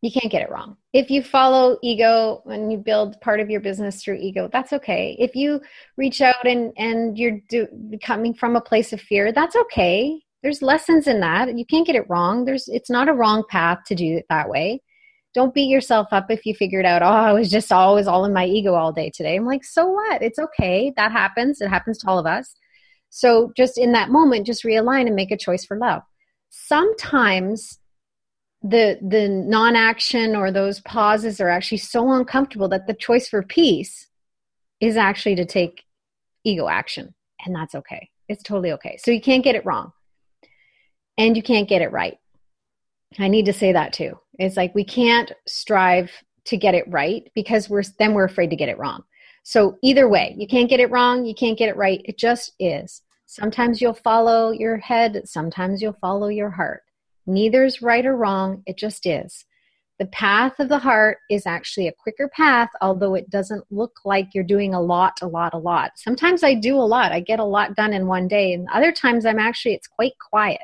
You 0.00 0.10
can't 0.10 0.32
get 0.32 0.42
it 0.42 0.50
wrong. 0.50 0.76
If 0.92 1.10
you 1.10 1.22
follow 1.22 1.78
ego 1.80 2.42
and 2.46 2.72
you 2.72 2.78
build 2.78 3.20
part 3.20 3.38
of 3.38 3.48
your 3.48 3.60
business 3.60 4.02
through 4.02 4.16
ego, 4.16 4.48
that's 4.52 4.72
okay. 4.72 5.16
If 5.18 5.36
you 5.36 5.60
reach 5.96 6.20
out 6.20 6.44
and 6.44 6.72
and 6.76 7.16
you're 7.16 7.38
do, 7.48 7.68
coming 8.02 8.34
from 8.34 8.56
a 8.56 8.60
place 8.60 8.92
of 8.92 9.00
fear, 9.00 9.30
that's 9.30 9.54
okay. 9.54 10.20
There's 10.42 10.62
lessons 10.62 11.06
in 11.06 11.20
that. 11.20 11.56
You 11.56 11.64
can't 11.64 11.86
get 11.86 11.96
it 11.96 12.08
wrong. 12.08 12.44
There's 12.44 12.68
it's 12.68 12.90
not 12.90 13.08
a 13.08 13.12
wrong 13.12 13.44
path 13.48 13.78
to 13.86 13.94
do 13.94 14.16
it 14.16 14.26
that 14.28 14.48
way. 14.48 14.82
Don't 15.34 15.54
beat 15.54 15.70
yourself 15.70 16.08
up 16.12 16.30
if 16.30 16.44
you 16.44 16.54
figured 16.54 16.84
out, 16.84 17.02
oh, 17.02 17.06
I 17.06 17.32
was 17.32 17.50
just 17.50 17.72
always 17.72 18.06
all 18.06 18.26
in 18.26 18.34
my 18.34 18.44
ego 18.44 18.74
all 18.74 18.92
day 18.92 19.10
today. 19.10 19.36
I'm 19.36 19.46
like, 19.46 19.64
so 19.64 19.86
what? 19.86 20.20
It's 20.20 20.38
okay. 20.38 20.92
That 20.96 21.10
happens. 21.10 21.60
It 21.60 21.68
happens 21.68 21.98
to 21.98 22.08
all 22.08 22.18
of 22.18 22.26
us. 22.26 22.54
So 23.08 23.52
just 23.56 23.78
in 23.78 23.92
that 23.92 24.10
moment, 24.10 24.46
just 24.46 24.64
realign 24.64 25.06
and 25.06 25.16
make 25.16 25.30
a 25.30 25.38
choice 25.38 25.64
for 25.64 25.78
love. 25.78 26.02
Sometimes 26.50 27.78
the 28.62 28.98
the 29.02 29.28
non-action 29.28 30.36
or 30.36 30.52
those 30.52 30.80
pauses 30.80 31.40
are 31.40 31.48
actually 31.48 31.78
so 31.78 32.12
uncomfortable 32.12 32.68
that 32.68 32.86
the 32.86 32.94
choice 32.94 33.28
for 33.28 33.42
peace 33.42 34.06
is 34.80 34.96
actually 34.96 35.34
to 35.34 35.44
take 35.44 35.82
ego 36.44 36.68
action 36.68 37.12
and 37.44 37.54
that's 37.54 37.74
okay 37.74 38.08
it's 38.28 38.42
totally 38.42 38.70
okay 38.70 38.96
so 39.02 39.10
you 39.10 39.20
can't 39.20 39.42
get 39.42 39.56
it 39.56 39.66
wrong 39.66 39.92
and 41.18 41.36
you 41.36 41.42
can't 41.42 41.68
get 41.68 41.82
it 41.82 41.92
right. 41.92 42.18
I 43.18 43.28
need 43.28 43.46
to 43.46 43.52
say 43.52 43.72
that 43.72 43.92
too. 43.92 44.18
It's 44.38 44.56
like 44.56 44.74
we 44.74 44.84
can't 44.84 45.32
strive 45.46 46.10
to 46.46 46.56
get 46.56 46.74
it 46.74 46.84
right 46.88 47.30
because 47.34 47.68
we're 47.68 47.82
then 47.98 48.14
we're 48.14 48.24
afraid 48.24 48.50
to 48.50 48.56
get 48.56 48.68
it 48.68 48.78
wrong. 48.78 49.04
So 49.44 49.76
either 49.82 50.08
way 50.08 50.34
you 50.38 50.46
can't 50.46 50.70
get 50.70 50.80
it 50.80 50.90
wrong 50.90 51.24
you 51.24 51.34
can't 51.34 51.58
get 51.58 51.68
it 51.68 51.76
right. 51.76 52.00
It 52.04 52.18
just 52.18 52.52
is. 52.58 53.02
Sometimes 53.26 53.80
you'll 53.80 53.94
follow 53.94 54.50
your 54.50 54.78
head 54.78 55.22
sometimes 55.24 55.82
you'll 55.82 55.98
follow 56.00 56.28
your 56.28 56.50
heart. 56.50 56.82
Neither's 57.26 57.82
right 57.82 58.04
or 58.04 58.16
wrong, 58.16 58.62
it 58.66 58.76
just 58.76 59.06
is. 59.06 59.44
The 59.98 60.06
path 60.06 60.58
of 60.58 60.68
the 60.68 60.80
heart 60.80 61.18
is 61.30 61.46
actually 61.46 61.86
a 61.86 61.92
quicker 61.92 62.28
path, 62.28 62.70
although 62.80 63.14
it 63.14 63.30
doesn't 63.30 63.64
look 63.70 64.00
like 64.04 64.34
you're 64.34 64.42
doing 64.42 64.74
a 64.74 64.80
lot, 64.80 65.18
a 65.22 65.28
lot, 65.28 65.54
a 65.54 65.58
lot. 65.58 65.92
Sometimes 65.94 66.42
I 66.42 66.54
do 66.54 66.76
a 66.76 66.82
lot. 66.82 67.12
I 67.12 67.20
get 67.20 67.38
a 67.38 67.44
lot 67.44 67.76
done 67.76 67.92
in 67.92 68.08
one 68.08 68.26
day, 68.26 68.52
and 68.52 68.66
other 68.72 68.90
times 68.90 69.24
I'm 69.24 69.38
actually, 69.38 69.74
it's 69.74 69.86
quite 69.86 70.14
quiet, 70.18 70.62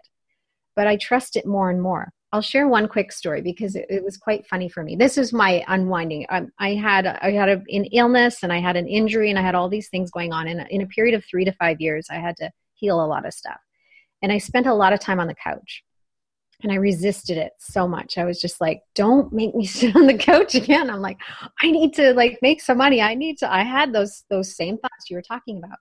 but 0.79 0.87
I 0.87 0.97
trust 0.97 1.35
it 1.35 1.45
more 1.45 1.71
and 1.71 1.83
more. 1.83 2.13
I'll 2.33 2.41
share 2.41 2.69
one 2.69 2.87
quick 2.87 3.11
story 3.11 3.43
because 3.43 3.75
it, 3.75 3.87
it 3.91 4.05
was 4.05 4.17
quite 4.17 4.47
funny 4.47 4.69
for 4.69 4.85
me. 4.85 4.95
This 4.95 5.19
is 5.19 5.33
my 5.33 5.65
unwinding. 5.67 6.25
I, 6.29 6.39
um, 6.39 6.53
I 6.61 6.75
had 6.75 7.05
I 7.09 7.33
had 7.33 7.49
a, 7.49 7.61
an 7.69 7.87
illness 7.87 8.45
and 8.45 8.53
I 8.53 8.61
had 8.61 8.77
an 8.77 8.87
injury 8.87 9.29
and 9.29 9.41
I 9.41 9.43
had 9.43 9.57
all 9.57 9.69
these 9.69 9.89
things 9.89 10.13
going 10.13 10.33
on. 10.33 10.47
And 10.47 10.65
in 10.71 10.83
a 10.83 10.87
period 10.87 11.17
of 11.17 11.25
three 11.25 11.45
to 11.45 11.51
five 11.51 11.81
years, 11.81 12.07
I 12.13 12.21
had 12.21 12.37
to 12.37 12.53
heal 12.75 13.05
a 13.05 13.11
lot 13.13 13.27
of 13.27 13.35
stuff, 13.35 13.59
and 14.23 14.31
I 14.31 14.39
spent 14.39 14.69
a 14.69 14.75
lot 14.75 14.93
of 14.93 15.01
time 15.01 15.19
on 15.19 15.27
the 15.27 15.35
couch 15.35 15.83
and 16.63 16.71
I 16.71 16.77
resisted 16.77 17.39
it 17.39 17.55
so 17.59 17.89
much. 17.89 18.19
I 18.19 18.25
was 18.25 18.41
just 18.41 18.61
like, 18.61 18.83
don't 18.95 19.33
make 19.33 19.57
me 19.57 19.67
sit 19.79 19.97
on 19.97 20.07
the 20.07 20.17
couch 20.17 20.55
again. 20.55 20.91
I'm 20.91 21.01
like, 21.01 21.19
I 21.61 21.73
need 21.73 21.93
to 21.95 22.15
like 22.15 22.39
make 22.41 22.61
some 22.61 22.79
money. 22.79 23.03
I 23.03 23.17
need 23.17 23.39
to 23.39 23.53
I 23.53 23.65
had 23.65 23.93
those 23.93 24.23
those 24.31 24.55
same 24.55 24.79
thoughts 24.79 25.11
you 25.11 25.17
were 25.17 25.23
talking 25.23 25.59
about. 25.59 25.79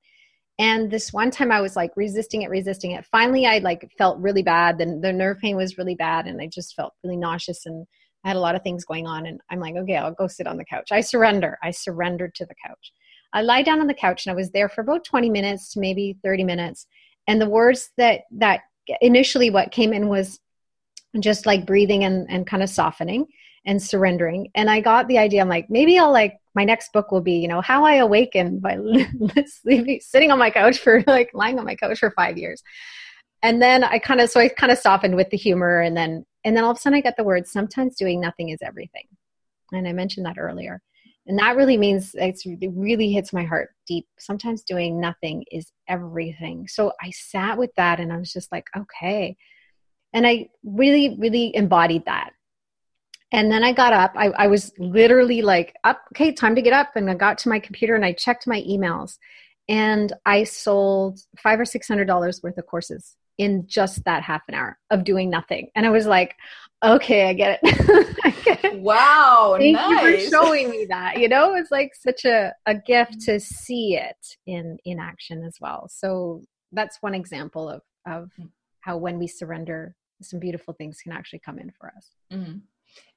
And 0.59 0.89
this 0.89 1.13
one 1.13 1.29
time 1.29 1.51
I 1.51 1.61
was 1.61 1.75
like 1.75 1.91
resisting 1.95 2.41
it, 2.41 2.49
resisting 2.49 2.91
it. 2.91 3.05
Finally 3.05 3.45
I 3.45 3.59
like 3.59 3.91
felt 3.97 4.17
really 4.19 4.41
bad. 4.41 4.77
Then 4.77 5.01
the 5.01 5.13
nerve 5.13 5.37
pain 5.39 5.55
was 5.55 5.77
really 5.77 5.95
bad 5.95 6.25
and 6.25 6.41
I 6.41 6.47
just 6.47 6.75
felt 6.75 6.93
really 7.03 7.17
nauseous 7.17 7.65
and 7.65 7.85
I 8.23 8.29
had 8.29 8.37
a 8.37 8.41
lot 8.41 8.55
of 8.55 8.63
things 8.63 8.83
going 8.83 9.05
on 9.05 9.27
and 9.27 9.39
I'm 9.51 9.59
like, 9.59 9.75
okay, 9.75 9.97
I'll 9.97 10.13
go 10.13 10.27
sit 10.27 10.47
on 10.47 10.57
the 10.57 10.65
couch. 10.65 10.91
I 10.91 11.01
surrender. 11.01 11.57
I 11.61 11.71
surrendered 11.71 12.33
to 12.35 12.45
the 12.45 12.55
couch. 12.65 12.91
I 13.33 13.41
lie 13.41 13.61
down 13.61 13.79
on 13.79 13.87
the 13.87 13.93
couch 13.93 14.25
and 14.25 14.31
I 14.31 14.35
was 14.35 14.51
there 14.51 14.69
for 14.69 14.81
about 14.81 15.05
20 15.05 15.29
minutes 15.29 15.73
to 15.73 15.79
maybe 15.79 16.17
30 16.23 16.43
minutes. 16.43 16.87
And 17.27 17.39
the 17.39 17.49
words 17.49 17.91
that 17.97 18.21
that 18.31 18.61
initially 19.01 19.49
what 19.49 19.71
came 19.71 19.93
in 19.93 20.07
was 20.07 20.39
just 21.19 21.45
like 21.45 21.65
breathing 21.65 22.03
and, 22.03 22.27
and 22.29 22.47
kind 22.47 22.63
of 22.63 22.69
softening 22.69 23.27
and 23.67 23.83
surrendering. 23.83 24.49
And 24.55 24.69
I 24.69 24.79
got 24.79 25.07
the 25.07 25.19
idea, 25.19 25.41
I'm 25.41 25.49
like, 25.49 25.69
maybe 25.69 25.99
I'll 25.99 26.11
like, 26.11 26.39
my 26.55 26.63
next 26.63 26.91
book 26.93 27.11
will 27.11 27.21
be, 27.21 27.33
you 27.33 27.47
know, 27.47 27.61
how 27.61 27.83
I 27.83 27.95
awaken 27.95 28.59
by 28.59 28.77
sitting 29.99 30.31
on 30.31 30.39
my 30.39 30.49
couch 30.49 30.79
for 30.79 31.03
like 31.05 31.29
lying 31.33 31.59
on 31.59 31.65
my 31.65 31.75
couch 31.75 31.99
for 31.99 32.09
five 32.11 32.37
years. 32.37 32.63
And 33.43 33.61
then 33.61 33.83
I 33.83 33.99
kind 33.99 34.21
of, 34.21 34.29
so 34.29 34.39
I 34.39 34.47
kind 34.47 34.71
of 34.71 34.79
softened 34.79 35.15
with 35.15 35.29
the 35.29 35.37
humor 35.37 35.81
and 35.81 35.95
then, 35.95 36.25
and 36.43 36.55
then 36.55 36.63
all 36.63 36.71
of 36.71 36.77
a 36.77 36.79
sudden 36.79 36.97
I 36.97 37.01
got 37.01 37.17
the 37.17 37.23
word, 37.23 37.45
sometimes 37.45 37.95
doing 37.95 38.19
nothing 38.19 38.49
is 38.49 38.59
everything. 38.63 39.03
And 39.73 39.87
I 39.87 39.93
mentioned 39.93 40.25
that 40.25 40.39
earlier. 40.39 40.81
And 41.27 41.37
that 41.39 41.57
really 41.57 41.77
means 41.77 42.15
it 42.15 42.39
really 42.73 43.11
hits 43.11 43.33
my 43.33 43.43
heart 43.43 43.71
deep. 43.85 44.07
Sometimes 44.17 44.63
doing 44.63 45.01
nothing 45.01 45.43
is 45.51 45.73
everything. 45.89 46.69
So 46.69 46.93
I 47.01 47.11
sat 47.11 47.57
with 47.57 47.71
that 47.75 47.99
and 47.99 48.13
I 48.13 48.17
was 48.17 48.31
just 48.31 48.49
like, 48.49 48.65
okay, 48.75 49.35
and 50.13 50.25
I 50.25 50.47
really, 50.63 51.17
really 51.19 51.53
embodied 51.53 52.05
that. 52.05 52.31
And 53.31 53.51
then 53.51 53.63
I 53.63 53.73
got 53.73 53.93
up. 53.93 54.13
I, 54.15 54.27
I 54.29 54.47
was 54.47 54.71
literally 54.77 55.41
like, 55.41 55.75
up, 55.83 56.01
okay, 56.13 56.31
time 56.31 56.55
to 56.55 56.61
get 56.61 56.73
up. 56.73 56.95
And 56.95 57.09
I 57.09 57.13
got 57.13 57.37
to 57.39 57.49
my 57.49 57.59
computer 57.59 57.95
and 57.95 58.05
I 58.05 58.13
checked 58.13 58.47
my 58.47 58.61
emails. 58.61 59.17
And 59.67 60.13
I 60.25 60.45
sold 60.45 61.19
five 61.37 61.59
or 61.59 61.65
six 61.65 61.87
hundred 61.87 62.05
dollars 62.05 62.41
worth 62.41 62.57
of 62.57 62.65
courses 62.67 63.17
in 63.37 63.67
just 63.67 64.03
that 64.05 64.23
half 64.23 64.41
an 64.47 64.55
hour 64.55 64.77
of 64.89 65.03
doing 65.03 65.29
nothing. 65.29 65.69
And 65.75 65.85
I 65.85 65.89
was 65.89 66.07
like, 66.07 66.35
okay, 66.83 67.29
I 67.29 67.33
get 67.33 67.59
it. 67.61 68.17
I 68.23 68.29
get 68.29 68.63
it. 68.63 68.79
Wow. 68.79 69.55
Thank 69.59 69.75
nice. 69.75 69.89
you 69.89 70.29
for 70.29 70.29
showing 70.29 70.69
me 70.69 70.85
that. 70.89 71.19
You 71.19 71.27
know, 71.27 71.55
it's 71.55 71.71
like 71.71 71.93
such 71.95 72.25
a, 72.25 72.53
a 72.65 72.75
gift 72.75 73.21
to 73.21 73.39
see 73.39 73.95
it 73.95 74.37
in 74.45 74.77
in 74.85 74.99
action 74.99 75.43
as 75.43 75.57
well. 75.59 75.87
So 75.89 76.43
that's 76.71 77.01
one 77.01 77.13
example 77.13 77.69
of 77.69 77.81
of 78.05 78.31
how 78.81 78.97
when 78.97 79.19
we 79.19 79.27
surrender 79.27 79.95
some 80.21 80.39
beautiful 80.39 80.73
things 80.73 81.01
can 81.01 81.11
actually 81.11 81.39
come 81.39 81.59
in 81.59 81.71
for 81.77 81.91
us. 81.95 82.09
Mm-hmm. 82.31 82.59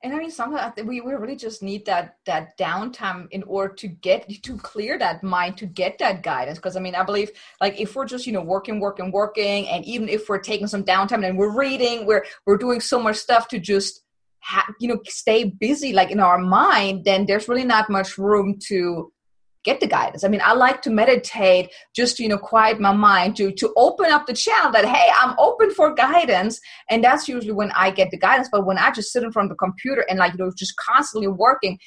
And 0.03 0.15
I 0.15 0.19
mean, 0.19 0.31
sometimes 0.31 0.75
we, 0.85 1.01
we 1.03 1.13
really 1.13 1.37
just 1.37 1.63
need 1.63 1.85
that 1.87 2.17
that 2.25 2.57
downtime 2.59 3.29
in 3.31 3.43
order 3.43 3.75
to 3.75 3.89
get 3.89 4.29
to 4.43 4.57
clear 4.57 4.99
that 4.99 5.23
mind 5.23 5.59
to 5.59 5.67
get 5.67 5.99
that 5.99 6.23
guidance. 6.23 6.59
Because 6.59 6.77
I 6.77 6.81
mean, 6.81 6.95
I 6.95 7.03
believe 7.03 7.31
like 7.61 7.79
if 7.79 7.95
we're 7.95 8.07
just 8.07 8.27
you 8.27 8.33
know 8.33 8.43
working, 8.43 8.81
working, 8.81 9.11
working, 9.13 9.69
and 9.69 9.85
even 9.85 10.09
if 10.09 10.29
we're 10.29 10.39
taking 10.39 10.67
some 10.67 10.85
downtime 10.85 11.27
and 11.27 11.37
we're 11.37 11.57
reading, 11.57 12.07
we're 12.07 12.25
we're 12.47 12.57
doing 12.57 12.81
so 12.81 13.01
much 13.01 13.17
stuff 13.17 13.49
to 13.49 13.59
just 13.59 14.03
ha- 14.41 14.73
you 14.81 14.89
know 14.89 15.01
stay 15.07 15.45
busy 15.45 15.93
like 15.93 16.11
in 16.11 16.21
our 16.21 16.39
mind, 16.39 17.05
then 17.05 17.27
there's 17.27 17.49
really 17.49 17.65
not 17.65 17.91
much 17.91 18.17
room 18.17 18.59
to 18.69 19.13
get 19.65 19.81
the 19.81 19.87
guidance. 19.87 20.25
I 20.25 20.29
mean, 20.29 20.41
I 20.45 20.55
like 20.55 20.83
to 20.83 20.91
meditate 20.91 21.71
just 21.95 22.17
to, 22.17 22.23
you 22.23 22.29
know, 22.29 22.39
quiet 22.39 22.81
my 22.81 22.93
mind, 22.93 23.37
to 23.37 23.53
to 23.53 23.73
open 23.77 24.11
up 24.11 24.27
the 24.27 24.33
channel 24.33 24.73
that, 24.73 24.85
hey, 24.85 25.09
I'm 25.21 25.35
open 25.39 25.71
for 25.71 25.95
guidance. 25.95 26.61
And 26.89 27.05
that's 27.05 27.29
usually 27.29 27.53
when 27.53 27.71
I 27.73 27.91
get 27.91 28.11
the 28.11 28.19
guidance. 28.19 28.49
But 28.51 28.67
when 28.67 28.79
I 28.79 28.91
just 28.91 29.13
sit 29.13 29.23
in 29.23 29.33
front 29.33 29.51
of 29.51 29.57
the 29.57 29.65
computer 29.65 30.05
and 30.09 30.19
like, 30.19 30.33
you 30.33 30.39
know, 30.39 30.53
just 30.57 30.77
constantly 30.77 31.29
working, 31.29 31.79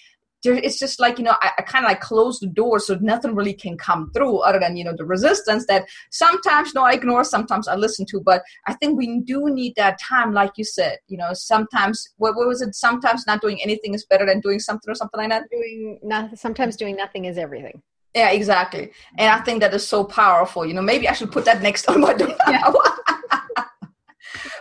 there, 0.43 0.55
it's 0.55 0.79
just 0.79 0.99
like 0.99 1.17
you 1.17 1.23
know 1.23 1.35
i, 1.41 1.51
I 1.57 1.61
kind 1.61 1.85
of 1.85 1.89
like 1.89 2.01
close 2.01 2.39
the 2.39 2.47
door 2.47 2.79
so 2.79 2.97
nothing 3.01 3.35
really 3.35 3.53
can 3.53 3.77
come 3.77 4.11
through 4.13 4.39
other 4.39 4.59
than 4.59 4.75
you 4.77 4.83
know 4.83 4.93
the 4.95 5.05
resistance 5.05 5.65
that 5.67 5.85
sometimes 6.11 6.69
you 6.69 6.73
know 6.75 6.85
i 6.85 6.93
ignore 6.93 7.23
sometimes 7.23 7.67
i 7.67 7.75
listen 7.75 8.05
to. 8.07 8.19
But 8.19 8.43
i 8.67 8.73
think 8.73 8.97
we 8.97 9.21
do 9.21 9.49
need 9.49 9.73
that 9.75 9.99
time 9.99 10.33
like 10.33 10.51
you 10.57 10.63
said 10.63 10.97
you 11.07 11.17
know 11.17 11.33
sometimes 11.33 12.09
what, 12.17 12.35
what 12.35 12.47
was 12.47 12.61
it? 12.61 12.75
Sometimes 12.75 13.25
not 13.27 13.41
doing 13.41 13.59
anything 13.61 13.93
is 13.93 14.05
better 14.05 14.25
than 14.25 14.39
doing 14.39 14.59
something 14.59 14.89
or 14.89 14.95
something 14.95 15.19
like 15.19 15.29
that. 15.29 15.49
Doing 15.51 15.99
nothing 16.03 16.35
sometimes 16.35 16.75
doing 16.75 16.95
nothing 16.95 17.25
is 17.25 17.37
everything. 17.37 17.81
Yeah 18.15 18.29
exactly. 18.29 18.91
And 19.17 19.29
i 19.29 19.39
think 19.43 19.61
that 19.61 19.73
is 19.73 19.87
so 19.87 20.03
powerful. 20.03 20.65
You 20.65 20.73
know 20.73 20.81
maybe 20.81 21.07
i 21.07 21.13
should 21.13 21.31
put 21.31 21.45
that 21.45 21.61
next 21.61 21.89
on 21.89 22.01
my 22.01 22.15
yeah 22.49 22.71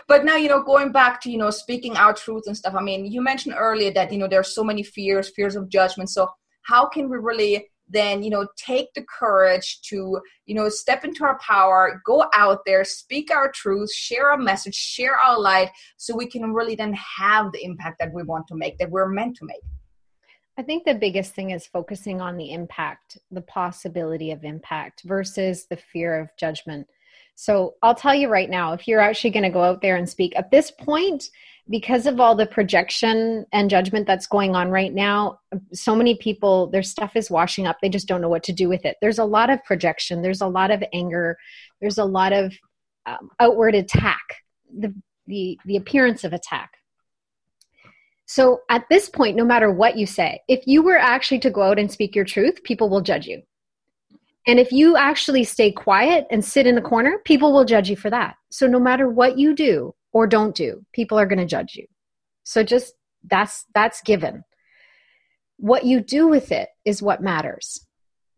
but 0.07 0.25
now 0.25 0.35
you 0.35 0.47
know 0.47 0.61
going 0.61 0.91
back 0.91 1.21
to 1.21 1.31
you 1.31 1.37
know 1.37 1.49
speaking 1.49 1.95
our 1.97 2.13
truth 2.13 2.43
and 2.47 2.57
stuff 2.57 2.73
i 2.75 2.81
mean 2.81 3.05
you 3.05 3.21
mentioned 3.21 3.55
earlier 3.57 3.91
that 3.91 4.11
you 4.11 4.17
know 4.17 4.27
there 4.27 4.39
are 4.39 4.43
so 4.43 4.63
many 4.63 4.83
fears 4.83 5.29
fears 5.35 5.55
of 5.55 5.69
judgment 5.69 6.09
so 6.09 6.27
how 6.63 6.87
can 6.87 7.09
we 7.09 7.17
really 7.17 7.67
then 7.89 8.23
you 8.23 8.29
know 8.29 8.47
take 8.57 8.93
the 8.93 9.03
courage 9.03 9.81
to 9.81 10.19
you 10.45 10.55
know 10.55 10.69
step 10.69 11.03
into 11.03 11.23
our 11.23 11.37
power 11.39 12.01
go 12.05 12.25
out 12.33 12.59
there 12.65 12.83
speak 12.83 13.31
our 13.31 13.51
truth 13.51 13.93
share 13.93 14.29
our 14.29 14.37
message 14.37 14.75
share 14.75 15.17
our 15.17 15.39
light 15.39 15.69
so 15.97 16.15
we 16.15 16.25
can 16.25 16.53
really 16.53 16.75
then 16.75 16.93
have 16.93 17.51
the 17.51 17.63
impact 17.63 17.97
that 17.99 18.13
we 18.13 18.23
want 18.23 18.47
to 18.47 18.55
make 18.55 18.77
that 18.77 18.89
we're 18.89 19.09
meant 19.09 19.35
to 19.35 19.45
make 19.45 19.61
I 20.55 20.61
think 20.61 20.85
the 20.85 20.93
biggest 20.93 21.33
thing 21.33 21.49
is 21.49 21.65
focusing 21.65 22.21
on 22.21 22.37
the 22.37 22.51
impact, 22.51 23.17
the 23.31 23.41
possibility 23.41 24.29
of 24.29 24.43
impact 24.43 25.01
versus 25.03 25.65
the 25.67 25.77
fear 25.77 26.19
of 26.19 26.29
judgment. 26.37 26.87
So 27.35 27.75
I'll 27.81 27.95
tell 27.95 28.15
you 28.15 28.29
right 28.29 28.49
now, 28.49 28.73
if 28.73 28.87
you're 28.87 28.99
actually 28.99 29.31
going 29.31 29.43
to 29.43 29.49
go 29.49 29.63
out 29.63 29.81
there 29.81 29.95
and 29.95 30.07
speak 30.07 30.33
at 30.35 30.51
this 30.51 30.71
point, 30.71 31.25
because 31.69 32.05
of 32.05 32.19
all 32.19 32.35
the 32.35 32.45
projection 32.45 33.45
and 33.53 33.69
judgment 33.69 34.05
that's 34.05 34.27
going 34.27 34.55
on 34.55 34.69
right 34.69 34.93
now, 34.93 35.39
so 35.71 35.95
many 35.95 36.15
people, 36.17 36.67
their 36.67 36.83
stuff 36.83 37.15
is 37.15 37.31
washing 37.31 37.65
up. 37.65 37.77
They 37.81 37.89
just 37.89 38.07
don't 38.07 38.21
know 38.21 38.29
what 38.29 38.43
to 38.43 38.53
do 38.53 38.67
with 38.67 38.83
it. 38.85 38.97
There's 39.01 39.19
a 39.19 39.25
lot 39.25 39.49
of 39.49 39.63
projection, 39.63 40.21
there's 40.21 40.41
a 40.41 40.47
lot 40.47 40.71
of 40.71 40.83
anger, 40.93 41.37
there's 41.79 41.97
a 41.97 42.05
lot 42.05 42.33
of 42.33 42.53
um, 43.05 43.29
outward 43.39 43.75
attack, 43.75 44.21
the, 44.77 44.93
the, 45.27 45.57
the 45.65 45.77
appearance 45.77 46.23
of 46.23 46.33
attack. 46.33 46.71
So 48.25 48.61
at 48.69 48.83
this 48.89 49.09
point, 49.09 49.37
no 49.37 49.45
matter 49.45 49.71
what 49.71 49.97
you 49.97 50.05
say, 50.05 50.41
if 50.47 50.65
you 50.65 50.81
were 50.81 50.97
actually 50.97 51.39
to 51.39 51.49
go 51.49 51.61
out 51.61 51.79
and 51.79 51.91
speak 51.91 52.15
your 52.15 52.25
truth, 52.25 52.63
people 52.63 52.89
will 52.89 53.01
judge 53.01 53.25
you. 53.25 53.41
And 54.45 54.59
if 54.59 54.71
you 54.71 54.97
actually 54.97 55.45
stay 55.45 55.71
quiet 55.71 56.27
and 56.29 56.43
sit 56.43 56.67
in 56.67 56.75
the 56.75 56.81
corner, 56.81 57.17
people 57.23 57.53
will 57.53 57.65
judge 57.65 57.89
you 57.89 57.95
for 57.95 58.09
that. 58.09 58.35
So 58.51 58.67
no 58.67 58.79
matter 58.79 59.09
what 59.09 59.37
you 59.37 59.55
do 59.55 59.95
or 60.11 60.27
don't 60.27 60.55
do, 60.55 60.85
people 60.91 61.17
are 61.17 61.25
going 61.25 61.39
to 61.39 61.45
judge 61.45 61.75
you. 61.75 61.87
So 62.43 62.63
just 62.63 62.93
that's 63.23 63.65
that's 63.73 64.01
given. 64.01 64.43
What 65.57 65.85
you 65.85 66.01
do 66.01 66.27
with 66.27 66.51
it 66.51 66.69
is 66.83 67.01
what 67.01 67.21
matters. 67.21 67.85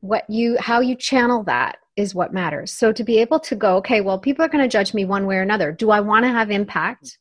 What 0.01 0.29
you 0.29 0.57
how 0.59 0.81
you 0.81 0.95
channel 0.95 1.43
that 1.45 1.77
is 1.95 2.13
what 2.13 2.33
matters. 2.33 2.71
So 2.71 2.91
to 2.91 3.03
be 3.03 3.19
able 3.19 3.39
to 3.39 3.55
go, 3.55 3.77
okay, 3.77 4.01
well, 4.01 4.19
people 4.19 4.45
are 4.45 4.49
going 4.49 4.63
to 4.63 4.69
judge 4.69 4.93
me 4.93 5.05
one 5.05 5.25
way 5.25 5.37
or 5.37 5.41
another. 5.41 5.71
Do 5.71 5.89
I 5.89 6.01
want 6.01 6.25
to 6.25 6.31
have 6.31 6.51
impact 6.51 7.17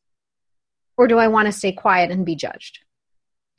or 0.99 1.07
do 1.07 1.18
I 1.18 1.28
want 1.28 1.47
to 1.47 1.53
stay 1.53 1.72
quiet 1.72 2.11
and 2.11 2.26
be 2.26 2.35
judged? 2.37 2.80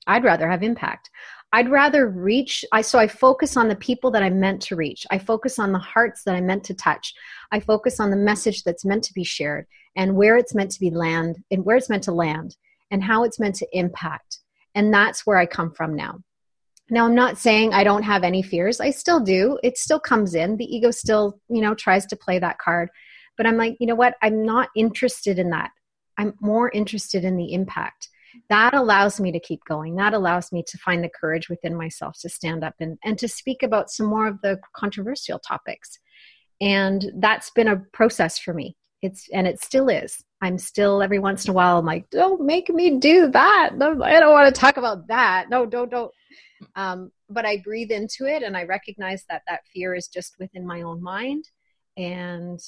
I'd 0.07 0.23
rather 0.23 0.49
have 0.49 0.61
impact. 0.61 1.09
I'd 1.51 1.69
rather 1.69 2.07
reach 2.09 2.65
I 2.71 2.81
so 2.81 2.99
I 2.99 3.07
focus 3.07 3.55
on 3.55 3.69
the 3.69 3.75
people 3.75 4.11
that 4.11 4.23
I'm 4.23 4.39
meant 4.39 4.61
to 4.63 4.75
reach. 4.75 5.05
I 5.09 5.17
focus 5.17 5.57
on 5.57 5.71
the 5.71 5.79
hearts 5.79 6.23
that 6.23 6.35
I'm 6.35 6.45
meant 6.45 6.65
to 6.65 6.73
touch. 6.73 7.13
I 7.51 7.59
focus 7.59 7.99
on 7.99 8.09
the 8.09 8.17
message 8.17 8.63
that's 8.63 8.85
meant 8.85 9.03
to 9.05 9.13
be 9.13 9.23
shared 9.23 9.65
and 9.95 10.15
where 10.15 10.37
it's 10.37 10.53
meant 10.53 10.71
to 10.71 10.79
be 10.79 10.89
land 10.89 11.37
and 11.51 11.63
where 11.63 11.77
it's 11.77 11.89
meant 11.89 12.03
to 12.03 12.11
land 12.11 12.57
and 12.91 13.03
how 13.03 13.23
it's 13.23 13.39
meant 13.39 13.55
to 13.55 13.67
impact. 13.71 14.39
And 14.73 14.93
that's 14.93 15.25
where 15.25 15.37
I 15.37 15.45
come 15.45 15.71
from 15.71 15.95
now. 15.95 16.19
Now 16.89 17.05
I'm 17.05 17.15
not 17.15 17.37
saying 17.37 17.73
I 17.73 17.83
don't 17.83 18.03
have 18.03 18.23
any 18.23 18.43
fears. 18.43 18.79
I 18.79 18.91
still 18.91 19.19
do. 19.19 19.57
It 19.63 19.77
still 19.77 19.99
comes 19.99 20.35
in. 20.35 20.57
The 20.57 20.65
ego 20.65 20.91
still, 20.91 21.39
you 21.49 21.61
know, 21.61 21.73
tries 21.73 22.05
to 22.07 22.15
play 22.15 22.37
that 22.39 22.59
card. 22.59 22.89
But 23.37 23.47
I'm 23.47 23.57
like, 23.57 23.77
you 23.79 23.87
know 23.87 23.95
what? 23.95 24.15
I'm 24.21 24.45
not 24.45 24.69
interested 24.75 25.39
in 25.39 25.49
that. 25.51 25.71
I'm 26.17 26.33
more 26.41 26.69
interested 26.69 27.23
in 27.23 27.37
the 27.37 27.53
impact 27.53 28.09
that 28.49 28.73
allows 28.73 29.19
me 29.19 29.31
to 29.31 29.39
keep 29.39 29.63
going. 29.65 29.95
That 29.95 30.13
allows 30.13 30.51
me 30.51 30.63
to 30.67 30.77
find 30.77 31.03
the 31.03 31.09
courage 31.09 31.49
within 31.49 31.75
myself 31.75 32.17
to 32.21 32.29
stand 32.29 32.63
up 32.63 32.75
and, 32.79 32.97
and 33.03 33.17
to 33.19 33.27
speak 33.27 33.63
about 33.63 33.89
some 33.89 34.05
more 34.05 34.27
of 34.27 34.41
the 34.41 34.59
controversial 34.75 35.39
topics. 35.39 35.99
And 36.61 37.11
that's 37.17 37.49
been 37.51 37.67
a 37.67 37.83
process 37.93 38.39
for 38.39 38.53
me. 38.53 38.77
It's 39.01 39.27
and 39.33 39.45
it 39.45 39.61
still 39.61 39.89
is. 39.89 40.23
I'm 40.41 40.57
still 40.57 41.01
every 41.01 41.19
once 41.19 41.45
in 41.45 41.51
a 41.51 41.53
while 41.53 41.77
i'm 41.77 41.85
like 41.85 42.09
don't 42.09 42.41
make 42.41 42.69
me 42.69 42.97
do 42.97 43.29
that. 43.31 43.71
I 43.73 44.19
don't 44.19 44.33
want 44.33 44.53
to 44.53 44.59
talk 44.59 44.77
about 44.77 45.07
that. 45.07 45.49
No 45.49 45.65
don't 45.65 45.91
don't. 45.91 46.11
Um, 46.75 47.11
but 47.29 47.45
i 47.45 47.57
breathe 47.57 47.91
into 47.91 48.25
it 48.25 48.41
and 48.43 48.55
i 48.55 48.63
recognize 48.63 49.25
that 49.29 49.41
that 49.47 49.61
fear 49.73 49.93
is 49.93 50.07
just 50.07 50.35
within 50.39 50.65
my 50.65 50.81
own 50.81 51.03
mind. 51.03 51.45
And 51.97 52.59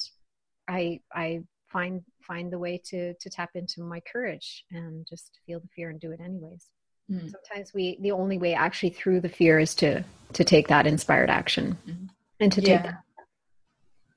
i 0.68 1.00
i 1.12 1.40
find 1.70 2.02
find 2.20 2.52
the 2.52 2.58
way 2.58 2.80
to 2.84 3.14
to 3.14 3.30
tap 3.30 3.50
into 3.54 3.82
my 3.82 4.00
courage 4.00 4.64
and 4.70 5.06
just 5.08 5.38
feel 5.46 5.60
the 5.60 5.68
fear 5.68 5.90
and 5.90 6.00
do 6.00 6.12
it 6.12 6.20
anyways 6.20 6.66
mm. 7.10 7.30
sometimes 7.30 7.72
we 7.74 7.98
the 8.00 8.12
only 8.12 8.38
way 8.38 8.54
actually 8.54 8.90
through 8.90 9.20
the 9.20 9.28
fear 9.28 9.58
is 9.58 9.74
to 9.74 10.02
to 10.32 10.44
take 10.44 10.68
that 10.68 10.86
inspired 10.86 11.30
action 11.30 11.76
mm. 11.86 12.08
and 12.40 12.52
to 12.52 12.60
take 12.60 12.82
that 12.82 13.02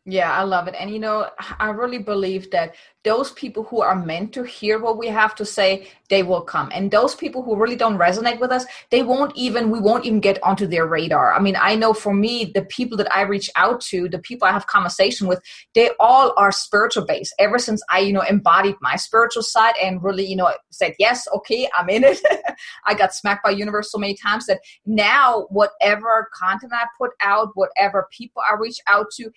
yeah, 0.06 0.32
I 0.32 0.42
love 0.44 0.68
it. 0.68 0.76
And 0.80 0.90
you 0.90 1.00
know, 1.00 1.30
I 1.60 1.70
really 1.70 2.00
believe 2.00 2.50
that 2.52 2.74
those 3.04 3.32
people 3.32 3.64
who 3.64 3.82
are 3.82 3.96
meant 3.96 4.34
to 4.34 4.44
hear 4.44 4.80
what 4.80 4.98
we 4.98 5.08
have 5.08 5.36
to 5.36 5.46
say, 5.46 5.88
they 6.10 6.24
will 6.24 6.42
come. 6.42 6.72
And 6.74 6.90
those 6.90 7.16
people 7.16 7.42
who 7.44 7.56
really 7.56 7.76
don't 7.76 7.98
resonate 7.98 8.40
with 8.40 8.52
us, 8.52 8.66
they 8.90 9.02
won't 9.04 9.36
even, 9.36 9.70
we 9.70 9.80
won't 9.80 10.06
even 10.06 10.20
get 10.20 10.42
onto 10.44 10.68
their 10.68 10.86
radar. 10.86 11.34
I 11.34 11.40
mean, 11.40 11.56
I 11.60 11.76
know 11.76 11.94
for 11.94 12.14
me, 12.14 12.52
the 12.54 12.64
people 12.66 12.98
that 12.98 13.16
I 13.16 13.22
reach 13.22 13.50
out 13.56 13.82
to, 13.82 14.08
the 14.08 14.20
people 14.20 14.48
I 14.48 14.52
have 14.52 14.68
conversation 14.68 15.28
with, 15.28 15.42
they 15.74 15.92
all 16.00 16.34
are 16.38 16.52
spiritual 16.52 17.06
based. 17.06 17.34
Ever 17.40 17.58
since 17.58 17.82
I, 17.90 18.00
you 18.00 18.14
know, 18.14 18.22
embodied 18.22 18.76
my 18.82 18.96
spiritual 18.96 19.44
side 19.44 19.76
and 19.82 20.04
really, 20.04 20.26
you 20.26 20.36
know, 20.36 20.52
said, 20.72 20.94
yes, 21.00 21.28
okay, 21.36 21.70
I'm 21.78 21.90
in 21.90 22.04
it. 22.04 22.22
I 22.86 22.94
got 22.94 23.14
smacked 23.14 23.44
by 23.44 23.52
universe 23.52 23.92
so 23.92 23.98
many 23.98 24.16
times 24.16 24.46
that 24.48 24.62
now 24.86 25.48
whatever 25.50 26.28
content 26.34 26.74
I 26.76 26.86
put 26.98 27.12
out, 27.22 27.50
whatever 27.56 28.08
people 28.12 28.44
I 28.48 28.56
reach 28.60 28.80
out 28.88 29.08
to, 29.18 29.32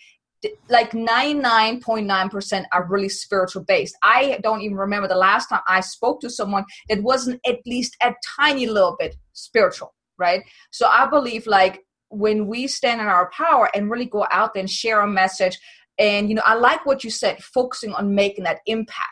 like 0.68 0.92
99.9% 0.92 2.64
are 2.72 2.86
really 2.86 3.08
spiritual 3.08 3.64
based. 3.64 3.96
I 4.02 4.38
don't 4.42 4.62
even 4.62 4.76
remember 4.76 5.08
the 5.08 5.16
last 5.16 5.48
time 5.48 5.60
I 5.68 5.80
spoke 5.80 6.20
to 6.20 6.30
someone 6.30 6.64
that 6.88 7.02
wasn't 7.02 7.40
at 7.46 7.58
least 7.66 7.96
a 8.02 8.14
tiny 8.36 8.66
little 8.66 8.96
bit 8.98 9.16
spiritual, 9.32 9.94
right? 10.18 10.42
So 10.70 10.86
I 10.86 11.06
believe 11.06 11.46
like 11.46 11.84
when 12.08 12.46
we 12.46 12.66
stand 12.66 13.00
in 13.00 13.06
our 13.06 13.30
power 13.30 13.70
and 13.74 13.90
really 13.90 14.06
go 14.06 14.26
out 14.30 14.54
there 14.54 14.60
and 14.60 14.70
share 14.70 15.00
a 15.00 15.06
message, 15.06 15.58
and 15.98 16.28
you 16.28 16.34
know, 16.34 16.42
I 16.44 16.54
like 16.54 16.84
what 16.86 17.04
you 17.04 17.10
said, 17.10 17.42
focusing 17.42 17.92
on 17.92 18.14
making 18.14 18.44
that 18.44 18.60
impact 18.66 19.10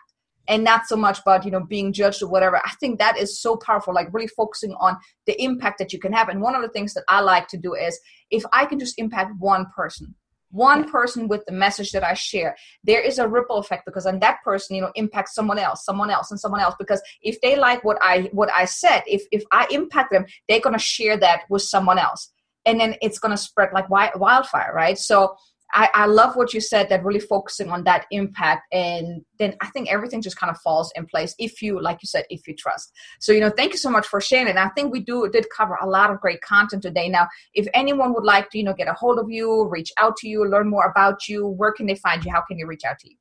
and 0.49 0.64
not 0.64 0.87
so 0.87 0.97
much 0.97 1.20
about 1.20 1.45
you 1.45 1.51
know 1.51 1.64
being 1.64 1.93
judged 1.93 2.22
or 2.22 2.28
whatever 2.28 2.57
i 2.64 2.70
think 2.80 2.99
that 2.99 3.16
is 3.16 3.41
so 3.41 3.57
powerful 3.57 3.95
like 3.95 4.12
really 4.12 4.26
focusing 4.26 4.74
on 4.80 4.97
the 5.26 5.41
impact 5.41 5.78
that 5.78 5.93
you 5.93 6.01
can 6.01 6.12
have 6.12 6.28
and 6.28 6.43
one 6.43 6.55
of 6.55 6.62
the 6.62 6.68
things 6.68 6.95
that 6.95 7.05
i 7.09 7.20
like 7.20 7.47
to 7.47 7.57
do 7.57 7.74
is 7.74 7.99
if 8.30 8.43
i 8.53 8.66
can 8.66 8.78
just 8.78 8.99
impact 8.99 9.33
one 9.39 9.66
person 9.76 10.14
one 10.53 10.89
person 10.89 11.29
with 11.29 11.45
the 11.47 11.53
message 11.53 11.93
that 11.93 12.05
I 12.05 12.15
share, 12.15 12.57
there 12.85 13.01
is 13.01 13.19
a 13.19 13.27
ripple 13.27 13.57
effect 13.57 13.85
because 13.87 14.05
then 14.05 14.21
that 14.21 14.39
person, 14.45 14.77
you 14.77 14.83
know, 14.83 14.93
impacts 14.95 15.35
someone 15.35 15.59
else, 15.59 15.85
someone 15.85 16.11
else, 16.11 16.31
and 16.31 16.39
someone 16.39 16.61
else. 16.61 16.75
Because 16.79 17.03
if 17.23 17.41
they 17.41 17.57
like 17.57 17.83
what 17.83 17.99
I 18.01 18.29
what 18.33 18.51
I 18.55 18.67
said, 18.67 19.03
if 19.07 19.25
if 19.33 19.43
I 19.51 19.67
impact 19.71 20.13
them, 20.13 20.27
they're 20.49 20.61
gonna 20.61 20.79
share 20.79 21.17
that 21.17 21.43
with 21.49 21.63
someone 21.63 21.99
else, 21.99 22.31
and 22.67 22.79
then 22.79 22.97
it's 23.03 23.19
gonna 23.19 23.37
spread 23.37 23.71
like 23.73 23.89
wildfire, 23.91 24.73
right? 24.75 24.99
So 24.99 25.35
I, 25.75 25.89
I 25.95 26.07
love 26.07 26.37
what 26.37 26.53
you 26.53 26.61
said 26.61 26.89
that 26.89 27.05
really 27.05 27.20
focusing 27.20 27.70
on 27.70 27.85
that 27.85 28.07
impact 28.11 28.66
and 28.73 29.23
then 29.39 29.55
i 29.61 29.68
think 29.70 29.91
everything 29.91 30.20
just 30.20 30.37
kind 30.37 30.51
of 30.51 30.61
falls 30.61 30.93
in 30.97 31.07
place 31.07 31.35
if 31.39 31.62
you 31.62 31.81
like 31.81 31.99
you 32.03 32.07
said 32.07 32.25
if 32.31 32.47
you 32.47 32.55
trust 32.55 32.93
so 33.20 33.33
you 33.33 33.41
know 33.41 33.51
thank 33.51 33.73
you 33.73 33.79
so 33.79 33.91
much 33.91 34.07
for 34.07 34.20
sharing 34.20 34.49
it 34.49 34.57
i 34.57 34.68
think 34.70 34.93
we 34.93 35.01
do 35.01 35.29
did 35.33 35.47
cover 35.57 35.79
a 35.83 35.87
lot 35.87 36.11
of 36.11 36.20
great 36.20 36.41
content 36.43 36.83
today 36.83 37.09
now 37.09 37.27
if 37.55 37.66
anyone 37.75 38.12
would 38.14 38.25
like 38.25 38.51
to 38.51 38.59
you 38.59 38.64
know 38.64 38.75
get 38.75 38.89
a 38.89 38.93
hold 38.93 39.18
of 39.18 39.31
you 39.31 39.66
reach 39.68 39.93
out 39.99 40.16
to 40.16 40.29
you 40.29 40.47
learn 40.47 40.68
more 40.68 40.91
about 40.91 41.29
you 41.29 41.47
where 41.47 41.73
can 41.73 41.87
they 41.87 41.97
find 41.97 42.25
you 42.25 42.33
how 42.33 42.43
can 42.43 42.59
you 42.59 42.66
reach 42.66 42.85
out 42.85 42.99
to 42.99 43.09
you 43.09 43.16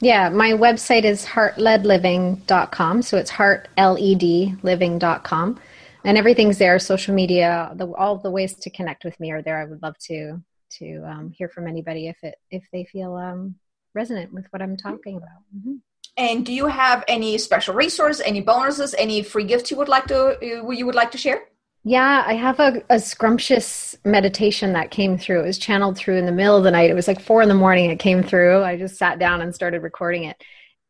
yeah, 0.00 0.28
my 0.28 0.52
website 0.52 1.02
is 1.02 1.24
heartledliving.com. 1.24 3.02
So 3.02 3.16
it's 3.16 3.32
heartledliving.com. 3.32 5.60
And 6.04 6.16
everything's 6.16 6.58
there, 6.58 6.78
social 6.78 7.14
media, 7.14 7.72
the, 7.74 7.92
all 7.94 8.16
the 8.16 8.30
ways 8.30 8.54
to 8.54 8.70
connect 8.70 9.04
with 9.04 9.18
me 9.18 9.32
are 9.32 9.42
there. 9.42 9.60
I 9.60 9.64
would 9.64 9.82
love 9.82 9.98
to 10.06 10.40
to 10.78 11.02
um, 11.06 11.30
hear 11.30 11.48
from 11.48 11.66
anybody 11.66 12.08
if 12.08 12.16
it 12.22 12.36
if 12.50 12.64
they 12.72 12.84
feel 12.84 13.14
um, 13.14 13.54
resonant 13.94 14.32
with 14.32 14.46
what 14.50 14.62
I'm 14.62 14.76
talking 14.76 15.16
about. 15.16 15.42
Mm-hmm. 15.56 15.74
And 16.16 16.44
do 16.44 16.52
you 16.52 16.66
have 16.66 17.04
any 17.06 17.38
special 17.38 17.74
resource, 17.74 18.20
any 18.24 18.40
bonuses, 18.40 18.94
any 18.98 19.22
free 19.22 19.44
gifts 19.44 19.70
you 19.70 19.76
would 19.76 19.88
like 19.88 20.06
to 20.06 20.36
uh, 20.36 20.70
you 20.70 20.86
would 20.86 20.94
like 20.94 21.10
to 21.12 21.18
share? 21.18 21.42
Yeah, 21.84 22.24
I 22.26 22.34
have 22.34 22.60
a, 22.60 22.82
a 22.90 22.98
scrumptious 22.98 23.96
meditation 24.04 24.72
that 24.72 24.90
came 24.90 25.16
through. 25.16 25.40
It 25.40 25.46
was 25.46 25.58
channeled 25.58 25.96
through 25.96 26.16
in 26.16 26.26
the 26.26 26.32
middle 26.32 26.56
of 26.56 26.64
the 26.64 26.70
night. 26.70 26.90
It 26.90 26.94
was 26.94 27.08
like 27.08 27.20
four 27.20 27.40
in 27.40 27.48
the 27.48 27.54
morning. 27.54 27.90
It 27.90 27.98
came 27.98 28.22
through. 28.22 28.62
I 28.62 28.76
just 28.76 28.96
sat 28.96 29.18
down 29.18 29.40
and 29.40 29.54
started 29.54 29.82
recording 29.82 30.24
it. 30.24 30.36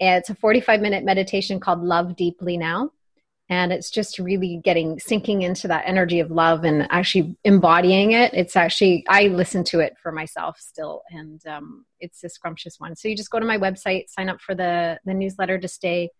It's 0.00 0.30
a 0.30 0.34
45 0.34 0.80
minute 0.80 1.04
meditation 1.04 1.60
called 1.60 1.82
Love 1.82 2.16
Deeply 2.16 2.56
Now 2.56 2.90
and 3.50 3.72
it's 3.72 3.90
just 3.90 4.18
really 4.18 4.60
getting 4.62 4.98
sinking 4.98 5.42
into 5.42 5.68
that 5.68 5.84
energy 5.86 6.20
of 6.20 6.30
love 6.30 6.64
and 6.64 6.86
actually 6.90 7.36
embodying 7.44 8.12
it. 8.12 8.32
It's 8.34 8.56
actually 8.56 9.04
i 9.08 9.28
listen 9.28 9.64
to 9.64 9.80
it 9.80 9.94
for 10.02 10.12
myself 10.12 10.58
still 10.58 11.02
and 11.10 11.44
um, 11.46 11.84
it's 12.00 12.22
a 12.24 12.28
scrumptious 12.28 12.76
one. 12.78 12.94
So 12.94 13.08
you 13.08 13.16
just 13.16 13.30
go 13.30 13.40
to 13.40 13.46
my 13.46 13.58
website 13.58 14.08
sign 14.08 14.28
up 14.28 14.40
for 14.40 14.54
the 14.54 14.98
the 15.04 15.14
newsletter 15.14 15.58
to 15.58 15.68
stay 15.68 16.10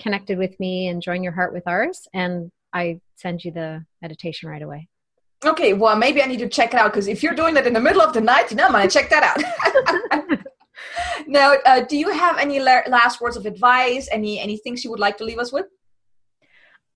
connected 0.00 0.38
with 0.38 0.58
me 0.60 0.88
and 0.88 1.02
join 1.02 1.22
your 1.22 1.32
heart 1.32 1.54
with 1.54 1.66
ours 1.66 2.06
and 2.12 2.50
i 2.74 3.00
send 3.14 3.42
you 3.44 3.50
the 3.50 3.84
meditation 4.02 4.48
right 4.48 4.62
away. 4.62 4.88
Okay 5.44 5.72
well 5.72 5.96
maybe 5.96 6.22
i 6.22 6.26
need 6.26 6.38
to 6.38 6.48
check 6.48 6.72
it 6.72 6.80
out 6.80 6.92
because 6.92 7.08
if 7.08 7.22
you're 7.22 7.34
doing 7.34 7.54
that 7.54 7.66
in 7.66 7.72
the 7.72 7.80
middle 7.80 8.02
of 8.02 8.12
the 8.12 8.20
night 8.20 8.50
you 8.50 8.56
know 8.56 8.70
gonna 8.70 8.88
check 8.88 9.10
that 9.10 9.22
out. 9.22 10.40
Now 11.26 11.54
uh, 11.64 11.80
do 11.80 11.96
you 11.96 12.10
have 12.10 12.38
any 12.38 12.60
last 12.60 13.20
words 13.20 13.36
of 13.36 13.46
advice? 13.46 14.08
Any 14.12 14.38
any 14.38 14.58
things 14.58 14.84
you 14.84 14.90
would 14.90 15.00
like 15.00 15.16
to 15.18 15.24
leave 15.24 15.38
us 15.38 15.52
with 15.52 15.66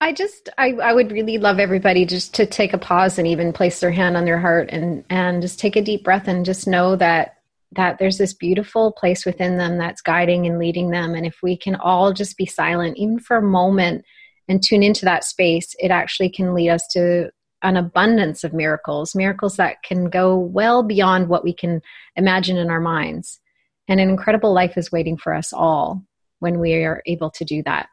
I 0.01 0.13
just 0.13 0.49
I, 0.57 0.71
I 0.71 0.93
would 0.93 1.11
really 1.11 1.37
love 1.37 1.59
everybody 1.59 2.05
just 2.05 2.33
to 2.33 2.47
take 2.47 2.73
a 2.73 2.79
pause 2.79 3.19
and 3.19 3.27
even 3.27 3.53
place 3.53 3.79
their 3.79 3.91
hand 3.91 4.17
on 4.17 4.25
their 4.25 4.39
heart 4.39 4.69
and 4.71 5.05
and 5.11 5.43
just 5.43 5.59
take 5.59 5.75
a 5.75 5.81
deep 5.81 6.03
breath 6.03 6.27
and 6.27 6.43
just 6.43 6.67
know 6.67 6.95
that 6.95 7.35
that 7.73 7.99
there's 7.99 8.17
this 8.17 8.33
beautiful 8.33 8.91
place 8.93 9.27
within 9.27 9.57
them 9.57 9.77
that's 9.77 10.01
guiding 10.01 10.47
and 10.47 10.57
leading 10.57 10.89
them. 10.89 11.13
And 11.13 11.25
if 11.25 11.37
we 11.43 11.55
can 11.55 11.75
all 11.75 12.13
just 12.13 12.35
be 12.35 12.47
silent 12.47 12.97
even 12.97 13.19
for 13.19 13.37
a 13.37 13.43
moment 13.43 14.03
and 14.47 14.61
tune 14.61 14.81
into 14.81 15.05
that 15.05 15.23
space 15.23 15.75
it 15.77 15.91
actually 15.91 16.31
can 16.31 16.55
lead 16.55 16.71
us 16.71 16.87
to 16.93 17.29
an 17.61 17.77
abundance 17.77 18.43
of 18.43 18.53
miracles 18.53 19.13
miracles 19.13 19.55
that 19.57 19.83
can 19.83 20.09
go 20.09 20.35
well 20.35 20.81
beyond 20.81 21.29
what 21.29 21.43
we 21.43 21.53
can 21.53 21.79
imagine 22.15 22.57
in 22.57 22.71
our 22.71 22.81
minds. 22.81 23.39
And 23.87 23.99
an 23.99 24.09
incredible 24.09 24.51
life 24.51 24.77
is 24.77 24.91
waiting 24.91 25.15
for 25.15 25.31
us 25.31 25.53
all 25.53 26.03
when 26.39 26.59
we 26.59 26.73
are 26.85 27.03
able 27.05 27.29
to 27.29 27.45
do 27.45 27.61
that 27.63 27.87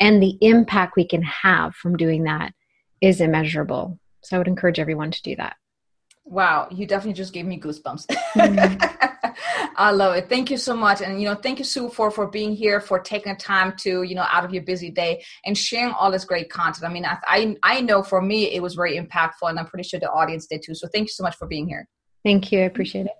and 0.00 0.22
the 0.22 0.36
impact 0.40 0.96
we 0.96 1.06
can 1.06 1.22
have 1.22 1.74
from 1.74 1.96
doing 1.96 2.24
that 2.24 2.52
is 3.00 3.20
immeasurable. 3.20 3.98
So 4.22 4.36
I 4.36 4.38
would 4.38 4.48
encourage 4.48 4.78
everyone 4.78 5.10
to 5.10 5.22
do 5.22 5.36
that. 5.36 5.56
Wow, 6.24 6.68
you 6.70 6.86
definitely 6.86 7.14
just 7.14 7.32
gave 7.32 7.46
me 7.46 7.58
goosebumps. 7.58 8.06
Mm-hmm. 8.34 9.04
I 9.76 9.92
love 9.92 10.16
it. 10.16 10.28
Thank 10.28 10.50
you 10.50 10.56
so 10.58 10.74
much, 10.74 11.00
and 11.00 11.22
you 11.22 11.28
know, 11.28 11.36
thank 11.36 11.58
you 11.58 11.64
Sue 11.64 11.88
for 11.88 12.10
for 12.10 12.26
being 12.26 12.54
here, 12.54 12.80
for 12.80 12.98
taking 12.98 13.32
the 13.32 13.38
time 13.38 13.74
to 13.78 14.02
you 14.02 14.14
know 14.14 14.26
out 14.28 14.44
of 14.44 14.52
your 14.52 14.64
busy 14.64 14.90
day 14.90 15.24
and 15.46 15.56
sharing 15.56 15.92
all 15.92 16.10
this 16.10 16.24
great 16.24 16.50
content. 16.50 16.84
I 16.84 16.92
mean, 16.92 17.04
I 17.04 17.16
I, 17.26 17.56
I 17.62 17.80
know 17.80 18.02
for 18.02 18.20
me 18.20 18.52
it 18.52 18.60
was 18.60 18.74
very 18.74 18.98
impactful, 18.98 19.48
and 19.48 19.58
I'm 19.58 19.66
pretty 19.66 19.88
sure 19.88 20.00
the 20.00 20.10
audience 20.10 20.46
did 20.46 20.62
too. 20.64 20.74
So 20.74 20.88
thank 20.88 21.04
you 21.04 21.12
so 21.12 21.22
much 21.22 21.36
for 21.36 21.46
being 21.46 21.68
here. 21.68 21.88
Thank 22.24 22.52
you. 22.52 22.58
I 22.60 22.64
appreciate 22.64 23.06
it. 23.06 23.12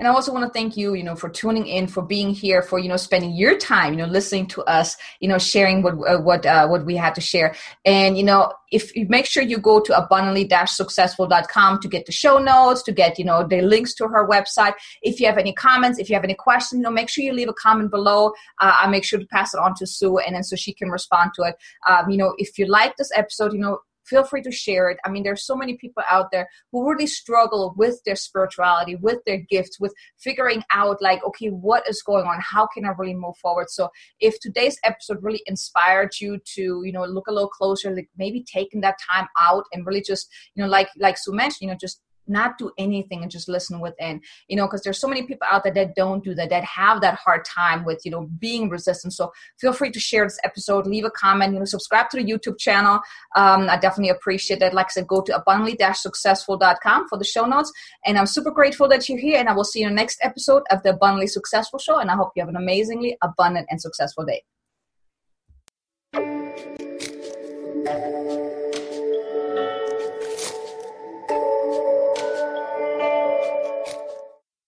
And 0.00 0.08
I 0.08 0.12
also 0.12 0.32
want 0.32 0.46
to 0.46 0.58
thank 0.58 0.78
you, 0.78 0.94
you 0.94 1.04
know, 1.04 1.14
for 1.14 1.28
tuning 1.28 1.66
in, 1.66 1.86
for 1.86 2.02
being 2.02 2.30
here, 2.30 2.62
for 2.62 2.78
you 2.78 2.88
know, 2.88 2.96
spending 2.96 3.32
your 3.32 3.58
time, 3.58 3.92
you 3.92 3.98
know, 3.98 4.06
listening 4.06 4.46
to 4.46 4.62
us, 4.62 4.96
you 5.20 5.28
know, 5.28 5.36
sharing 5.36 5.82
what 5.82 5.92
uh, 6.08 6.18
what 6.18 6.46
uh, 6.46 6.66
what 6.68 6.86
we 6.86 6.96
had 6.96 7.14
to 7.16 7.20
share. 7.20 7.54
And 7.84 8.16
you 8.16 8.24
know, 8.24 8.50
if 8.72 8.96
you 8.96 9.06
make 9.10 9.26
sure 9.26 9.42
you 9.42 9.58
go 9.58 9.78
to 9.78 9.94
abundantly-successful.com 9.94 11.80
to 11.80 11.88
get 11.88 12.06
the 12.06 12.12
show 12.12 12.38
notes, 12.38 12.82
to 12.84 12.92
get 12.92 13.18
you 13.18 13.26
know 13.26 13.46
the 13.46 13.60
links 13.60 13.92
to 13.96 14.08
her 14.08 14.26
website. 14.26 14.72
If 15.02 15.20
you 15.20 15.26
have 15.26 15.36
any 15.36 15.52
comments, 15.52 15.98
if 15.98 16.08
you 16.08 16.14
have 16.14 16.24
any 16.24 16.34
questions, 16.34 16.78
you 16.78 16.84
know, 16.84 16.90
make 16.90 17.10
sure 17.10 17.22
you 17.22 17.34
leave 17.34 17.50
a 17.50 17.52
comment 17.52 17.90
below. 17.90 18.28
Uh, 18.58 18.72
I 18.80 18.86
make 18.88 19.04
sure 19.04 19.18
to 19.18 19.26
pass 19.26 19.52
it 19.52 19.60
on 19.60 19.74
to 19.74 19.86
Sue, 19.86 20.16
and 20.16 20.34
then 20.34 20.44
so 20.44 20.56
she 20.56 20.72
can 20.72 20.88
respond 20.88 21.32
to 21.34 21.42
it. 21.42 21.56
Um, 21.86 22.08
you 22.08 22.16
know, 22.16 22.34
if 22.38 22.58
you 22.58 22.64
like 22.64 22.96
this 22.96 23.10
episode, 23.14 23.52
you 23.52 23.58
know, 23.58 23.80
feel 24.04 24.24
free 24.24 24.42
to 24.42 24.50
share 24.50 24.90
it. 24.90 24.98
I 25.04 25.10
mean, 25.10 25.22
there's 25.22 25.46
so 25.46 25.56
many 25.56 25.76
people 25.76 26.02
out 26.10 26.26
there 26.32 26.48
who 26.72 26.88
really 26.88 27.06
struggle 27.06 27.74
with 27.76 28.00
their 28.04 28.16
spirituality, 28.16 28.96
with 28.96 29.18
their 29.26 29.38
gifts, 29.48 29.78
with 29.80 29.94
figuring 30.18 30.62
out 30.72 30.98
like, 31.00 31.24
okay, 31.24 31.48
what 31.48 31.88
is 31.88 32.02
going 32.02 32.26
on? 32.26 32.40
How 32.40 32.66
can 32.66 32.84
I 32.84 32.92
really 32.98 33.14
move 33.14 33.36
forward? 33.36 33.70
So 33.70 33.88
if 34.18 34.38
today's 34.40 34.78
episode 34.84 35.22
really 35.22 35.42
inspired 35.46 36.12
you 36.20 36.38
to, 36.54 36.82
you 36.84 36.92
know, 36.92 37.04
look 37.04 37.26
a 37.28 37.32
little 37.32 37.48
closer, 37.48 37.94
like 37.94 38.08
maybe 38.16 38.44
taking 38.52 38.80
that 38.82 38.96
time 39.10 39.28
out 39.38 39.64
and 39.72 39.86
really 39.86 40.02
just, 40.02 40.28
you 40.54 40.62
know, 40.62 40.68
like 40.68 40.88
like 40.98 41.16
Sue 41.18 41.32
mentioned, 41.32 41.58
you 41.62 41.68
know, 41.68 41.78
just 41.80 42.00
not 42.30 42.58
do 42.58 42.70
anything 42.78 43.22
and 43.22 43.30
just 43.30 43.48
listen 43.48 43.80
within 43.80 44.20
you 44.48 44.56
know 44.56 44.66
because 44.66 44.82
there's 44.82 45.00
so 45.00 45.08
many 45.08 45.22
people 45.22 45.46
out 45.50 45.64
there 45.64 45.74
that 45.74 45.94
don't 45.94 46.24
do 46.24 46.34
that 46.34 46.50
that 46.50 46.64
have 46.64 47.00
that 47.00 47.14
hard 47.14 47.44
time 47.44 47.84
with 47.84 48.00
you 48.04 48.10
know 48.10 48.28
being 48.38 48.68
resistant. 48.68 49.12
So 49.12 49.32
feel 49.60 49.72
free 49.72 49.90
to 49.90 50.00
share 50.00 50.24
this 50.24 50.38
episode 50.44 50.86
leave 50.86 51.04
a 51.04 51.10
comment 51.10 51.52
you 51.52 51.58
know 51.58 51.64
subscribe 51.64 52.08
to 52.10 52.16
the 52.16 52.24
youtube 52.24 52.58
channel. 52.58 53.00
Um, 53.36 53.68
i 53.68 53.76
definitely 53.78 54.10
appreciate 54.10 54.60
that 54.60 54.74
like 54.74 54.86
i 54.86 54.90
said 54.90 55.06
go 55.06 55.20
to 55.22 55.36
abundantly-successful.com 55.36 57.08
for 57.08 57.18
the 57.18 57.24
show 57.24 57.44
notes. 57.46 57.72
And 58.06 58.18
i'm 58.18 58.26
super 58.26 58.50
grateful 58.50 58.88
that 58.88 59.08
you're 59.08 59.18
here 59.18 59.38
and 59.38 59.48
i 59.48 59.52
will 59.52 59.64
see 59.64 59.80
you 59.80 59.86
in 59.86 59.92
the 59.92 59.96
next 59.96 60.18
episode 60.22 60.62
of 60.70 60.82
the 60.82 60.90
abundantly 60.90 61.26
successful 61.26 61.78
show 61.78 61.98
and 61.98 62.10
i 62.10 62.14
hope 62.14 62.32
you 62.36 62.42
have 62.42 62.48
an 62.48 62.56
amazingly 62.56 63.16
abundant 63.22 63.66
and 63.70 63.80
successful 63.80 64.24
day 64.24 64.42